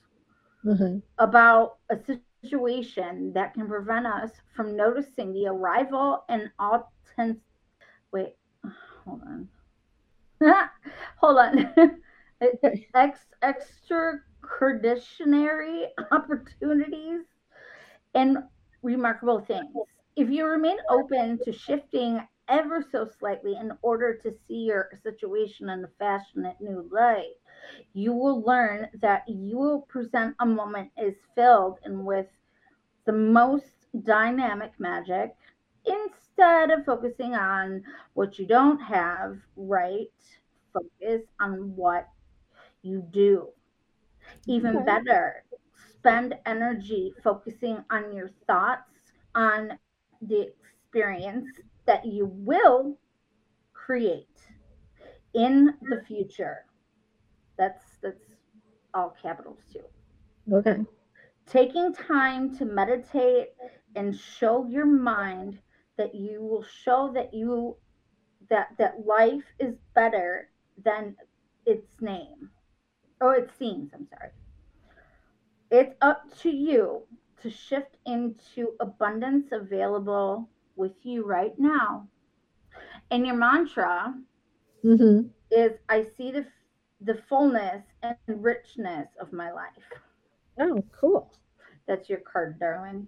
Mhm. 0.64 1.02
about 1.18 1.78
a 1.90 1.96
situation 1.96 3.32
that 3.34 3.54
can 3.54 3.68
prevent 3.68 4.06
us 4.06 4.40
from 4.54 4.76
noticing 4.76 5.32
the 5.32 5.46
arrival 5.46 6.24
and 6.28 6.50
authentic. 6.58 7.42
Wait, 8.12 8.36
hold 9.04 9.22
on. 9.22 9.48
Hold 11.18 11.38
on. 11.38 11.74
Ex 12.94 13.26
extracurricular 13.42 15.86
opportunities 16.10 17.22
and 18.14 18.38
remarkable 18.82 19.40
things. 19.40 19.76
If 20.16 20.30
you 20.30 20.46
remain 20.46 20.78
open 20.88 21.38
to 21.44 21.52
shifting 21.52 22.26
ever 22.48 22.82
so 22.82 23.04
slightly 23.04 23.56
in 23.56 23.72
order 23.82 24.16
to 24.18 24.32
see 24.46 24.64
your 24.66 24.88
situation 25.02 25.68
in 25.70 25.84
a 25.84 25.88
fashionate 26.00 26.60
new 26.60 26.88
light, 26.90 27.34
you 27.92 28.12
will 28.12 28.40
learn 28.42 28.88
that 29.00 29.28
you 29.28 29.56
will 29.58 29.82
present 29.82 30.36
a 30.40 30.46
moment 30.46 30.90
is 30.96 31.16
filled 31.34 31.78
and 31.84 32.04
with 32.04 32.26
the 33.06 33.12
most 33.12 33.88
dynamic 34.04 34.78
magic 34.78 35.36
instead 35.84 36.70
of 36.70 36.84
focusing 36.84 37.34
on 37.34 37.84
what 38.14 38.38
you 38.38 38.46
don't 38.46 38.80
have 38.80 39.38
right? 39.56 40.08
Focus 40.72 41.22
on 41.40 41.74
what 41.76 42.08
you 42.82 43.02
do. 43.10 43.48
Even 44.46 44.82
Okay. 44.82 44.84
better 44.84 45.44
spend 45.72 46.38
energy 46.46 47.14
focusing 47.22 47.84
on 47.90 48.12
your 48.12 48.28
thoughts 48.46 49.12
on 49.34 49.78
the 50.20 50.42
experience 50.42 51.60
that 51.86 52.04
you 52.04 52.26
will 52.26 52.98
create 53.72 54.48
in 55.34 55.76
the 55.82 56.02
future 56.06 56.66
that's 57.60 58.00
that's 58.02 58.40
all 58.94 59.16
capitals 59.22 59.66
too. 59.72 59.86
Okay. 60.52 60.86
taking 61.46 61.92
time 61.92 62.54
to 62.54 62.64
meditate 62.66 63.48
and 63.94 64.16
show 64.16 64.66
your 64.66 64.86
mind 64.86 65.60
that 65.96 66.14
you 66.14 66.42
will 66.42 66.62
show 66.62 67.10
that 67.14 67.34
you 67.34 67.76
that 68.50 68.68
that 68.78 69.06
life 69.06 69.54
is 69.58 69.76
better 69.94 70.50
than 70.82 71.16
its 71.66 72.00
name. 72.00 72.50
Or 73.20 73.34
it 73.36 73.50
seems 73.50 73.92
i'm 73.94 74.06
sorry. 74.06 74.30
It's 75.70 75.96
up 76.00 76.30
to 76.40 76.50
you 76.50 77.08
to 77.38 77.50
shift 77.50 77.98
into 78.06 78.76
abundance 78.80 79.52
available 79.52 80.50
with 80.76 81.04
you 81.04 81.24
right 81.24 81.58
now. 81.58 82.08
And 83.10 83.26
your 83.26 83.36
mantra 83.36 84.22
hmm 84.82 85.30
is 85.50 85.78
i 85.88 86.02
see 86.02 86.30
the 86.32 86.44
the 87.02 87.18
fullness 87.28 87.82
and 88.02 88.16
richness 88.28 89.08
of 89.20 89.32
my 89.32 89.50
life 89.52 89.68
Oh, 90.58 90.82
cool. 90.92 91.32
that's 91.86 92.08
your 92.10 92.20
card 92.20 92.58
darling 92.60 93.06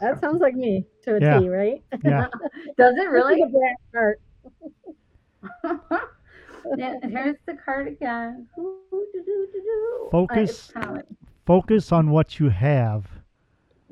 That 0.00 0.20
sounds 0.20 0.40
like 0.40 0.54
me 0.54 0.84
to 1.04 1.16
a 1.16 1.20
T, 1.20 1.24
Yeah. 1.26 1.46
right? 1.46 1.82
Yeah. 2.04 2.26
does 2.76 2.96
it 2.96 3.08
really 3.10 3.40
The 3.40 3.48
black 3.48 3.76
heart. 3.94 4.20
yeah, 6.76 6.94
here's 7.02 7.36
the 7.46 7.54
card 7.54 7.88
again. 7.88 8.46
Focus. 10.10 10.38
Uh, 10.38 10.42
it's 10.42 10.72
kinda 10.72 10.92
like- 10.92 11.06
Focus 11.46 11.90
on 11.90 12.10
what 12.10 12.38
you 12.38 12.50
have 12.50 13.06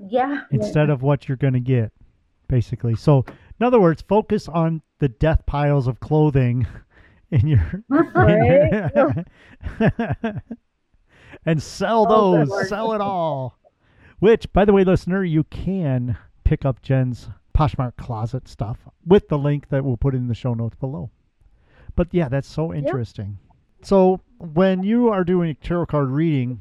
yeah, 0.09 0.43
instead 0.53 0.89
of 0.89 1.03
what 1.03 1.29
you're 1.29 1.37
going 1.37 1.53
to 1.55 1.61
get, 1.61 1.93
basically. 2.49 2.95
So, 2.95 3.25
in 3.59 3.67
other 3.67 3.81
words, 3.81 4.03
focus 4.03 4.47
on 4.49 4.83
the 5.01 5.09
death 5.09 5.45
piles 5.47 5.87
of 5.89 5.99
clothing 6.01 6.67
in 7.43 7.47
your. 7.49 7.85
Right? 7.89 9.25
and 11.47 11.63
sell 11.63 12.07
Oh, 12.09 12.45
those, 12.45 12.69
sell 12.69 12.93
it 12.93 13.01
all. 13.01 13.59
Which, 14.19 14.53
by 14.53 14.65
the 14.65 14.73
way, 14.73 14.85
listener, 14.85 15.25
you 15.25 15.45
can 15.45 16.19
pick 16.45 16.65
up 16.65 16.83
Jen's 16.83 17.29
Poshmark 17.57 17.97
closet 17.97 18.49
stuff 18.49 18.79
with 19.07 19.29
the 19.29 19.39
link 19.39 19.69
that 19.69 19.85
we'll 19.85 19.97
put 19.97 20.15
in 20.15 20.29
the 20.29 20.35
show 20.35 20.55
notes 20.55 20.77
below. 20.77 21.11
But 21.97 22.09
yeah, 22.13 22.29
that's 22.29 22.49
so 22.49 22.73
interesting. 22.73 23.39
So 23.83 24.21
when 24.39 24.83
you 24.83 25.09
are 25.09 25.25
doing 25.25 25.51
a 25.51 25.55
tarot 25.55 25.87
card 25.87 26.11
reading, 26.11 26.61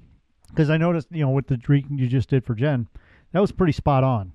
because 0.50 0.70
I 0.70 0.78
noticed, 0.78 1.08
you 1.12 1.26
know, 1.26 1.32
with 1.32 1.48
the 1.48 1.60
reading 1.68 1.98
you 1.98 2.08
just 2.08 2.30
did 2.30 2.46
for 2.46 2.56
Jen, 2.56 2.88
that 3.32 3.40
was 3.40 3.52
pretty 3.52 3.74
spot 3.74 4.04
on. 4.04 4.34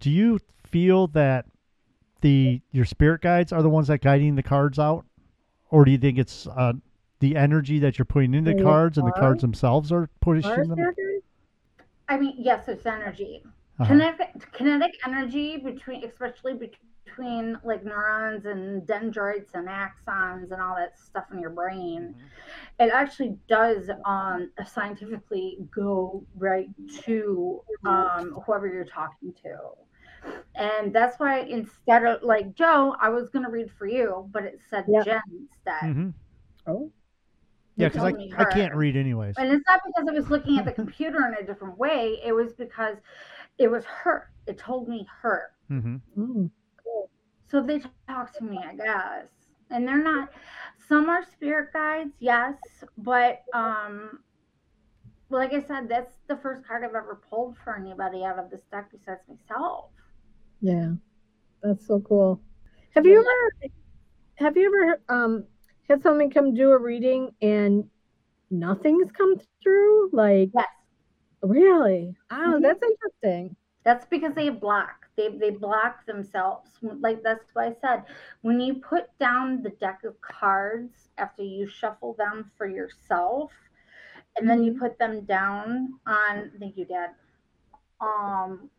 Do 0.00 0.10
you 0.10 0.38
feel 0.64 1.08
that 1.08 1.46
the 2.22 2.60
your 2.70 2.84
spirit 2.84 3.20
guides 3.20 3.52
are 3.52 3.62
the 3.62 3.68
ones 3.68 3.88
that 3.88 4.00
guiding 4.00 4.34
the 4.34 4.42
cards 4.42 4.78
out, 4.78 5.04
or 5.72 5.84
do 5.84 5.90
you 5.90 5.98
think 5.98 6.18
it's 6.18 6.46
uh, 6.46 6.74
the 7.18 7.34
energy 7.34 7.78
that 7.80 7.98
you're 7.98 8.04
putting 8.04 8.34
into 8.34 8.54
the 8.54 8.62
cards 8.62 8.98
and 8.98 9.08
the 9.08 9.12
cards? 9.12 9.40
themselves 9.40 9.90
are 9.90 10.08
pushing 10.20 10.68
them? 10.68 10.76
characters? 10.76 11.22
I 12.08 12.18
mean, 12.18 12.34
yes, 12.38 12.68
it's 12.68 12.84
energy. 12.84 13.42
Uh-huh. 13.80 13.88
Kinetic, 13.88 14.52
kinetic 14.52 14.92
energy 15.06 15.56
between, 15.56 16.04
especially 16.04 16.52
between 16.52 17.58
like 17.64 17.84
neurons 17.84 18.44
and 18.44 18.86
dendrites 18.86 19.54
and 19.54 19.66
axons 19.66 20.52
and 20.52 20.60
all 20.60 20.76
that 20.76 20.98
stuff 20.98 21.24
in 21.32 21.40
your 21.40 21.50
brain. 21.50 22.14
It 22.78 22.90
actually 22.92 23.38
does 23.48 23.88
um, 24.04 24.50
scientifically 24.66 25.56
go 25.74 26.22
right 26.36 26.68
to 27.04 27.62
um, 27.86 28.42
whoever 28.44 28.68
you're 28.68 28.84
talking 28.84 29.32
to. 29.42 29.56
And 30.54 30.92
that's 30.92 31.18
why 31.18 31.40
instead 31.40 32.04
of 32.04 32.22
like 32.22 32.54
Joe, 32.54 32.94
I 33.00 33.08
was 33.08 33.28
gonna 33.30 33.50
read 33.50 33.70
for 33.78 33.86
you, 33.86 34.28
but 34.32 34.44
it 34.44 34.60
said 34.68 34.84
Yeah. 34.88 35.02
Jen 35.04 35.22
instead. 35.40 35.92
hmm 35.94 36.10
Oh, 36.66 36.90
Yeah, 37.76 37.88
because 37.88 38.04
I, 38.04 38.14
I 38.38 38.44
can't 38.44 38.74
read 38.74 38.96
anyways. 38.96 39.36
And 39.38 39.50
it's 39.50 39.64
not 39.66 39.80
because 39.84 40.08
I 40.08 40.12
was 40.12 40.30
looking 40.30 40.58
at 40.58 40.64
the 40.64 40.72
computer 40.72 41.26
in 41.26 41.42
a 41.42 41.46
different 41.46 41.76
way. 41.78 42.20
It 42.24 42.32
was 42.32 42.52
because 42.52 42.98
it 43.58 43.70
was 43.70 43.84
her. 43.84 44.30
It 44.46 44.58
told 44.58 44.88
me 44.88 45.06
her. 45.22 45.50
hmm 45.68 45.96
mm. 46.16 46.50
So 47.48 47.62
they 47.62 47.80
talk 48.08 48.32
to 48.38 48.44
me, 48.44 48.58
I 48.64 48.74
guess. 48.74 49.28
And 49.70 49.86
they're 49.86 50.02
not 50.02 50.30
some 50.88 51.08
are 51.08 51.24
spirit 51.24 51.72
guides, 51.72 52.14
yes, 52.18 52.56
but 52.98 53.42
um 53.54 54.20
like 55.30 55.52
I 55.54 55.60
said, 55.60 55.88
that's 55.88 56.12
the 56.28 56.36
first 56.36 56.66
card 56.66 56.84
I've 56.84 56.94
ever 56.94 57.20
pulled 57.30 57.56
for 57.56 57.74
anybody 57.76 58.22
out 58.24 58.38
of 58.38 58.50
this 58.50 58.62
deck 58.70 58.90
besides 58.92 59.22
myself. 59.28 59.90
Yeah. 60.62 60.94
That's 61.62 61.86
so 61.86 62.00
cool. 62.00 62.42
Have 62.94 63.06
you 63.06 63.18
ever 63.20 63.72
have 64.36 64.56
you 64.56 64.66
ever 64.66 65.02
um 65.08 65.44
had 65.88 66.02
someone 66.02 66.30
come 66.30 66.54
do 66.54 66.70
a 66.72 66.78
reading 66.78 67.32
and 67.42 67.90
nothing's 68.50 69.12
come 69.12 69.36
through? 69.62 70.10
Like 70.12 70.50
Yes. 70.54 70.68
really? 71.42 72.16
Oh, 72.30 72.58
Mhm. 72.58 72.62
that's 72.62 72.82
interesting. 72.82 73.56
That's 73.84 74.06
because 74.06 74.34
they 74.34 74.50
block. 74.50 75.06
They 75.16 75.28
they 75.28 75.50
block 75.50 76.06
themselves. 76.06 76.70
Like 76.82 77.22
that's 77.22 77.54
what 77.54 77.66
I 77.68 77.74
said 77.80 78.04
when 78.42 78.60
you 78.60 78.74
put 78.76 79.06
down 79.18 79.62
the 79.62 79.70
deck 79.70 80.04
of 80.04 80.20
cards 80.20 81.10
after 81.18 81.42
you 81.42 81.66
shuffle 81.68 82.14
them 82.14 82.50
for 82.56 82.66
yourself, 82.66 83.52
and 84.36 84.48
then 84.48 84.62
you 84.64 84.78
put 84.78 84.98
them 84.98 85.22
down 85.26 85.98
on. 86.06 86.52
Thank 86.60 86.76
you, 86.76 86.86
Dad. 86.86 87.10
Um, 88.00 88.70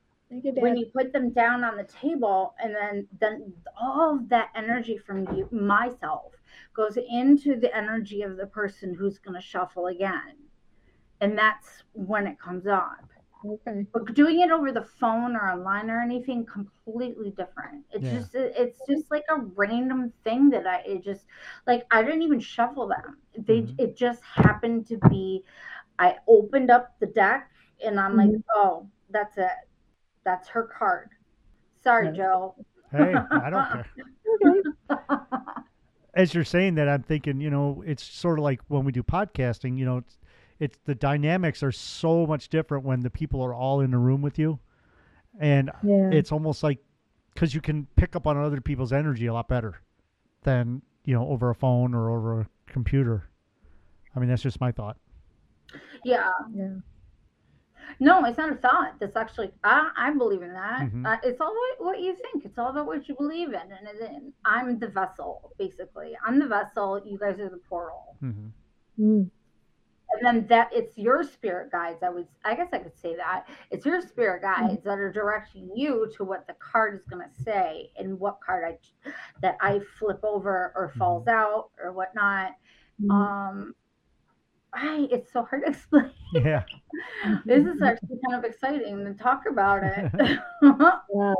when 0.55 0.75
Dad. 0.75 0.77
you 0.77 0.87
put 0.87 1.13
them 1.13 1.31
down 1.31 1.63
on 1.63 1.77
the 1.77 1.83
table, 1.83 2.55
and 2.59 2.73
then 2.75 3.07
then 3.19 3.53
all 3.79 4.15
of 4.15 4.29
that 4.29 4.49
energy 4.55 4.97
from 4.97 5.27
you, 5.35 5.47
myself, 5.51 6.33
goes 6.75 6.97
into 6.97 7.55
the 7.59 7.75
energy 7.75 8.21
of 8.21 8.37
the 8.37 8.47
person 8.47 8.93
who's 8.93 9.19
going 9.19 9.35
to 9.35 9.41
shuffle 9.41 9.87
again, 9.87 10.37
and 11.21 11.37
that's 11.37 11.83
when 11.93 12.27
it 12.27 12.39
comes 12.39 12.67
up 12.67 12.99
Okay. 13.45 13.85
But 13.93 14.13
doing 14.15 14.41
it 14.41 14.49
over 14.51 14.71
the 14.71 14.81
phone 14.83 15.35
or 15.35 15.51
online 15.51 15.89
or 15.89 16.01
anything 16.01 16.45
completely 16.45 17.29
different. 17.31 17.85
It's 17.91 18.09
Yeah. 18.09 18.19
just 18.19 18.33
it's 18.35 18.79
just 18.87 19.11
like 19.11 19.23
a 19.29 19.37
random 19.55 20.11
thing 20.23 20.49
that 20.49 20.65
I 20.65 20.79
it 20.79 21.03
just 21.03 21.25
like 21.67 21.85
I 21.91 22.01
didn't 22.03 22.23
even 22.23 22.39
shuffle 22.39 22.87
them. 22.87 23.19
They 23.37 23.59
Mhm. 23.59 23.77
it 23.77 23.95
just 23.95 24.23
happened 24.23 24.87
to 24.87 24.97
be 25.09 25.43
I 25.99 26.17
opened 26.27 26.71
up 26.71 26.99
the 26.99 27.07
deck 27.07 27.51
and 27.85 27.99
I'm 27.99 28.15
like, 28.17 28.31
Mhm. 28.31 28.43
"Oh, 28.55 28.89
that's 29.09 29.37
it. 29.37 29.51
That's 30.25 30.47
her 30.49 30.63
card." 30.63 31.09
Sorry, 31.83 32.07
Yeah. 32.07 32.13
Joe. 32.13 32.55
Hey, 32.91 33.13
I 33.31 33.49
don't 33.49 33.67
care. 33.71 33.85
Okay. 34.45 34.95
As 36.15 36.33
you're 36.33 36.43
saying 36.43 36.75
that, 36.75 36.87
I'm 36.87 37.01
thinking, 37.03 37.41
you 37.41 37.49
know, 37.49 37.83
it's 37.85 38.03
sort 38.03 38.37
of 38.37 38.43
like 38.43 38.61
when 38.67 38.83
we 38.85 38.91
do 38.91 39.01
podcasting, 39.01 39.77
you 39.79 39.85
know, 39.85 39.97
it's, 39.97 40.17
it's 40.59 40.77
the 40.85 40.93
dynamics 40.93 41.63
are 41.63 41.71
so 41.71 42.27
much 42.27 42.49
different 42.49 42.83
when 42.85 42.99
the 42.99 43.09
people 43.09 43.41
are 43.43 43.53
all 43.53 43.79
in 43.81 43.89
the 43.91 43.97
room 43.97 44.21
with 44.21 44.37
you. 44.37 44.59
And 45.39 45.71
Yeah. 45.83 46.09
it's 46.11 46.31
almost 46.31 46.61
like 46.61 46.77
because 47.33 47.55
you 47.55 47.61
can 47.61 47.87
pick 47.95 48.15
up 48.15 48.27
on 48.27 48.37
other 48.37 48.61
people's 48.61 48.93
energy 48.93 49.25
a 49.25 49.33
lot 49.33 49.47
better 49.47 49.81
than, 50.43 50.83
you 51.03 51.15
know, 51.15 51.27
over 51.27 51.49
a 51.49 51.55
phone 51.55 51.95
or 51.95 52.11
over 52.11 52.41
a 52.41 52.47
computer. 52.67 53.27
I 54.15 54.19
mean, 54.19 54.29
that's 54.29 54.43
just 54.43 54.61
my 54.61 54.71
thought. 54.71 54.97
yeah. 56.03 56.29
yeah. 56.53 56.75
No, 57.99 58.23
it's 58.25 58.37
not 58.37 58.51
a 58.51 58.55
thought. 58.55 58.95
That's 58.99 59.15
actually 59.15 59.51
I, 59.63 59.91
I 59.97 60.11
believe 60.11 60.41
in 60.41 60.53
that. 60.53 60.81
Mhm. 60.91 61.05
Uh, 61.05 61.17
it's 61.23 61.39
all 61.41 61.53
what, 61.53 61.85
what 61.85 61.99
you 62.01 62.15
think. 62.15 62.45
It's 62.45 62.57
all 62.57 62.69
about 62.69 62.85
what 62.87 63.07
you 63.07 63.15
believe 63.15 63.49
in, 63.49 63.55
and, 63.55 63.87
it- 63.87 64.01
and 64.11 64.33
I'm 64.45 64.79
the 64.79 64.87
vessel, 64.87 65.51
basically. 65.57 66.13
I'm 66.25 66.39
the 66.39 66.47
vessel. 66.47 67.01
You 67.05 67.17
guys 67.17 67.39
are 67.39 67.49
the 67.49 67.61
portal, 67.69 68.17
hmm 68.19 68.47
Mm. 68.99 69.27
and 70.11 70.21
then 70.21 70.45
that 70.47 70.69
it's 70.71 70.95
your 70.97 71.23
spirit 71.23 71.71
guides. 71.71 72.03
I 72.03 72.09
was, 72.09 72.25
I 72.45 72.53
guess 72.55 72.69
I 72.73 72.77
could 72.77 72.95
say 72.95 73.15
that 73.15 73.45
it's 73.71 73.85
your 73.85 74.01
spirit 74.01 74.43
Mm-hmm. 74.43 74.67
guides 74.67 74.83
that 74.83 74.99
are 74.99 75.11
directing 75.11 75.71
you 75.75 76.11
to 76.17 76.23
what 76.23 76.45
the 76.47 76.53
card 76.53 76.93
is 76.95 77.05
going 77.09 77.27
to 77.27 77.43
say 77.43 77.91
and 77.97 78.19
what 78.19 78.37
card 78.45 78.63
I 78.65 79.09
that 79.41 79.57
I 79.61 79.79
flip 79.99 80.19
over 80.23 80.71
or 80.75 80.89
Mm-hmm. 80.89 80.99
falls 80.99 81.27
out 81.27 81.69
or 81.83 81.91
whatnot. 81.93 82.51
Mhm. 83.01 83.11
Um, 83.11 83.75
I 84.73 85.07
it's 85.11 85.31
so 85.31 85.43
hard 85.43 85.63
to 85.65 85.69
explain. 85.71 86.11
Yeah. 86.31 86.63
this 87.45 87.65
is 87.65 87.81
actually 87.81 88.19
kind 88.25 88.37
of 88.37 88.43
exciting 88.49 89.05
to 89.05 89.13
talk 89.13 89.43
about 89.49 89.83
it. 89.83 90.09
Yeah. 91.13 91.33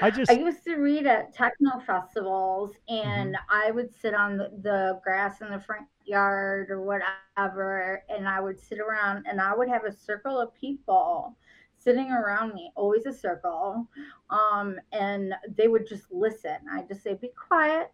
I 0.00 0.10
just 0.10 0.30
I 0.30 0.32
used 0.34 0.62
to 0.64 0.76
read 0.76 1.06
at 1.06 1.32
techno 1.32 1.80
festivals 1.86 2.74
and 2.88 3.34
Mm-hmm. 3.34 3.38
I 3.50 3.70
would 3.70 3.92
sit 3.94 4.14
on 4.14 4.36
the, 4.36 4.50
the 4.62 5.00
grass 5.02 5.40
in 5.40 5.50
the 5.50 5.58
front 5.60 5.86
yard 6.04 6.70
or 6.70 6.82
whatever 6.82 8.04
and 8.08 8.28
I 8.28 8.40
would 8.40 8.60
sit 8.60 8.78
around 8.78 9.26
and 9.26 9.40
I 9.40 9.54
would 9.56 9.68
have 9.68 9.84
a 9.84 9.92
circle 9.92 10.38
of 10.38 10.54
people 10.54 11.36
sitting 11.78 12.10
around 12.10 12.54
me, 12.54 12.72
always 12.76 13.06
a 13.06 13.12
circle. 13.12 13.88
Um, 14.30 14.78
and 14.92 15.34
they 15.56 15.68
would 15.68 15.86
just 15.88 16.10
listen. 16.12 16.56
I 16.70 16.82
just 16.82 17.02
say, 17.02 17.14
be 17.14 17.28
quiet. 17.48 17.90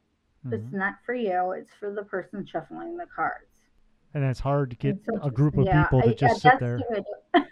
It's 0.50 0.72
Mhm. 0.72 0.72
not 0.72 0.94
for 1.06 1.14
you. 1.14 1.52
It's 1.52 1.72
for 1.74 1.92
the 1.92 2.02
person 2.04 2.44
shuffling 2.46 2.96
the 2.96 3.06
cards. 3.14 3.53
And 4.14 4.24
it's 4.24 4.40
hard 4.40 4.70
to 4.70 4.76
get 4.76 4.96
a 5.22 5.30
group 5.30 5.56
of 5.58 5.66
yeah, 5.66 5.84
people 5.84 6.00
I- 6.00 6.06
to 6.06 6.14
just 6.14 6.40
sit 6.40 6.58
there. 6.60 6.78
the 6.78 6.84
way 6.88 6.96
to 6.96 7.02
do 7.02 7.40
it. 7.40 7.48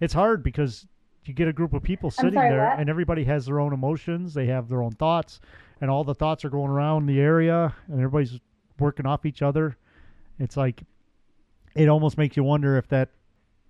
It's 0.00 0.14
hard 0.14 0.42
because 0.42 0.86
you 1.24 1.34
get 1.34 1.48
a 1.48 1.52
group 1.52 1.72
of 1.74 1.82
people 1.82 2.10
sitting 2.10 2.34
sorry, 2.34 2.50
there 2.50 2.66
what? 2.66 2.78
and 2.78 2.88
everybody 2.88 3.24
has 3.24 3.46
their 3.46 3.60
own 3.60 3.72
emotions, 3.72 4.32
they 4.34 4.46
have 4.46 4.68
their 4.68 4.82
own 4.82 4.92
thoughts, 4.92 5.40
and 5.80 5.90
all 5.90 6.04
the 6.04 6.14
thoughts 6.14 6.44
are 6.44 6.50
going 6.50 6.70
around 6.70 7.06
the 7.06 7.20
area 7.20 7.74
and 7.88 7.96
everybody's 7.96 8.40
working 8.78 9.06
off 9.06 9.26
each 9.26 9.42
other. 9.42 9.76
It's 10.38 10.56
like 10.56 10.82
it 11.74 11.88
almost 11.88 12.16
makes 12.16 12.36
you 12.36 12.44
wonder 12.44 12.76
if 12.76 12.88
that 12.88 13.10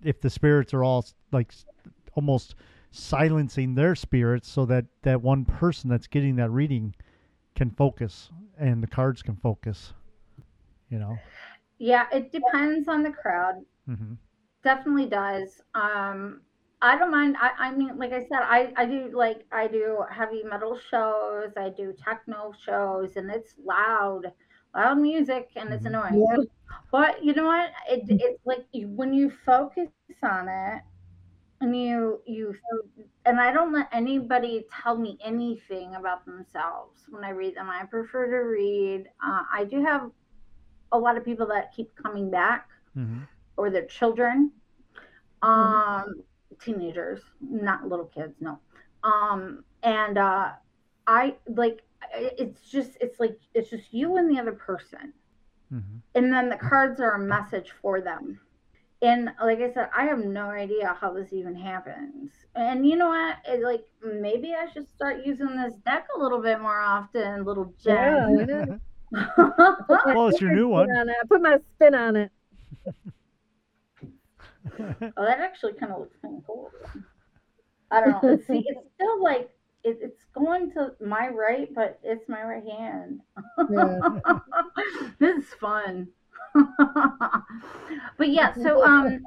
if 0.03 0.21
the 0.21 0.29
spirits 0.29 0.73
are 0.73 0.83
all 0.83 1.05
like 1.31 1.51
almost 2.15 2.55
silencing 2.91 3.75
their 3.75 3.95
spirits 3.95 4.47
so 4.49 4.65
that 4.65 4.85
that 5.01 5.21
one 5.21 5.45
person 5.45 5.89
that's 5.89 6.07
getting 6.07 6.35
that 6.37 6.49
reading 6.49 6.95
can 7.55 7.69
focus 7.71 8.29
and 8.57 8.81
the 8.81 8.87
cards 8.87 9.21
can 9.21 9.35
focus. 9.35 9.93
You 10.89 10.99
know. 10.99 11.17
Yeah, 11.79 12.07
it 12.11 12.31
depends 12.31 12.87
on 12.87 13.03
the 13.03 13.11
crowd. 13.11 13.65
hmm 13.87 14.13
definitely 14.63 15.05
does 15.07 15.61
um 15.75 16.41
i 16.81 16.97
don't 16.97 17.11
mind 17.11 17.35
i 17.39 17.51
i 17.59 17.71
mean 17.71 17.97
like 17.97 18.11
i 18.11 18.19
said 18.19 18.39
i 18.43 18.71
i 18.77 18.85
do 18.85 19.09
like 19.13 19.45
i 19.51 19.67
do 19.67 20.03
heavy 20.11 20.43
metal 20.43 20.77
shows 20.89 21.51
i 21.57 21.69
do 21.69 21.93
techno 22.03 22.51
shows 22.65 23.15
and 23.15 23.29
it's 23.31 23.55
loud 23.65 24.23
loud 24.75 24.97
music 24.99 25.49
and 25.55 25.73
it's 25.73 25.85
Mhm. 25.85 25.85
annoying 25.85 26.27
Yeah. 26.27 26.43
but 26.91 27.23
you 27.23 27.33
know 27.33 27.45
what 27.45 27.71
it, 27.89 28.03
it's 28.19 28.39
like 28.45 28.65
you, 28.71 28.87
when 28.89 29.13
you 29.13 29.31
focus 29.45 29.91
on 30.05 30.27
it 30.27 30.61
and 31.39 31.57
you 31.59 32.01
you 32.07 32.53
and 33.25 33.39
i 33.39 33.51
don't 33.51 33.71
let 33.73 33.87
anybody 33.91 34.65
tell 34.83 34.97
me 34.97 35.17
anything 35.23 35.95
about 35.95 36.25
themselves 36.25 37.05
when 37.09 37.23
i 37.23 37.29
read 37.29 37.55
them 37.55 37.69
i 37.69 37.83
prefer 37.85 38.25
to 38.27 38.37
read 38.49 39.05
uh, 39.25 39.43
i 39.53 39.63
do 39.65 39.83
have 39.83 40.09
a 40.91 40.97
lot 40.97 41.17
of 41.17 41.25
people 41.25 41.47
that 41.47 41.73
keep 41.75 41.89
coming 41.95 42.29
back 42.31 42.69
hmm 42.95 43.27
or 43.57 43.69
their 43.69 43.85
children 43.85 44.51
Mm-hmm. 45.57 45.73
um 45.81 46.23
teenagers 46.59 47.21
not 47.41 47.87
little 47.87 48.05
kids 48.05 48.35
no. 48.41 48.59
Um 49.03 49.63
and 49.83 50.17
uh 50.17 50.49
i 51.07 51.35
like 51.47 51.81
it's 52.15 52.69
just 52.69 52.97
it's 53.01 53.19
like 53.19 53.37
it's 53.53 53.69
just 53.69 53.93
you 53.93 54.17
and 54.17 54.29
the 54.29 54.39
other 54.39 54.53
person. 54.53 55.13
Hmm 55.69 56.01
and 56.15 56.33
then 56.33 56.49
the 56.49 56.57
cards 56.57 56.99
are 57.01 57.13
a 57.13 57.19
message 57.19 57.71
for 57.81 58.01
them. 58.01 58.39
And 59.01 59.29
like 59.43 59.59
i 59.59 59.71
said 59.71 59.89
i 59.95 60.05
have 60.05 60.19
no 60.19 60.49
idea 60.49 60.95
how 60.99 61.13
this 61.13 61.33
even 61.33 61.55
happens. 61.55 62.31
And 62.55 62.87
you 62.87 62.95
know 62.97 63.09
what? 63.09 63.37
It, 63.47 63.63
like 63.63 63.85
maybe 64.03 64.53
i 64.53 64.69
should 64.71 64.89
start 64.89 65.25
using 65.25 65.55
this 65.55 65.75
deck 65.85 66.07
a 66.15 66.19
little 66.19 66.41
bit 66.41 66.59
more 66.61 66.79
often 66.79 67.43
little 67.45 67.73
Yeah, 67.85 68.27
why 68.27 68.45
not? 68.45 68.69
Well, 69.11 70.27
it's 70.29 70.41
your 70.41 70.53
new 70.53 70.67
one. 70.67 70.89
on 70.91 71.09
it. 71.09 71.15
I 71.21 71.25
put 71.27 71.41
my 71.41 71.57
spin 71.75 71.95
on 71.95 72.15
it. 72.15 72.31
Oh, 75.17 75.25
that 75.25 75.39
actually 75.39 75.73
kind 75.73 75.91
of 75.91 75.99
looks 75.99 76.15
kind 76.21 76.37
of 76.37 76.45
cool. 76.45 76.71
I 77.91 78.01
don't 78.01 78.23
know. 78.23 78.29
It's, 78.33 78.47
see, 78.47 78.63
it's 78.65 78.79
still 78.95 79.21
like 79.21 79.49
it, 79.83 79.99
it's 80.01 80.23
going 80.33 80.71
to 80.73 80.93
my 81.05 81.27
right, 81.27 81.73
but 81.73 81.99
it's 82.03 82.27
my 82.29 82.43
right 82.43 82.63
hand. 82.63 83.21
Yeah. 83.69 83.99
this 85.19 85.43
is 85.43 85.49
fun. 85.59 86.07
but 88.17 88.29
yeah, 88.29 88.53
so 88.53 88.83
um, 88.85 89.23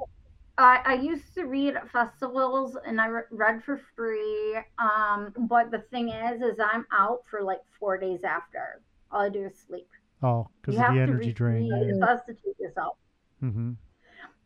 I, 0.57 0.81
I 0.85 0.93
used 0.95 1.33
to 1.35 1.43
read 1.43 1.75
at 1.75 1.89
festivals 1.91 2.77
and 2.85 2.99
I 3.01 3.07
re- 3.07 3.21
read 3.31 3.63
for 3.63 3.81
free. 3.95 4.57
Um, 4.79 5.33
but 5.37 5.71
the 5.71 5.79
thing 5.91 6.09
is, 6.09 6.41
is 6.41 6.59
I'm 6.59 6.85
out 6.91 7.23
for 7.29 7.41
like 7.43 7.61
four 7.79 7.97
days 7.97 8.23
after. 8.23 8.81
All 9.13 9.21
I 9.21 9.29
do 9.29 9.45
is 9.45 9.53
sleep. 9.67 9.87
Oh, 10.21 10.47
because 10.61 10.75
of 10.75 10.87
the 10.87 10.93
to 10.95 11.01
energy 11.01 11.27
re- 11.27 11.33
drain. 11.33 11.65
Yeah. 11.65 11.83
resuscitate 11.85 12.59
yourself. 12.59 12.97
Mm-hmm. 13.43 13.71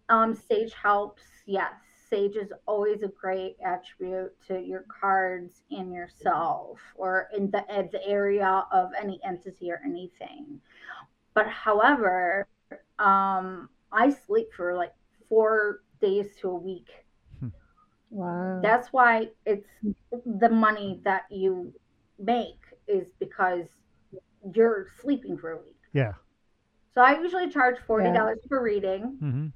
Um, 0.10 0.36
sage 0.36 0.74
helps. 0.74 1.24
Yes, 1.46 1.74
sage 2.10 2.36
is 2.36 2.52
always 2.66 3.04
a 3.04 3.08
great 3.08 3.58
attribute 3.66 4.34
to 4.48 4.60
your 4.60 4.86
cards 5.02 5.62
and 5.72 5.94
yourself, 5.94 6.80
or 6.96 7.30
in 7.36 7.50
the, 7.52 7.64
the 7.92 8.06
area 8.06 8.66
of 8.72 8.90
any 9.02 9.20
entity 9.26 9.72
or 9.72 9.80
anything. 9.86 10.60
But 11.34 11.48
however, 11.48 12.48
um, 13.00 13.70
I 13.92 14.10
sleep 14.10 14.48
for 14.56 14.76
like 14.76 14.94
four 15.30 15.82
days 16.02 16.28
to 16.42 16.50
a 16.50 16.56
week. 16.56 16.90
Wow. 18.10 18.62
That's 18.64 18.94
why 18.94 19.30
it's 19.46 19.68
the 20.26 20.50
money 20.50 21.02
that 21.04 21.24
you 21.30 21.74
make 22.18 22.62
is 22.88 23.12
because 23.20 23.66
you're 24.54 24.88
sleeping 25.02 25.38
for 25.38 25.52
a 25.52 25.58
week. 25.58 25.76
Yeah. 25.94 26.14
So 26.94 27.02
I 27.02 27.20
usually 27.20 27.50
charge 27.50 27.78
forty 27.86 28.12
dollars 28.12 28.40
for 28.48 28.62
reading. 28.64 29.18
hmm 29.20 29.48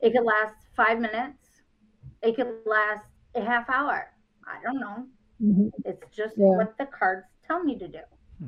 It 0.00 0.12
could 0.12 0.24
last 0.24 0.56
five 0.74 0.98
minutes. 1.00 1.62
It 2.22 2.36
could 2.36 2.50
last 2.66 3.06
a 3.34 3.40
half 3.40 3.68
hour. 3.70 4.10
I 4.46 4.60
don't 4.62 4.80
know. 4.80 5.06
Mhm. 5.40 5.70
It's 5.84 6.06
just 6.10 6.36
Yeah. 6.36 6.56
what 6.58 6.76
the 6.78 6.86
cards 6.86 7.26
tell 7.46 7.62
me 7.62 7.78
to 7.78 7.88
do. 7.88 8.04
Hmm. 8.38 8.46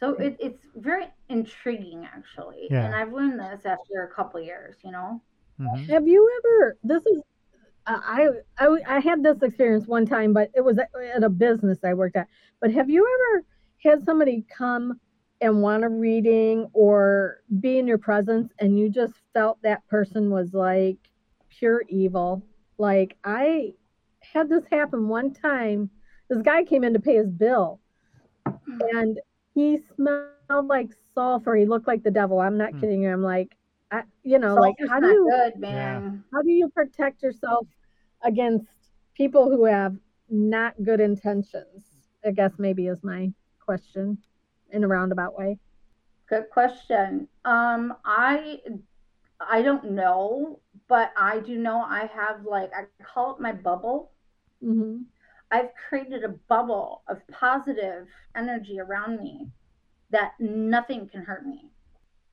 So 0.00 0.14
it, 0.16 0.36
it's 0.40 0.62
very 0.76 1.06
intriguing, 1.28 2.04
actually. 2.04 2.68
Yeah. 2.70 2.84
And 2.86 2.94
I've 2.94 3.12
learned 3.12 3.38
this 3.40 3.66
after 3.66 4.02
a 4.04 4.14
couple 4.14 4.40
years, 4.40 4.76
you 4.84 4.90
know? 4.92 5.22
hmm 5.58 5.74
Have 5.92 6.06
you 6.06 6.20
ever? 6.38 6.76
This 6.82 7.04
is. 7.06 7.22
Uh, 7.86 8.00
I, 8.02 8.28
I 8.58 8.66
I 8.96 8.98
had 9.00 9.22
this 9.22 9.40
experience 9.42 9.86
one 9.86 10.06
time, 10.06 10.32
but 10.32 10.50
it 10.54 10.60
was 10.68 10.76
at, 10.78 10.90
at 11.14 11.22
a 11.22 11.28
business 11.30 11.78
I 11.84 11.94
worked 11.94 12.16
at. 12.16 12.28
But 12.60 12.72
have 12.72 12.90
you 12.90 13.06
ever 13.14 13.44
had 13.84 14.02
somebody 14.04 14.44
come 14.50 14.98
and 15.40 15.62
want 15.62 15.84
a 15.84 15.88
reading 15.88 16.68
or 16.72 17.38
be 17.60 17.78
in 17.78 17.86
your 17.86 17.98
presence, 17.98 18.52
and 18.58 18.78
you 18.78 18.88
just 18.90 19.14
felt 19.32 19.60
that 19.62 19.86
person 19.88 20.30
was 20.30 20.54
like 20.54 20.98
pure 21.50 21.82
evil? 21.88 22.44
Like 22.78 23.16
I 23.24 23.74
had 24.32 24.48
this 24.48 24.64
happen 24.70 25.08
one 25.08 25.32
time. 25.32 25.90
This 26.28 26.42
guy 26.42 26.64
came 26.64 26.84
in 26.84 26.94
to 26.94 27.00
pay 27.00 27.16
his 27.16 27.30
bill, 27.30 27.80
and 28.80 29.20
he 29.54 29.78
smelled 29.78 30.28
like 30.28 30.56
sulfur. 31.14 31.54
He 31.56 31.66
looked 31.66 31.86
like 31.86 32.02
the 32.02 32.10
devil. 32.10 32.40
I'm 32.40 32.56
not 32.58 32.76
Hmm. 32.76 32.76
kidding 32.76 33.02
you. 33.02 33.10
I'm 33.12 33.22
like, 33.22 33.56
I, 33.70 34.02
you 34.22 34.38
know, 34.38 34.46
like 34.46 34.76
how 34.78 35.00
do 35.00 35.06
you 35.06 35.24
good, 35.24 35.58
man. 35.58 36.24
how 36.32 36.42
do 36.42 36.50
you 36.50 36.68
protect 36.68 37.22
yourself 37.22 37.66
against 38.22 38.90
people 39.14 39.50
who 39.50 39.64
have 39.64 39.96
not 40.28 40.74
good 40.82 41.00
intentions? 41.00 42.08
I 42.24 42.30
guess 42.32 42.58
maybe 42.58 42.86
is 42.86 43.02
my 43.02 43.32
question 43.64 44.18
in 44.70 44.84
a 44.84 44.88
roundabout 44.88 45.38
way. 45.38 45.58
Good 46.28 46.50
question. 46.50 47.28
Um, 47.44 47.94
I 48.04 48.60
I 49.40 49.62
don't 49.62 49.92
know, 49.92 50.60
but 50.88 51.12
I 51.16 51.40
do 51.40 51.58
know 51.58 51.80
I 51.80 52.06
have 52.06 52.44
like 52.44 52.70
I 52.74 52.84
call 53.04 53.34
it 53.36 53.40
my 53.40 53.52
bubble. 53.52 54.12
hmm 54.60 55.02
I've 55.50 55.70
created 55.88 56.24
a 56.24 56.30
bubble 56.48 57.02
of 57.08 57.18
positive 57.28 58.08
energy 58.34 58.80
around 58.80 59.20
me 59.20 59.48
that 60.10 60.32
nothing 60.40 61.08
can 61.08 61.22
hurt 61.22 61.46
me. 61.46 61.70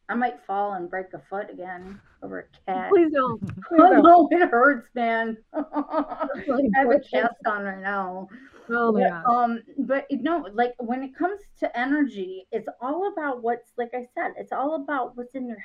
I 0.09 0.15
might 0.15 0.43
fall 0.45 0.73
and 0.73 0.89
break 0.89 1.13
a 1.13 1.21
foot 1.29 1.49
again 1.51 1.99
over 2.23 2.39
a 2.39 2.71
cat. 2.71 2.89
Please 2.89 3.11
don't. 3.13 3.39
Please 3.67 3.79
Oh 3.79 3.89
don't. 3.89 4.03
no, 4.03 4.27
it 4.31 4.49
hurts, 4.49 4.87
man. 4.95 5.37
I 5.53 6.27
have 6.75 6.89
a 6.91 6.99
cast 6.99 7.35
on 7.45 7.63
right 7.63 7.81
now. 7.81 8.27
Oh 8.69 8.91
my 8.91 9.01
But, 9.01 9.09
gosh. 9.09 9.31
um, 9.31 9.61
but 9.77 10.05
you 10.09 10.21
know, 10.21 10.47
like 10.53 10.73
when 10.79 11.03
it 11.03 11.15
comes 11.15 11.39
to 11.59 11.77
energy, 11.79 12.47
it's 12.51 12.67
all 12.81 13.11
about 13.11 13.41
what's 13.43 13.71
like 13.77 13.91
I 13.93 14.05
said, 14.13 14.33
it's 14.37 14.51
all 14.51 14.75
about 14.75 15.15
what's 15.17 15.35
in 15.35 15.47
your 15.47 15.57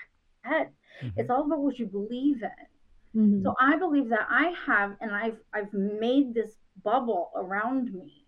head. 0.42 0.72
Mhm. 1.00 1.12
It's 1.16 1.30
all 1.30 1.44
about 1.46 1.60
what 1.60 1.78
you 1.78 1.86
believe 1.86 2.42
in. 2.42 2.66
Mhm. 3.14 3.42
So 3.44 3.54
I 3.60 3.76
believe 3.76 4.08
that 4.10 4.26
I 4.30 4.48
have, 4.66 4.96
and 5.00 5.12
I've 5.12 5.38
I've 5.52 5.72
made 5.72 6.34
this 6.34 6.58
bubble 6.84 7.30
around 7.36 7.92
me 7.92 8.26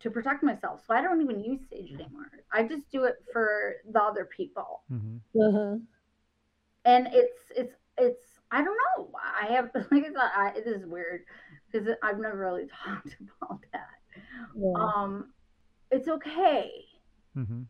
to 0.00 0.10
protect 0.10 0.42
myself. 0.42 0.84
So 0.86 0.94
I 0.94 1.02
don't 1.02 1.22
even 1.22 1.40
use 1.40 1.60
sage 1.68 1.92
anymore. 1.92 2.30
I 2.52 2.64
just 2.64 2.90
do 2.90 3.04
it 3.04 3.16
for 3.32 3.76
the 3.90 4.02
other 4.02 4.26
people, 4.26 4.82
Mhm. 4.88 5.20
Uh-huh. 5.34 5.78
and 6.84 7.08
it's 7.12 7.52
it's 7.56 7.74
it's 7.98 8.40
I 8.50 8.62
don't 8.62 8.76
know. 8.96 9.10
I 9.40 9.46
have 9.46 9.70
like 9.90 10.04
I 10.04 10.08
said, 10.08 10.16
I, 10.16 10.52
it 10.56 10.66
is 10.66 10.86
weird 10.86 11.22
because 11.70 11.88
I've 12.02 12.18
never 12.18 12.38
really 12.38 12.66
talked 12.84 13.16
about 13.20 13.60
that. 13.72 13.99
Yeah. 14.56 14.72
Um, 14.76 15.32
it's 15.90 16.08
okay. 16.08 16.70
hmm 17.34 17.62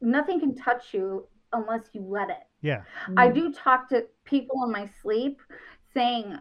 Nothing 0.00 0.40
can 0.40 0.54
touch 0.54 0.92
you 0.92 1.26
unless 1.52 1.88
you 1.92 2.02
let 2.02 2.30
it. 2.30 2.46
Yeah. 2.60 2.82
I 3.16 3.28
Mm. 3.28 3.34
do 3.34 3.52
talk 3.52 3.88
to 3.90 4.06
people 4.24 4.64
in 4.64 4.70
my 4.72 4.86
sleep 5.02 5.40
saying 5.94 6.38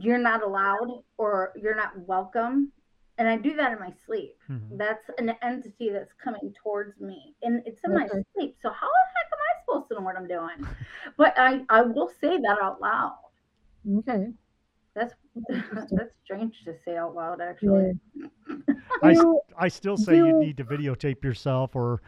you're 0.00 0.18
not 0.18 0.42
allowed 0.42 1.02
or 1.16 1.52
you're 1.56 1.74
not 1.74 1.98
welcome. 2.06 2.72
And 3.18 3.28
I 3.28 3.36
do 3.36 3.54
that 3.56 3.72
in 3.72 3.78
my 3.78 3.92
sleep. 4.06 4.36
Mhm. 4.48 4.76
That's 4.76 5.08
an 5.18 5.30
entity 5.42 5.90
that's 5.90 6.12
coming 6.14 6.52
towards 6.62 7.00
me. 7.00 7.34
And 7.42 7.62
it's 7.66 7.82
in 7.84 7.94
my 7.94 8.08
sleep. 8.34 8.56
So 8.60 8.70
how 8.70 8.88
the 8.88 9.06
heck 9.16 9.32
am 9.32 9.38
I 9.38 9.60
supposed 9.60 9.88
to 9.88 9.94
know 9.94 10.00
what 10.02 10.16
I'm 10.16 10.26
doing? 10.28 10.66
But 11.16 11.38
I, 11.38 11.64
I 11.68 11.82
will 11.82 12.08
say 12.08 12.38
that 12.38 12.58
out 12.60 12.80
loud. 12.80 13.18
Okay. 13.98 14.32
That's 14.94 15.14
that's 15.90 16.12
strange 16.24 16.54
to 16.64 16.74
say 16.84 16.96
out 16.96 17.14
loud 17.14 17.40
actually. 17.40 17.98
I, 19.02 19.10
s- 19.10 19.16
You- 19.16 19.40
I 19.58 19.68
still 19.68 19.96
say 19.96 20.16
you 20.16 20.26
you- 20.26 20.38
need 20.40 20.56
to 20.58 20.64
videotape 20.64 21.24
yourself 21.24 21.74
or 21.74 22.00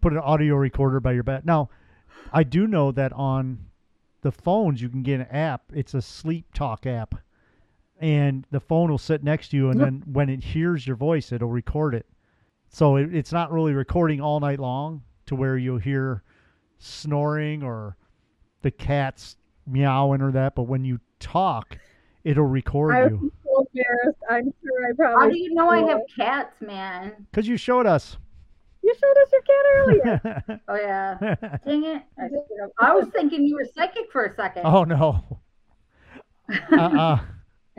put 0.00 0.12
an 0.12 0.18
audio 0.18 0.56
recorder 0.56 0.98
by 1.00 1.12
your 1.12 1.22
bed. 1.22 1.46
Now, 1.46 1.70
I 2.32 2.42
do 2.42 2.66
know 2.66 2.90
that 2.92 3.12
on 3.12 3.66
the 4.22 4.32
phones 4.32 4.82
you 4.82 4.88
can 4.88 5.02
get 5.02 5.20
an 5.20 5.26
app. 5.26 5.62
It's 5.72 5.94
a 5.94 6.02
sleep 6.02 6.46
talk 6.54 6.86
app, 6.86 7.14
and 8.00 8.44
the 8.50 8.60
phone 8.60 8.90
will 8.90 8.98
sit 8.98 9.22
next 9.22 9.48
to 9.50 9.56
you, 9.56 9.70
and 9.70 9.80
then 9.80 10.02
when 10.06 10.28
it 10.28 10.42
hears 10.42 10.86
your 10.86 10.96
voice, 10.96 11.30
it'll 11.32 11.48
record 11.48 11.94
it. 11.94 12.06
So 12.68 12.96
it, 12.96 13.14
it's 13.14 13.32
not 13.32 13.52
really 13.52 13.72
recording 13.74 14.20
all 14.20 14.40
night 14.40 14.58
long 14.58 15.02
to 15.26 15.36
where 15.36 15.56
you'll 15.56 15.78
hear 15.78 16.22
snoring 16.78 17.62
or 17.62 17.96
the 18.62 18.70
cats 18.70 19.36
meowing 19.66 20.20
or 20.22 20.32
that. 20.32 20.54
But 20.54 20.64
when 20.64 20.84
you 20.84 20.98
talk, 21.20 21.78
it'll 22.24 22.44
record 22.44 22.94
I 22.94 23.06
you 23.08 23.32
so 23.44 23.66
embarrassed. 23.74 24.20
I'm 24.30 24.52
sure 24.62 24.88
I 24.88 24.92
probably. 24.94 25.24
How 25.26 25.30
do 25.30 25.38
you 25.38 25.54
know 25.54 25.68
I 25.68 25.78
have 25.90 26.00
cats, 26.14 26.60
man? 26.60 27.26
because 27.30 27.46
you 27.48 27.56
showed 27.56 27.86
us. 27.86 28.16
You 28.82 28.94
showed 28.94 29.22
us 29.22 29.32
your 29.32 29.42
cat 29.42 29.64
earlier. 29.76 30.60
Oh 30.68 30.74
yeah. 30.76 31.58
Dang 31.66 31.84
it. 31.84 32.02
I. 32.18 32.28
I 32.88 32.92
was 32.94 33.08
thinking 33.14 33.46
you 33.46 33.54
were 33.56 33.66
psychic 33.74 34.10
for 34.10 34.24
a 34.24 34.34
second. 34.34 34.62
oh 34.66 34.84
no. 34.84 35.22
Uh-uh. 36.72 37.18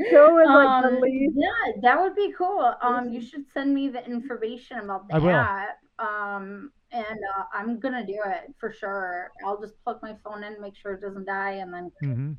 Joe 0.09 0.39
is 0.39 0.47
like 0.47 0.83
the 0.83 0.89
Um, 0.95 1.01
lead. 1.01 1.33
Yeah, 1.35 1.81
that 1.83 2.01
would 2.01 2.15
be 2.15 2.33
cool. 2.37 2.73
Um, 2.81 3.09
you 3.11 3.21
should 3.21 3.45
send 3.53 3.73
me 3.75 3.89
the 3.89 4.03
information 4.05 4.79
about 4.79 5.07
the 5.07 5.15
I 5.15 5.19
will. 5.19 5.29
app. 5.29 5.77
Um, 5.99 6.71
and 6.91 7.05
uh, 7.37 7.43
I'm 7.53 7.79
gonna 7.79 8.05
do 8.05 8.17
it 8.25 8.53
for 8.59 8.71
sure. 8.71 9.31
I'll 9.45 9.59
just 9.61 9.81
plug 9.83 9.99
my 10.01 10.15
phone 10.23 10.43
in, 10.43 10.59
make 10.59 10.75
sure 10.75 10.93
it 10.93 11.01
doesn't 11.01 11.25
die, 11.25 11.51
and 11.61 11.71
then 11.73 11.91
hmm 12.01 12.31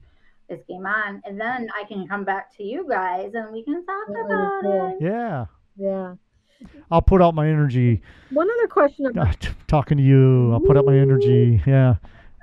it's 0.48 0.64
game 0.68 0.86
on. 0.86 1.22
And 1.24 1.40
then 1.40 1.68
I 1.78 1.84
can 1.86 2.06
come 2.06 2.24
back 2.24 2.54
to 2.56 2.62
you 2.62 2.86
guys 2.88 3.32
and 3.34 3.52
we 3.52 3.62
can 3.64 3.84
talk 3.86 4.06
That 4.08 4.24
about 4.26 4.62
cool. 4.62 4.96
it. 5.00 5.04
Yeah. 5.04 5.46
Yeah. 5.76 6.14
I'll 6.90 7.02
put 7.02 7.20
out 7.20 7.34
my 7.34 7.46
energy 7.48 8.00
One 8.30 8.48
other 8.50 8.68
question 8.68 9.06
about 9.06 9.28
uh, 9.28 9.32
t- 9.38 9.48
talking 9.66 9.98
to 9.98 10.02
you. 10.04 10.52
I'll 10.52 10.60
put 10.60 10.76
out 10.76 10.84
my 10.86 10.96
energy. 10.96 11.62
Yeah. 11.66 11.96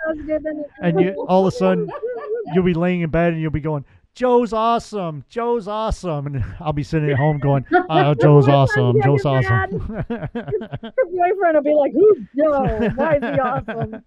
positive 0.05 0.45
and 0.45 0.65
And 0.81 0.99
you 1.01 1.25
all 1.27 1.47
of 1.47 1.53
a 1.53 1.57
sudden 1.57 1.89
you'll 2.53 2.65
be 2.65 2.73
laying 2.73 3.01
in 3.01 3.09
bed 3.09 3.33
and 3.33 3.41
you'll 3.41 3.51
be 3.51 3.61
going, 3.61 3.85
Joe's 4.13 4.51
awesome. 4.53 5.23
Joe's 5.29 5.67
awesome. 5.67 6.27
And 6.27 6.43
I'll 6.59 6.73
be 6.73 6.83
sitting 6.83 7.09
at 7.09 7.17
home 7.17 7.39
going, 7.39 7.65
oh, 7.89 8.13
Joe's 8.21 8.47
awesome. 8.47 9.01
Joe's 9.01 9.23
you're 9.23 9.33
awesome. 9.37 9.79
Her 10.09 10.27
boyfriend 11.09 11.55
will 11.55 11.61
be 11.63 11.73
like, 11.73 11.93
"Who's 11.93 12.17
Joe? 12.37 12.89
Why 12.95 13.15
is 13.15 13.23
he 13.23 13.39
awesome? 13.39 14.03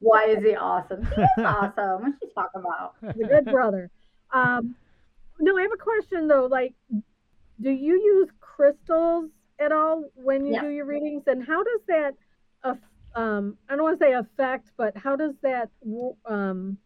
Why 0.00 0.24
is 0.24 0.42
he 0.44 0.54
awesome? 0.54 1.06
He 1.16 1.22
is 1.22 1.28
awesome. 1.38 2.02
What's 2.02 2.18
she 2.22 2.28
talk 2.34 2.50
about? 2.54 2.94
He's 3.14 3.24
a 3.24 3.28
good 3.28 3.44
brother." 3.46 3.90
Um, 4.32 4.74
no, 5.40 5.56
I 5.56 5.62
have 5.62 5.72
a 5.72 5.76
question 5.76 6.28
though. 6.28 6.46
Like, 6.50 6.74
do 7.60 7.70
you 7.70 7.94
use 7.94 8.28
crystals 8.40 9.30
at 9.58 9.72
all 9.72 10.04
when 10.14 10.44
you 10.46 10.52
Yes. 10.52 10.62
do 10.62 10.68
your 10.68 10.84
readings, 10.84 11.22
and 11.26 11.44
how 11.44 11.62
does 11.64 11.80
that, 11.88 12.14
aff- 12.62 12.78
um, 13.14 13.56
I 13.68 13.74
don't 13.74 13.84
want 13.84 13.98
to 13.98 14.04
say 14.04 14.12
affect, 14.12 14.70
but 14.76 14.96
how 14.96 15.16
does 15.16 15.32
that, 15.42 15.70
um, 16.26 16.76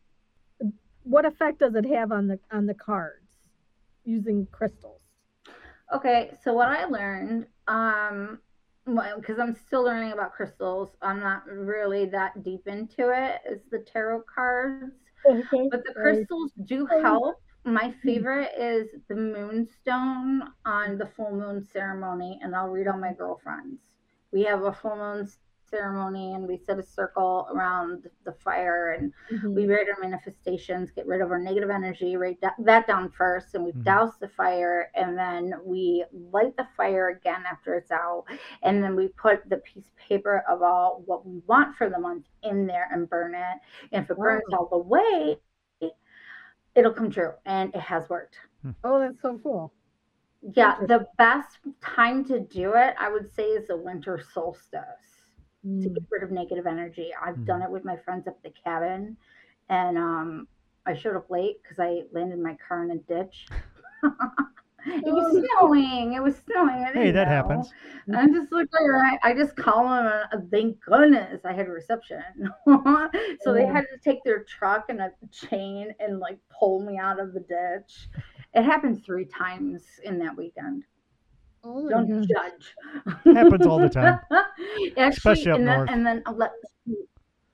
what 1.05 1.25
effect 1.25 1.61
does 1.61 1.75
it 1.75 1.85
have 1.87 2.13
on 2.13 2.29
the 2.29 2.39
on 2.51 2.67
the 2.67 2.75
cards 2.75 3.51
using 4.05 4.47
crystals? 4.53 5.01
Okay, 5.95 6.33
so 6.43 6.55
what 6.55 6.69
I 6.69 6.85
learned, 6.87 7.47
um, 7.69 8.39
because 8.87 9.39
I'm 9.39 9.55
still 9.55 9.83
learning 9.85 10.13
about 10.13 10.33
crystals, 10.33 10.97
I'm 11.03 11.21
not 11.21 11.47
really 11.47 12.07
that 12.07 12.43
deep 12.43 12.67
into 12.67 13.11
it. 13.11 13.41
Is 13.49 13.61
the 13.71 13.79
tarot 13.81 14.23
cards, 14.33 14.95
Okay. 15.27 15.69
but 15.71 15.85
the 15.85 15.93
crystals 15.95 16.53
do 16.65 16.87
help. 16.87 17.37
My 17.65 17.95
favorite 18.03 18.51
is 18.59 18.89
the 19.09 19.15
moonstone 19.15 20.43
on 20.65 20.99
the 20.99 21.07
full 21.07 21.31
moon 21.31 21.63
ceremony, 21.63 22.41
and 22.43 22.57
I'll 22.57 22.71
read 22.71 22.89
all 22.89 22.99
my 22.99 23.13
girlfriends. 23.13 23.81
We 24.33 24.43
have 24.45 24.63
a 24.65 24.73
full 24.73 24.97
moon 24.97 25.29
ceremony, 25.73 26.35
and 26.35 26.47
we 26.47 26.57
set 26.57 26.79
a 26.79 26.83
circle 26.83 27.49
around 27.53 28.09
the 28.25 28.33
fire, 28.33 28.91
and 28.91 29.13
Mhm. 29.33 29.55
we 29.57 29.67
write 29.67 29.89
our 29.89 30.01
manifestations, 30.01 30.91
get 30.91 31.07
rid 31.07 31.23
of 31.23 31.31
our 31.31 31.39
negative 31.39 31.71
energy, 31.71 32.17
write 32.17 32.41
that, 32.43 32.55
that 32.59 32.87
down 32.87 33.09
first, 33.11 33.55
and 33.55 33.65
we 33.65 33.73
Mhm. 33.73 33.85
douse 33.85 34.19
the 34.19 34.29
fire, 34.29 34.91
and 34.95 35.17
then 35.17 35.55
we 35.65 36.05
light 36.13 36.57
the 36.57 36.67
fire 36.77 37.09
again 37.09 37.43
after 37.51 37.75
it's 37.75 37.91
out, 37.91 38.25
and 38.63 38.83
then 38.83 38.95
we 38.95 39.09
put 39.09 39.49
the 39.49 39.57
piece 39.59 39.89
of 39.89 39.97
paper 39.97 40.45
of 40.49 40.63
all 40.63 41.03
what 41.07 41.25
we 41.27 41.41
want 41.47 41.75
for 41.75 41.89
the 41.89 41.99
month 41.99 42.27
in 42.43 42.67
there 42.67 42.89
and 42.93 43.09
burn 43.09 43.35
it. 43.35 43.59
And 43.93 44.05
if 44.05 44.11
it 44.11 44.19
burns 44.19 44.43
Wow. 44.51 44.59
all 44.59 44.69
the 44.71 44.79
way, 44.79 45.39
it'll 46.75 46.93
come 46.93 47.11
true, 47.11 47.33
and 47.47 47.75
it 47.75 47.81
has 47.81 48.09
worked. 48.09 48.39
Oh, 48.85 48.99
that's 48.99 49.21
so 49.23 49.39
cool. 49.39 49.73
Yeah, 50.43 50.77
the 50.87 51.07
best 51.19 51.59
time 51.81 52.25
to 52.25 52.41
do 52.41 52.75
it, 52.75 52.97
I 52.99 53.09
would 53.09 53.31
say, 53.33 53.45
is 53.45 53.69
the 53.69 53.77
winter 53.77 54.19
solstice 54.19 55.12
to 55.63 55.69
Mm. 55.69 55.95
get 55.95 56.03
rid 56.11 56.23
of 56.23 56.31
negative 56.33 56.67
energy. 56.67 57.13
I've 57.21 57.37
Mhm. 57.37 57.45
done 57.47 57.63
it 57.63 57.71
with 57.71 57.85
my 57.85 57.97
friends 57.97 58.27
up 58.27 58.37
at 58.37 58.43
the 58.43 58.51
cabin, 58.51 59.17
and 59.69 59.97
um, 59.97 60.49
I 60.87 60.95
showed 60.95 61.17
up 61.17 61.31
late 61.31 61.63
because 61.63 61.79
I 61.79 62.05
landed 62.13 62.39
my 62.41 62.57
car 62.67 62.83
in 62.85 62.91
a 62.91 62.97
ditch. 62.99 63.47
it 64.87 65.15
was 65.15 65.31
snowing. 65.61 66.15
It 66.15 66.23
was 66.23 66.37
snowing. 66.39 66.85
Hey, 66.93 67.13
that 67.13 67.29
know. 67.29 67.33
happens. 67.33 67.73
I'm 68.13 68.35
just 68.35 68.51
like, 68.51 68.67
all 68.81 68.89
right. 68.91 69.19
I 69.23 69.33
just 69.33 69.55
call 69.55 69.85
them. 69.85 70.07
And, 70.33 70.43
uh, 70.43 70.47
thank 70.51 70.81
goodness 70.81 71.45
I 71.45 71.53
had 71.53 71.69
reception. 71.69 72.25
so 73.43 73.53
they 73.53 73.65
had 73.65 73.83
to 73.93 73.99
take 74.03 74.25
their 74.25 74.43
truck 74.43 74.87
and 74.89 75.01
a 75.01 75.13
chain 75.31 75.95
and 76.01 76.19
like 76.19 76.39
pull 76.51 76.81
me 76.81 76.99
out 76.99 77.21
of 77.21 77.33
the 77.33 77.41
ditch. 77.41 78.09
It 78.55 78.65
happened 78.65 79.05
three 79.05 79.25
times 79.27 79.85
in 80.03 80.19
that 80.19 80.37
weekend. 80.37 80.85
Oh 81.65 81.89
Don't 81.89 82.09
God. 82.09 82.29
judge. 82.29 82.75
Happens 83.37 83.67
all 83.67 83.79
the 83.79 83.89
time. 83.89 84.19
Actually, 84.31 85.09
Especially 85.09 85.51
up 85.53 85.59
and 85.59 85.69
then, 85.69 85.89
and 85.89 86.07
then 86.07 86.23
let, 86.37 86.51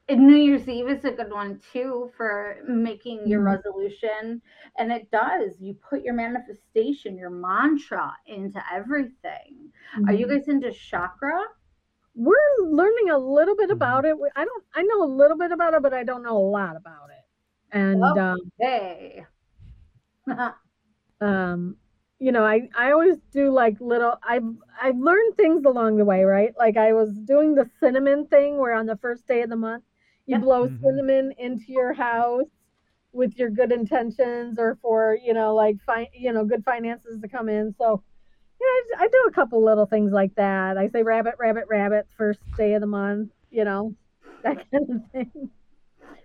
and 0.08 0.26
New 0.26 0.36
Year's 0.36 0.66
Eve 0.68 0.88
is 0.88 1.04
a 1.04 1.10
good 1.10 1.30
one 1.30 1.60
too 1.72 2.10
for 2.16 2.56
making 2.66 3.26
your 3.28 3.42
Mhm. 3.42 3.56
resolution. 3.56 4.40
And 4.78 4.90
it 4.90 5.10
does. 5.10 5.60
You 5.60 5.74
put 5.74 6.02
your 6.02 6.14
manifestation, 6.14 7.18
your 7.18 7.30
mantra 7.30 8.16
into 8.26 8.62
everything. 8.72 9.70
Are 10.06 10.14
you 10.14 10.26
Mhm. 10.26 10.30
guys 10.30 10.48
into 10.48 10.72
chakra? 10.72 11.42
We're 12.14 12.34
learning 12.64 13.10
a 13.10 13.18
little 13.18 13.54
bit 13.54 13.68
Mhm. 13.68 13.74
about 13.74 14.04
it. 14.06 14.16
I 14.34 14.44
don't. 14.44 14.64
I 14.74 14.82
know 14.82 15.02
a 15.04 15.12
little 15.12 15.36
bit 15.36 15.52
about 15.52 15.74
it, 15.74 15.82
but 15.82 15.92
I 15.92 16.04
don't 16.04 16.22
know 16.22 16.36
a 16.38 16.48
lot 16.50 16.74
about 16.76 17.10
it. 17.10 17.24
And 17.76 18.02
um, 18.02 18.50
Hey. 18.58 19.26
um, 21.20 21.76
you 22.18 22.32
know, 22.32 22.44
I 22.44 22.68
I 22.76 22.92
always 22.92 23.18
do 23.32 23.50
like 23.50 23.80
little. 23.80 24.14
I've 24.28 24.44
I've 24.80 24.98
learned 24.98 25.36
things 25.36 25.64
along 25.64 25.96
the 25.98 26.04
way, 26.04 26.24
right? 26.24 26.52
Like 26.58 26.76
I 26.76 26.92
was 26.92 27.12
doing 27.20 27.54
the 27.54 27.70
cinnamon 27.80 28.26
thing, 28.26 28.58
where 28.58 28.74
on 28.74 28.86
the 28.86 28.96
first 28.96 29.26
day 29.28 29.42
of 29.42 29.50
the 29.50 29.56
month, 29.56 29.84
you 30.26 30.36
Yep. 30.36 30.42
blow 30.42 30.68
Mhm. 30.68 30.80
cinnamon 30.80 31.32
into 31.38 31.64
your 31.72 31.92
house 31.92 32.46
with 33.12 33.36
your 33.38 33.50
good 33.50 33.72
intentions, 33.72 34.58
or 34.58 34.76
for 34.82 35.16
you 35.22 35.32
know, 35.34 35.54
like 35.54 35.76
fi- 35.86 36.10
you 36.14 36.32
know, 36.32 36.44
good 36.44 36.64
finances 36.64 37.20
to 37.20 37.28
come 37.28 37.48
in. 37.48 37.74
So. 37.78 38.02
Yeah, 38.60 38.98
I, 39.00 39.04
I 39.04 39.08
do 39.08 39.26
a 39.28 39.32
couple 39.32 39.64
little 39.64 39.86
things 39.86 40.12
like 40.12 40.34
that. 40.36 40.78
I 40.78 40.88
say 40.88 41.02
rabbit, 41.02 41.34
rabbit, 41.38 41.64
rabbit, 41.68 42.06
first 42.16 42.40
day 42.56 42.74
of 42.74 42.80
the 42.80 42.86
month, 42.86 43.30
you 43.50 43.64
know, 43.64 43.94
that 44.44 44.58
kind 44.70 44.90
of 44.90 45.02
thing. 45.12 45.50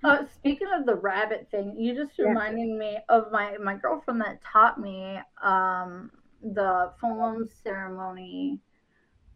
Uh, 0.03 0.25
speaking 0.35 0.67
of 0.73 0.85
the 0.85 0.95
rabbit 0.95 1.47
thing, 1.51 1.75
you 1.77 1.95
just 1.95 2.17
Yeah. 2.17 2.25
reminded 2.25 2.77
me 2.77 2.97
of 3.09 3.31
my 3.31 3.57
my 3.57 3.75
girlfriend 3.75 4.21
that 4.21 4.41
taught 4.43 4.79
me 4.79 5.19
um, 5.41 6.11
the 6.41 6.91
full 6.99 7.15
moon 7.15 7.47
ceremony. 7.63 8.59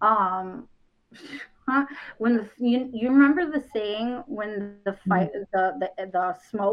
Um, 0.02 0.68
when 2.18 2.38
the 2.38 2.50
you, 2.58 2.90
you 2.94 3.10
remember 3.10 3.46
the 3.50 3.62
saying 3.74 4.24
when 4.28 4.60
the 4.60 4.72
fire 5.08 5.30
the, 5.54 5.56
the 5.80 6.06
the 6.12 6.34
smoke 6.50 6.64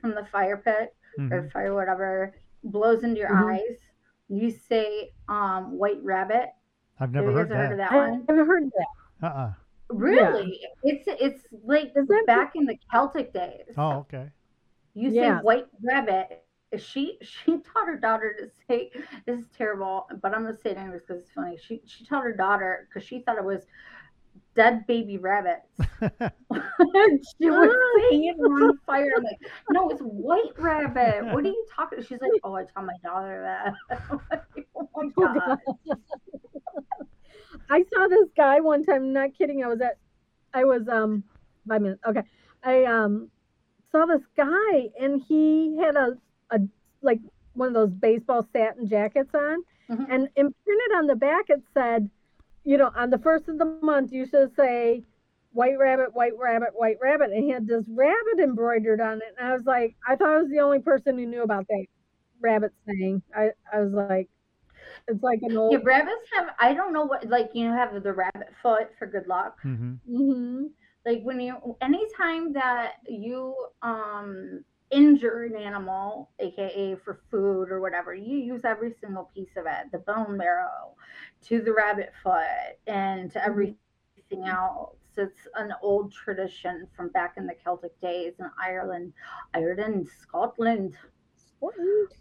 from 0.00 0.14
the 0.14 0.24
fire 0.24 0.56
pit 0.56 0.94
or 1.30 1.30
Mhm. 1.30 1.50
fire 1.52 1.74
whatever 1.74 2.34
blows 2.64 3.02
into 3.04 3.18
your 3.18 3.28
Mhm. 3.28 3.42
eyes, 3.50 3.78
you 4.28 4.50
say 4.50 5.10
um, 5.28 5.72
white 5.78 6.02
rabbit. 6.02 6.50
I've 7.00 7.12
never 7.12 7.30
you 7.30 7.32
heard 7.32 7.48
guys 7.48 7.54
heard 7.58 7.72
of 7.72 7.78
that. 7.78 7.78
that 7.78 7.92
I 7.92 7.96
one? 7.96 8.24
haven't 8.28 8.46
heard 8.46 8.64
that. 8.76 8.86
Uh-uh. 9.22 9.52
Really? 9.90 10.60
It's 10.82 11.04
it's 11.06 11.42
like 11.64 11.94
this 11.94 12.04
Is 12.04 12.26
back 12.26 12.52
in 12.54 12.66
the 12.66 12.76
Celtic 12.90 13.32
days. 13.32 13.74
Oh, 13.76 13.98
okay. 13.98 14.30
You 14.94 15.10
Yeah. 15.10 15.38
say 15.38 15.42
white 15.42 15.66
rabbit. 15.82 16.44
She 16.76 17.18
she 17.22 17.58
taught 17.72 17.86
her 17.86 17.96
daughter 17.96 18.34
to 18.38 18.50
say 18.66 18.90
this 19.26 19.40
is 19.40 19.48
terrible, 19.56 20.06
but 20.22 20.34
I'm 20.34 20.44
gonna 20.44 20.56
say 20.56 20.70
it 20.70 20.76
anyways 20.78 21.02
because 21.06 21.22
it's 21.22 21.32
funny. 21.32 21.56
She 21.56 21.82
she 21.86 22.04
taught 22.04 22.22
her 22.24 22.34
daughter 22.34 22.88
because 22.88 23.06
she 23.06 23.20
thought 23.20 23.38
it 23.38 23.44
was 23.44 23.66
dead 24.54 24.86
baby 24.86 25.18
rabbits. 25.18 25.68
she 25.80 27.50
was 27.50 27.70
oh, 27.70 28.00
saying 28.10 28.34
on 28.40 28.78
fire. 28.84 29.10
I'm 29.16 29.22
like, 29.22 29.38
no, 29.70 29.88
it's 29.90 30.00
white 30.02 30.58
rabbit. 30.58 31.24
What 31.32 31.44
are 31.44 31.48
you 31.48 31.66
talking? 31.74 32.02
She's 32.02 32.20
like, 32.20 32.32
oh, 32.44 32.54
I 32.54 32.64
taught 32.64 32.84
my 32.84 32.96
daughter 33.02 33.42
that. 33.42 34.00
I'm 34.10 34.20
like, 34.30 34.68
oh 34.76 34.88
my 34.94 35.08
oh, 35.16 35.34
god. 35.34 35.58
I 37.70 37.84
saw 37.94 38.08
this 38.08 38.28
guy 38.36 38.60
one 38.60 38.84
time, 38.84 39.12
not 39.12 39.30
kidding. 39.36 39.62
I 39.64 39.68
was 39.68 39.80
at, 39.80 39.98
I 40.54 40.64
was, 40.64 40.88
um, 40.88 41.24
five 41.68 41.82
minutes. 41.82 42.00
Okay. 42.06 42.22
I, 42.62 42.84
um, 42.84 43.30
saw 43.92 44.04
this 44.06 44.22
guy 44.36 44.88
and 45.00 45.22
he 45.26 45.76
had 45.78 45.96
a, 45.96 46.16
a, 46.50 46.60
like 47.02 47.20
one 47.54 47.68
of 47.68 47.74
those 47.74 47.90
baseball 47.90 48.46
satin 48.52 48.88
jackets 48.88 49.34
on. 49.34 49.62
Mhm. 49.90 50.06
And 50.10 50.28
imprinted 50.36 50.92
on 50.96 51.06
the 51.06 51.16
back, 51.16 51.46
it 51.48 51.62
said, 51.72 52.10
you 52.64 52.76
know, 52.76 52.90
on 52.94 53.08
the 53.10 53.18
first 53.18 53.48
of 53.48 53.58
the 53.58 53.64
month, 53.82 54.12
you 54.12 54.26
should 54.26 54.54
say, 54.54 55.02
white 55.52 55.78
rabbit, 55.78 56.14
white 56.14 56.36
rabbit, 56.38 56.70
white 56.74 56.98
rabbit. 57.00 57.30
And 57.30 57.42
he 57.42 57.50
had 57.50 57.66
this 57.66 57.84
rabbit 57.88 58.38
embroidered 58.42 59.00
on 59.00 59.18
it. 59.18 59.34
And 59.38 59.48
I 59.48 59.54
was 59.54 59.64
like, 59.64 59.96
I 60.06 60.16
thought 60.16 60.28
I 60.28 60.42
was 60.42 60.50
the 60.50 60.60
only 60.60 60.80
person 60.80 61.16
who 61.16 61.24
knew 61.24 61.42
about 61.42 61.66
that 61.68 61.86
rabbit 62.40 62.72
thing. 62.84 63.22
I, 63.34 63.52
I 63.72 63.80
was 63.80 63.92
like, 63.92 64.28
it's 65.06 65.22
like 65.22 65.40
an 65.42 65.56
old. 65.56 65.72
Yeah, 65.72 65.78
rabbits 65.84 66.28
have. 66.34 66.48
I 66.58 66.74
don't 66.74 66.92
know 66.92 67.04
what 67.04 67.28
like 67.28 67.50
you 67.54 67.68
know 67.68 67.76
have 67.76 68.02
the 68.02 68.12
rabbit 68.12 68.48
foot 68.62 68.90
for 68.98 69.06
good 69.06 69.26
luck. 69.26 69.58
hmm 69.62 69.94
hmm 70.06 70.66
like 71.04 71.22
when 71.22 71.40
you 71.40 71.76
anytime 71.80 72.52
that 72.52 72.94
you 73.08 73.54
um 73.82 74.64
injure 74.90 75.44
an 75.44 75.56
animal 75.56 76.30
aka 76.40 76.96
for 77.04 77.20
food 77.30 77.70
or 77.70 77.80
whatever 77.80 78.14
you 78.14 78.36
use 78.36 78.62
every 78.64 78.92
single 79.00 79.30
piece 79.34 79.56
of 79.56 79.66
it 79.66 79.90
the 79.92 79.98
bone 79.98 80.36
marrow 80.36 80.94
to 81.42 81.60
the 81.60 81.72
rabbit 81.72 82.12
foot 82.22 82.78
and 82.86 83.30
to 83.30 83.44
everything 83.44 83.90
else 83.96 84.40
it's 84.70 84.96
an 85.02 85.20
old 85.22 85.50
tradition 85.64 86.40
from 86.52 86.66
back 86.66 86.94
in 87.00 87.08
the 87.46 87.54
celtic 87.64 87.64
days 87.68 88.06
in 88.06 88.14
ireland 88.24 89.12
ireland 89.54 90.06
scotland 90.22 90.94
Important. 91.60 92.12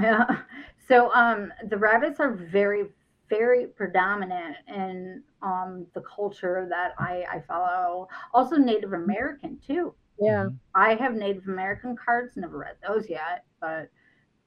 Yeah. 0.00 0.42
So 0.88 1.12
um 1.14 1.52
the 1.68 1.76
rabbits 1.76 2.20
are 2.20 2.32
very 2.32 2.84
very 3.28 3.66
predominant 3.66 4.56
in 4.66 5.22
um 5.42 5.86
the 5.94 6.02
culture 6.02 6.66
that 6.68 6.94
I 6.98 7.24
I 7.30 7.40
follow. 7.46 8.08
Also 8.34 8.56
Native 8.56 8.92
American 8.92 9.58
too. 9.64 9.94
Yeah. 10.20 10.48
I 10.74 10.94
have 10.96 11.14
Native 11.14 11.46
American 11.48 11.96
cards, 11.96 12.36
never 12.36 12.58
read 12.58 12.76
those 12.86 13.08
yet, 13.08 13.44
but 13.60 13.88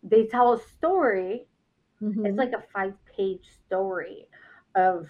they 0.03 0.25
tell 0.27 0.53
a 0.53 0.59
story. 0.59 1.47
Mhm. 2.01 2.27
It's 2.27 2.37
like 2.37 2.51
a 2.53 2.63
five-page 2.73 3.47
story 3.65 4.27
of 4.75 5.09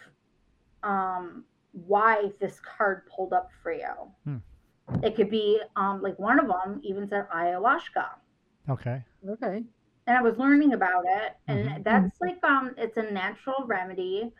um 0.83 1.43
why 1.71 2.31
this 2.39 2.59
card 2.59 3.07
pulled 3.07 3.33
up 3.33 3.49
for 3.61 3.73
you. 3.73 3.93
Hmm. 4.25 4.37
It 5.01 5.15
could 5.15 5.29
be 5.29 5.59
um 5.75 6.01
like 6.01 6.17
one 6.19 6.39
of 6.39 6.47
them 6.47 6.79
even 6.83 7.07
said 7.07 7.27
ayahuasca. 7.29 8.05
Okay. 8.69 9.03
okay. 9.27 9.63
And 10.07 10.17
I 10.17 10.21
was 10.21 10.37
learning 10.37 10.73
about 10.73 11.03
it, 11.05 11.33
and 11.47 11.83
Mhm. 11.83 11.83
that's 11.85 12.19
like 12.21 12.43
um, 12.43 12.73
it's 12.77 12.97
a 12.97 13.03
natural 13.11 13.65
remedy 13.65 14.31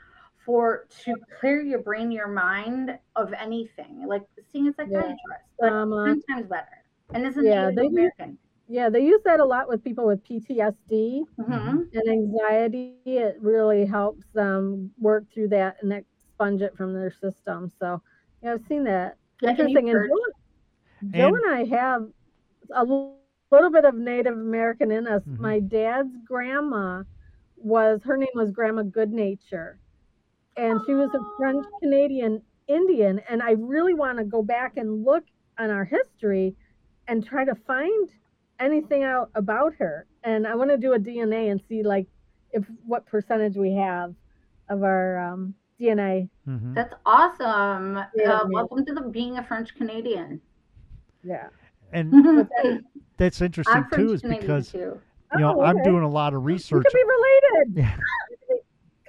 for 0.46 0.86
to 1.04 1.16
clear 1.40 1.62
your 1.62 1.80
brain, 1.80 2.12
your 2.12 2.28
mind 2.28 2.98
of 3.16 3.34
anything, 3.34 4.06
like 4.08 4.24
seeing 4.52 4.68
a 4.68 4.74
psychiatrist, 4.74 5.48
but 5.60 5.74
Trauma. 5.80 6.04
ten 6.04 6.22
times 6.30 6.48
better. 6.48 6.84
And 7.14 7.26
it's 7.26 7.38
Yeah, 7.38 7.70
Native 7.70 7.76
they 7.76 7.90
American. 7.92 8.38
Yeah, 8.68 8.90
they 8.90 9.06
use 9.06 9.22
that 9.26 9.40
a 9.40 9.46
lot 9.46 9.68
with 9.70 9.84
people 9.84 10.06
with 10.08 10.24
PTSD 10.24 11.24
hmm 11.38 11.90
and 11.94 12.10
anxiety. 12.10 12.88
It 13.06 13.38
really 13.42 13.86
helps 13.86 14.26
them 14.34 14.92
work 15.00 15.26
through 15.34 15.50
that 15.50 15.78
and 15.82 15.92
expunge 15.94 16.62
it 16.62 16.76
from 16.76 16.94
their 16.94 17.12
system. 17.12 17.72
So, 17.80 18.02
yeah, 18.42 18.54
I've 18.54 18.66
seen 18.68 18.84
that. 18.86 19.18
Yeah, 19.42 19.50
Interesting. 19.50 19.90
And 19.90 20.08
Joe, 21.14 21.30
And- 21.30 21.36
I 21.50 21.64
have 21.66 22.08
a 22.74 22.86
little 23.54 23.70
bit 23.72 23.86
of 23.86 23.96
Native 23.96 24.34
American 24.34 24.92
in 24.92 25.08
us. 25.08 25.24
Mhm. 25.24 25.40
My 25.40 25.60
dad's 25.60 26.16
grandma 26.26 27.04
was, 27.58 28.02
her 28.04 28.18
name 28.18 28.36
was 28.36 28.52
Grandma 28.52 28.84
Goodnature. 28.84 29.78
And 30.58 30.80
she 30.86 30.94
was 30.94 31.10
a 31.14 31.20
French 31.38 31.66
Canadian 31.82 32.42
Indian. 32.68 33.20
And 33.30 33.42
I 33.44 33.52
really 33.52 33.94
want 33.94 34.18
to 34.18 34.24
go 34.24 34.42
back 34.42 34.78
and 34.78 35.04
look 35.04 35.24
on 35.60 35.70
our 35.70 35.84
history 35.86 36.56
and 37.08 37.24
try 37.26 37.46
to 37.46 37.56
find 37.56 38.10
anything 38.60 39.04
out 39.04 39.30
about 39.36 39.74
her. 39.76 40.08
And 40.24 40.48
I 40.48 40.56
want 40.56 40.72
to 40.72 40.78
do 40.78 40.94
a 40.94 41.00
DNA 41.00 41.52
and 41.52 41.62
see 41.68 41.84
like 41.84 42.08
if 42.52 42.66
what 42.86 43.06
percentage 43.06 43.58
we 43.58 43.74
have 43.74 44.16
of 44.70 44.84
our 44.84 45.20
um, 45.20 45.54
DNA. 45.80 46.30
hmm 46.46 46.74
That's 46.74 46.94
awesome. 47.06 48.00
Yeah, 48.16 48.42
uh, 48.42 48.48
welcome 48.50 48.86
to 48.86 48.94
the 48.94 49.02
being 49.02 49.38
a 49.38 49.44
French 49.44 49.76
Canadian. 49.76 50.42
Yeah. 51.24 51.50
And 51.94 52.12
mm-hmm. 52.12 52.78
that's 53.18 53.42
interesting 53.42 53.86
too, 53.94 54.14
is 54.14 54.22
because 54.22 54.72
too. 54.72 55.00
you 55.34 55.40
know 55.40 55.56
Oh, 55.60 55.62
I'm 55.62 55.82
doing 55.84 56.04
a 56.04 56.10
lot 56.10 56.34
of 56.34 56.42
We 56.44 56.54
research. 56.54 56.84
could 56.84 56.94
be 56.94 57.04
related. 57.04 57.78
Yeah. 57.78 57.98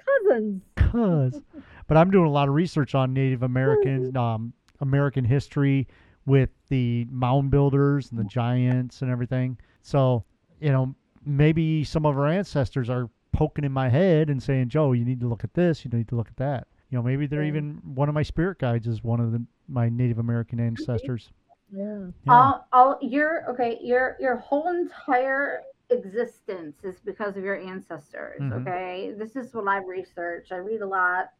Cousins. 0.29 0.61
Cause, 0.75 1.41
but 1.87 1.97
I'm 1.97 2.11
doing 2.11 2.25
a 2.25 2.31
lot 2.31 2.47
of 2.47 2.53
research 2.53 2.95
on 2.95 3.13
Native 3.13 3.43
American 3.43 4.11
mm-hmm. 4.13 4.17
um, 4.17 4.53
American 4.81 5.25
history 5.25 5.87
with 6.25 6.49
the 6.69 7.05
mound 7.09 7.51
builders 7.51 8.11
and 8.11 8.19
the 8.19 8.23
giants 8.23 9.01
and 9.01 9.11
everything. 9.11 9.57
So 9.81 10.23
you 10.59 10.71
know 10.71 10.95
maybe 11.25 11.83
some 11.83 12.05
of 12.05 12.17
our 12.17 12.27
ancestors 12.27 12.89
are 12.89 13.09
poking 13.31 13.65
in 13.65 13.71
my 13.71 13.89
head 13.89 14.29
and 14.29 14.41
saying, 14.41 14.69
Joe, 14.69 14.93
you 14.93 15.03
need 15.03 15.19
to 15.19 15.27
look 15.27 15.43
at 15.43 15.53
this. 15.53 15.83
You 15.83 15.91
need 15.91 16.07
to 16.09 16.15
look 16.15 16.27
at 16.27 16.37
that. 16.37 16.67
You 16.89 16.97
know 16.97 17.03
maybe 17.03 17.27
they're 17.27 17.41
Yeah. 17.43 17.49
even 17.49 17.81
one 17.83 18.09
of 18.09 18.15
my 18.15 18.23
spirit 18.23 18.59
guides 18.59 18.87
is 18.87 19.03
one 19.03 19.19
of 19.19 19.31
the, 19.31 19.43
my 19.67 19.89
Native 19.89 20.19
American 20.19 20.59
mm-hmm. 20.59 20.67
ancestors. 20.67 21.31
Yeah. 21.71 22.07
Yeah. 22.25 22.31
all, 22.33 22.67
all 22.73 22.97
your 23.01 23.49
okay 23.51 23.79
your 23.81 24.15
your 24.19 24.37
whole 24.37 24.69
entire 24.69 25.61
existence 25.91 26.83
is 26.83 26.99
because 27.01 27.37
of 27.37 27.43
your 27.43 27.59
ancestors 27.59 28.41
Mhm. 28.41 28.51
okay 28.51 29.13
this 29.17 29.35
is 29.35 29.53
what 29.53 29.67
i 29.67 29.77
research 29.77 30.51
i 30.51 30.55
read 30.55 30.81
a 30.81 30.87
lot 30.87 31.31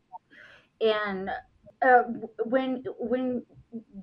and 0.82 1.30
uh, 1.82 2.04
when 2.46 2.84
when 3.00 3.44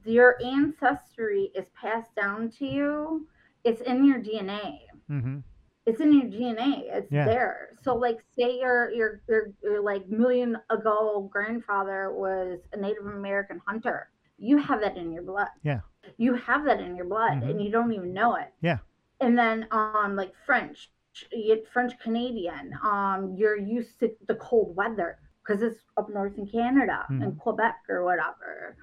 your 0.05 0.37
ancestry 0.45 1.51
is 1.55 1.67
passed 1.81 2.15
down 2.17 2.51
to 2.51 2.67
you 2.67 3.27
it's 3.65 3.81
in 3.83 4.05
your 4.05 4.21
dna 4.21 4.79
Mm-hmm. 5.11 5.39
it's 5.87 6.01
in 6.01 6.13
your 6.13 6.27
dna 6.31 6.83
it's 6.87 7.13
Yeah. 7.13 7.25
there 7.25 7.71
so 7.83 7.95
like 7.95 8.21
say 8.37 8.59
your 8.59 8.91
your 8.93 9.23
your, 9.29 9.53
your 9.63 9.83
like 9.83 10.09
million 10.09 10.57
ago 10.71 11.29
grandfather 11.33 12.13
was 12.15 12.61
a 12.73 12.77
native 12.77 13.07
american 13.07 13.61
hunter 13.67 14.11
you 14.49 14.57
have 14.59 14.81
that 14.81 14.97
in 14.97 15.13
your 15.13 15.23
blood 15.23 15.49
Yeah. 15.63 15.81
you 16.17 16.35
have 16.35 16.65
that 16.69 16.81
in 16.81 16.97
your 16.97 17.07
blood 17.15 17.35
Mhm. 17.41 17.49
and 17.51 17.63
you 17.65 17.71
don't 17.71 17.93
even 17.93 18.13
know 18.13 18.35
it 18.37 18.53
Yeah. 18.61 18.79
and 19.21 19.39
then 19.39 19.67
um 19.71 20.17
like 20.17 20.33
french 20.47 20.91
french 21.73 21.93
canadian 22.05 22.65
um 22.83 23.35
you're 23.39 23.57
used 23.77 24.01
to 24.01 24.07
the 24.27 24.35
cold 24.37 24.75
weather 24.75 25.19
because 25.43 25.61
it's 25.63 25.81
up 25.99 26.09
north 26.09 26.37
in 26.39 26.47
canada 26.47 26.99
Mhm. 27.11 27.23
and 27.23 27.39
quebec 27.39 27.77
or 27.89 28.03
whatever 28.05 28.77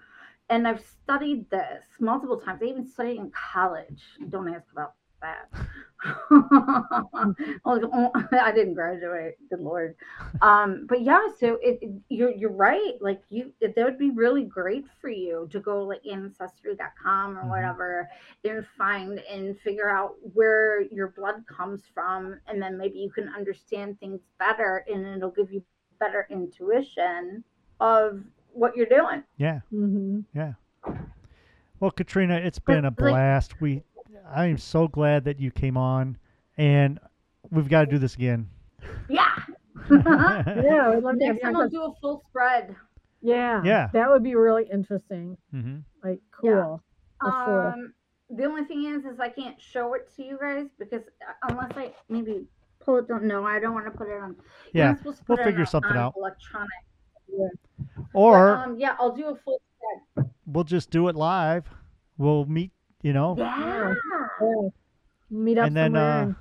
and 0.49 0.67
i've 0.67 0.81
studied 0.81 1.49
this 1.49 1.83
multiple 1.99 2.39
times 2.39 2.61
i 2.61 2.65
even 2.65 2.85
studied 2.85 3.17
in 3.17 3.31
college 3.31 4.03
don't 4.29 4.47
ask 4.53 4.71
about 4.71 4.93
that 5.21 5.49
Oh, 7.65 8.11
i 8.31 8.51
didn't 8.53 8.73
graduate 8.73 9.35
good 9.49 9.59
lord 9.59 9.95
um 10.41 10.85
but 10.87 11.01
yeah 11.01 11.27
so 11.37 11.57
it, 11.61 11.79
it- 11.81 11.91
you're 12.09 12.31
you're 12.31 12.51
right 12.51 12.93
like 13.01 13.21
you 13.29 13.51
it, 13.59 13.75
that 13.75 13.83
would 13.85 13.97
be 13.99 14.09
really 14.11 14.43
great 14.43 14.85
for 15.01 15.09
you 15.09 15.47
to 15.51 15.59
go 15.59 15.83
like 15.83 16.01
ancestry.com 16.09 17.37
or 17.37 17.43
Mhm. 17.43 17.49
whatever 17.49 18.09
and 18.45 18.65
find 18.77 19.19
and 19.31 19.59
figure 19.59 19.89
out 19.89 20.15
where 20.33 20.81
your 20.81 21.09
blood 21.09 21.43
comes 21.47 21.83
from 21.93 22.39
and 22.47 22.61
then 22.61 22.77
maybe 22.77 22.99
you 22.99 23.11
can 23.11 23.29
understand 23.29 23.99
things 23.99 24.21
better 24.39 24.85
and 24.91 25.05
it'll 25.05 25.31
give 25.31 25.51
you 25.51 25.63
better 25.99 26.25
intuition 26.29 27.43
of 27.81 28.23
what 28.53 28.75
you're 28.75 28.85
doing 28.85 29.23
Yeah. 29.37 29.59
hmm 29.69 30.21
Yeah. 30.33 30.53
Well, 31.79 31.91
Katrina, 31.91 32.35
it's 32.35 32.59
been 32.59 32.83
a 32.83 32.91
But, 32.91 33.03
like- 33.05 33.11
blast. 33.13 33.61
We, 33.61 33.83
I 34.33 34.45
am 34.47 34.57
so 34.57 34.87
glad 34.87 35.25
that 35.25 35.39
you 35.39 35.51
came 35.51 35.77
on, 35.77 36.17
and 36.57 36.99
we've 37.51 37.69
got 37.69 37.81
to 37.81 37.85
do 37.87 37.97
this 37.97 38.15
again. 38.15 38.49
yeah 39.09 39.25
Yeah, 39.89 40.93
we'd 40.93 41.03
love 41.03 41.17
to 41.19 41.25
have 41.25 41.35
next 41.35 41.41
time 41.41 41.55
i'll 41.55 41.63
'cause- 41.63 41.71
do 41.71 41.83
a 41.83 41.93
full 42.01 42.23
spread 42.29 42.75
Yeah. 43.21 43.61
Yeah. 43.63 43.89
That 43.93 44.09
would 44.09 44.23
be 44.23 44.35
really 44.35 44.65
interesting. 44.71 45.37
hmm 45.51 45.77
Like 46.03 46.21
Yeah. 46.43 46.51
cool. 46.63 46.83
That's 47.21 47.35
cool. 47.45 47.59
Um, 47.59 47.93
the 48.29 48.45
only 48.45 48.63
thing 48.65 48.85
is, 48.85 49.03
is 49.05 49.19
I 49.19 49.29
can't 49.29 49.59
show 49.59 49.93
it 49.95 50.09
to 50.15 50.23
you 50.23 50.37
guys 50.39 50.67
because 50.77 51.01
uh, 51.27 51.49
unless 51.49 51.71
I 51.75 51.93
maybe 52.07 52.45
pull 52.79 52.97
it 52.97 53.07
Don't 53.07 53.23
know. 53.23 53.45
I 53.45 53.59
don't 53.59 53.73
want 53.73 53.85
to 53.85 53.91
put 53.91 54.07
it 54.07 54.21
on. 54.21 54.35
Yeah, 54.73 54.89
not 54.91 54.97
supposed 54.99 55.21
we'll 55.27 55.37
it 55.39 55.43
figure 55.43 55.61
on- 55.61 55.65
something 55.67 55.91
on 55.91 55.97
out. 55.97 56.13
Electronic. 56.17 56.69
Or 58.13 58.55
But, 58.55 58.67
um, 58.69 58.77
yeah, 58.79 58.95
I'll 58.99 59.15
do 59.15 59.25
a 59.27 59.35
full 59.35 59.61
spread. 60.13 60.29
we'll 60.45 60.63
just 60.63 60.89
do 60.91 61.07
it 61.09 61.15
live. 61.15 61.67
We'll 62.17 62.45
meet 62.45 62.71
You 63.01 63.13
know, 63.13 63.35
Yeah. 63.37 63.93
Yeah. 64.41 64.69
Meet 65.31 65.57
up 65.59 65.67
and 65.67 65.77
then 65.77 65.95
uh, 65.95 66.33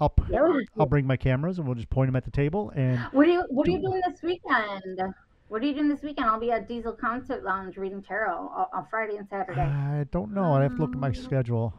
I'll 0.00 0.08
p- 0.10 0.24
that 0.30 0.42
would 0.42 0.58
be 0.58 0.66
I'll 0.78 0.86
bring 0.86 1.06
my 1.06 1.16
cameras 1.16 1.58
and 1.58 1.66
we'll 1.66 1.76
just 1.76 1.88
point 1.90 2.08
them 2.08 2.16
at 2.16 2.24
the 2.24 2.30
table 2.30 2.72
and 2.74 2.98
What 3.12 3.26
are 3.28 3.30
you 3.30 3.44
What 3.48 3.68
are 3.68 3.70
you 3.70 3.80
doing 3.80 4.00
this 4.08 4.20
weekend? 4.22 5.00
What 5.48 5.62
are 5.62 5.66
you 5.66 5.74
doing 5.74 5.88
this 5.88 6.02
weekend? 6.02 6.28
I'll 6.28 6.40
be 6.40 6.50
at 6.50 6.66
Diesel 6.68 6.92
Concert 6.94 7.44
Lounge 7.44 7.76
reading 7.76 8.02
tarot 8.02 8.36
on, 8.48 8.66
on 8.74 8.86
Friday 8.90 9.16
and 9.16 9.28
Saturday. 9.28 9.60
I 9.60 10.06
don't 10.10 10.32
know. 10.34 10.54
I 10.54 10.62
have 10.62 10.74
to 10.76 10.80
look 10.82 10.92
at 10.92 10.98
my 10.98 11.12
schedule. 11.12 11.72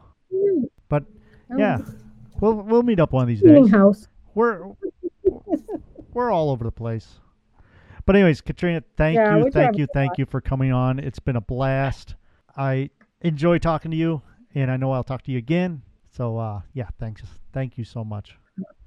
But 0.88 1.04
yeah, 1.56 1.78
we'll 2.40 2.54
we'll 2.54 2.82
meet 2.82 2.98
up 3.00 3.12
one 3.12 3.22
of 3.22 3.28
these 3.28 3.42
be- 3.42 3.48
Meeting 3.48 3.64
days. 3.64 3.72
house. 3.72 4.08
We're 4.34 4.72
we're 6.12 6.30
all 6.30 6.50
over 6.50 6.64
the 6.64 6.72
place. 6.72 7.18
But 8.06 8.16
anyways, 8.16 8.40
Katrina, 8.40 8.82
thank 8.96 9.16
Yeah, 9.16 9.38
you, 9.38 9.50
thank 9.50 9.76
you, 9.76 9.86
thank 9.92 10.18
you 10.18 10.26
for 10.26 10.40
coming 10.40 10.72
on. 10.72 10.98
It's 10.98 11.18
been 11.18 11.36
a 11.36 11.40
blast. 11.40 12.14
I 12.56 12.90
enjoy 13.24 13.58
talking 13.58 13.90
to 13.90 13.96
you, 13.96 14.22
and 14.54 14.70
I 14.70 14.76
know 14.76 14.92
I'll 14.92 15.02
talk 15.04 15.22
to 15.22 15.32
you 15.32 15.38
again. 15.38 15.82
So 16.12 16.38
uh, 16.38 16.60
yeah, 16.74 16.88
thanks, 17.00 17.22
thank 17.52 17.76
you 17.76 17.84
so 17.84 18.04
much. 18.04 18.36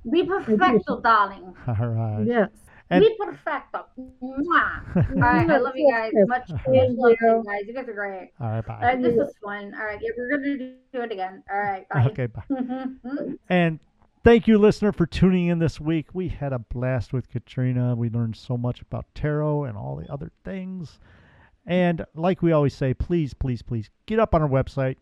Be 0.09 0.23
perfecto, 0.23 1.01
darling. 1.01 1.53
All 1.67 1.87
right. 1.87 2.23
Yes. 2.25 2.49
And- 2.89 3.03
Be 3.03 3.13
perfecto. 3.19 3.85
Mwah. 4.23 4.95
All 4.95 5.03
right, 5.19 5.49
I 5.49 5.57
love 5.57 5.73
you 5.75 5.91
guys. 5.91 6.13
Much, 6.27 6.49
much 6.49 6.61
Thank 6.65 6.97
love 6.97 7.15
you. 7.19 7.27
you 7.27 7.43
guys. 7.45 7.61
You 7.67 7.73
guys 7.73 7.89
are 7.89 7.93
great. 7.93 8.31
All 8.39 8.47
right, 8.49 8.65
bye. 8.65 8.79
right, 8.81 9.01
this 9.01 9.13
was 9.15 9.33
fun. 9.43 9.73
All 9.77 9.85
right, 9.85 9.99
yeah, 10.01 10.11
we're 10.17 10.29
gonna 10.37 10.55
do 10.57 11.01
it 11.01 11.11
again. 11.11 11.43
All 11.51 11.59
right, 11.59 11.85
bye. 11.89 12.05
Okay, 12.05 12.27
bye. 12.27 12.43
Mhm. 12.49 13.37
And 13.49 13.79
thank 14.23 14.47
you, 14.47 14.57
listener, 14.57 14.93
for 14.93 15.05
tuning 15.05 15.47
in 15.47 15.59
this 15.59 15.81
week. 15.81 16.07
We 16.13 16.29
had 16.29 16.53
a 16.53 16.59
blast 16.59 17.11
with 17.11 17.29
Katrina. 17.29 17.93
We 17.93 18.09
learned 18.09 18.37
so 18.37 18.55
much 18.55 18.79
about 18.81 19.05
tarot 19.13 19.65
and 19.65 19.77
all 19.77 19.97
the 19.97 20.09
other 20.09 20.31
things. 20.45 20.97
And 21.67 22.05
like 22.15 22.41
we 22.41 22.53
always 22.53 22.73
say, 22.73 22.93
please, 22.93 23.33
please, 23.33 23.61
please 23.61 23.89
get 24.05 24.19
up 24.19 24.33
on 24.33 24.41
our 24.41 24.47
website. 24.47 24.95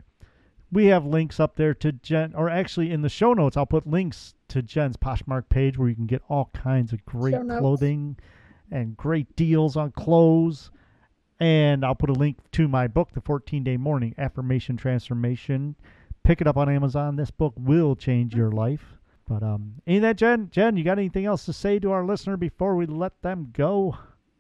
We 0.72 0.88
have 0.88 1.06
links 1.06 1.40
up 1.40 1.56
there 1.56 1.76
to 1.76 1.92
Jen, 1.92 2.34
or 2.36 2.50
actually 2.50 2.92
in 2.92 3.04
the 3.04 3.08
show 3.08 3.34
notes, 3.34 3.56
I'll 3.56 3.68
put 3.68 3.86
links 3.86 4.34
to 4.50 4.64
Jen's 4.64 4.98
Poshmark 4.98 5.48
page 5.48 5.78
where 5.78 5.88
you 5.88 5.96
can 5.96 6.08
get 6.08 6.24
all 6.28 6.50
kinds 6.54 6.92
of 6.92 7.06
great 7.06 7.36
clothing 7.60 8.18
and 8.72 8.98
great 8.98 9.36
deals 9.36 9.78
on 9.78 9.92
clothes. 9.92 10.72
And 11.40 11.86
I'll 11.86 11.96
put 11.96 12.10
a 12.10 12.14
link 12.14 12.38
to 12.54 12.68
my 12.68 12.88
book, 12.88 13.12
The 13.14 13.22
14 13.22 13.64
Day 13.64 13.78
Morning 13.78 14.16
Affirmation 14.18 14.76
Transformation. 14.76 15.76
Pick 16.24 16.42
it 16.42 16.48
up 16.48 16.58
on 16.58 16.68
Amazon. 16.68 17.16
This 17.16 17.30
book 17.30 17.54
will 17.58 17.96
change 17.96 18.34
your 18.34 18.52
life. 18.52 18.98
But 19.28 19.44
um, 19.44 19.76
ain't 19.86 20.02
that 20.02 20.18
Jen? 20.18 20.50
Jen, 20.52 20.78
you 20.78 20.84
got 20.84 20.98
anything 20.98 21.26
else 21.26 21.46
to 21.46 21.54
say 21.54 21.78
to 21.80 21.92
our 21.92 22.06
listener 22.06 22.38
before 22.38 22.76
we 22.76 22.88
let 22.88 23.22
them 23.22 23.50
go? 23.54 23.98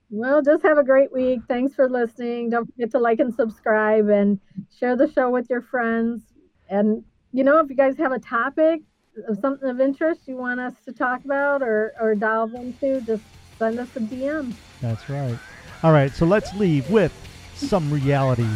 Well, 0.10 0.42
just 0.42 0.64
have 0.64 0.78
a 0.78 0.84
great 0.84 1.12
week. 1.12 1.42
Thanks 1.48 1.74
for 1.74 1.90
listening. 1.90 2.50
Don't 2.50 2.72
forget 2.72 2.92
to 2.92 3.00
like 3.00 3.20
and 3.20 3.34
subscribe 3.34 4.08
and 4.10 4.40
share 4.78 4.96
the 4.96 5.12
show 5.12 5.30
with 5.30 5.50
your 5.50 5.62
friends. 5.62 6.22
And, 6.70 7.04
you 7.32 7.44
know, 7.44 7.60
if 7.60 7.70
you 7.70 7.76
guys 7.76 7.98
have 7.98 8.12
a 8.12 8.20
topic 8.20 8.82
of 9.28 9.38
something 9.40 9.70
of 9.70 9.80
interest 9.80 10.28
you 10.28 10.36
want 10.36 10.60
us 10.60 10.74
to 10.86 10.92
talk 10.92 11.24
about 11.24 11.62
or, 11.62 11.94
or 12.00 12.16
delve 12.16 12.54
into, 12.54 13.02
just 13.02 13.24
send 13.58 13.80
us 13.80 13.90
a 13.96 14.00
DM. 14.00 14.54
That's 14.82 15.10
right. 15.10 15.38
All 15.84 15.92
right, 15.92 16.14
so 16.14 16.26
let's 16.26 16.54
leave 16.56 16.90
with 16.90 17.14
some 17.56 17.92
reality 17.92 18.48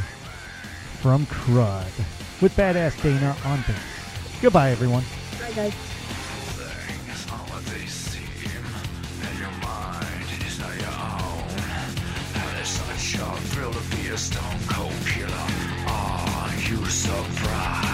from 1.01 1.25
Crud 1.27 1.85
with 2.41 2.55
Badass 2.55 3.01
Dana 3.01 3.35
on 3.45 3.59
bass. 3.67 4.41
Goodbye, 4.41 4.71
everyone. 4.71 5.03
Bye, 5.39 5.51
guys. 5.51 5.88
A 14.11 14.17
stone 14.17 14.59
cold 14.67 14.91
killer. 15.05 15.45
Are 15.87 16.53
you 16.67 16.83
surprised? 16.85 17.88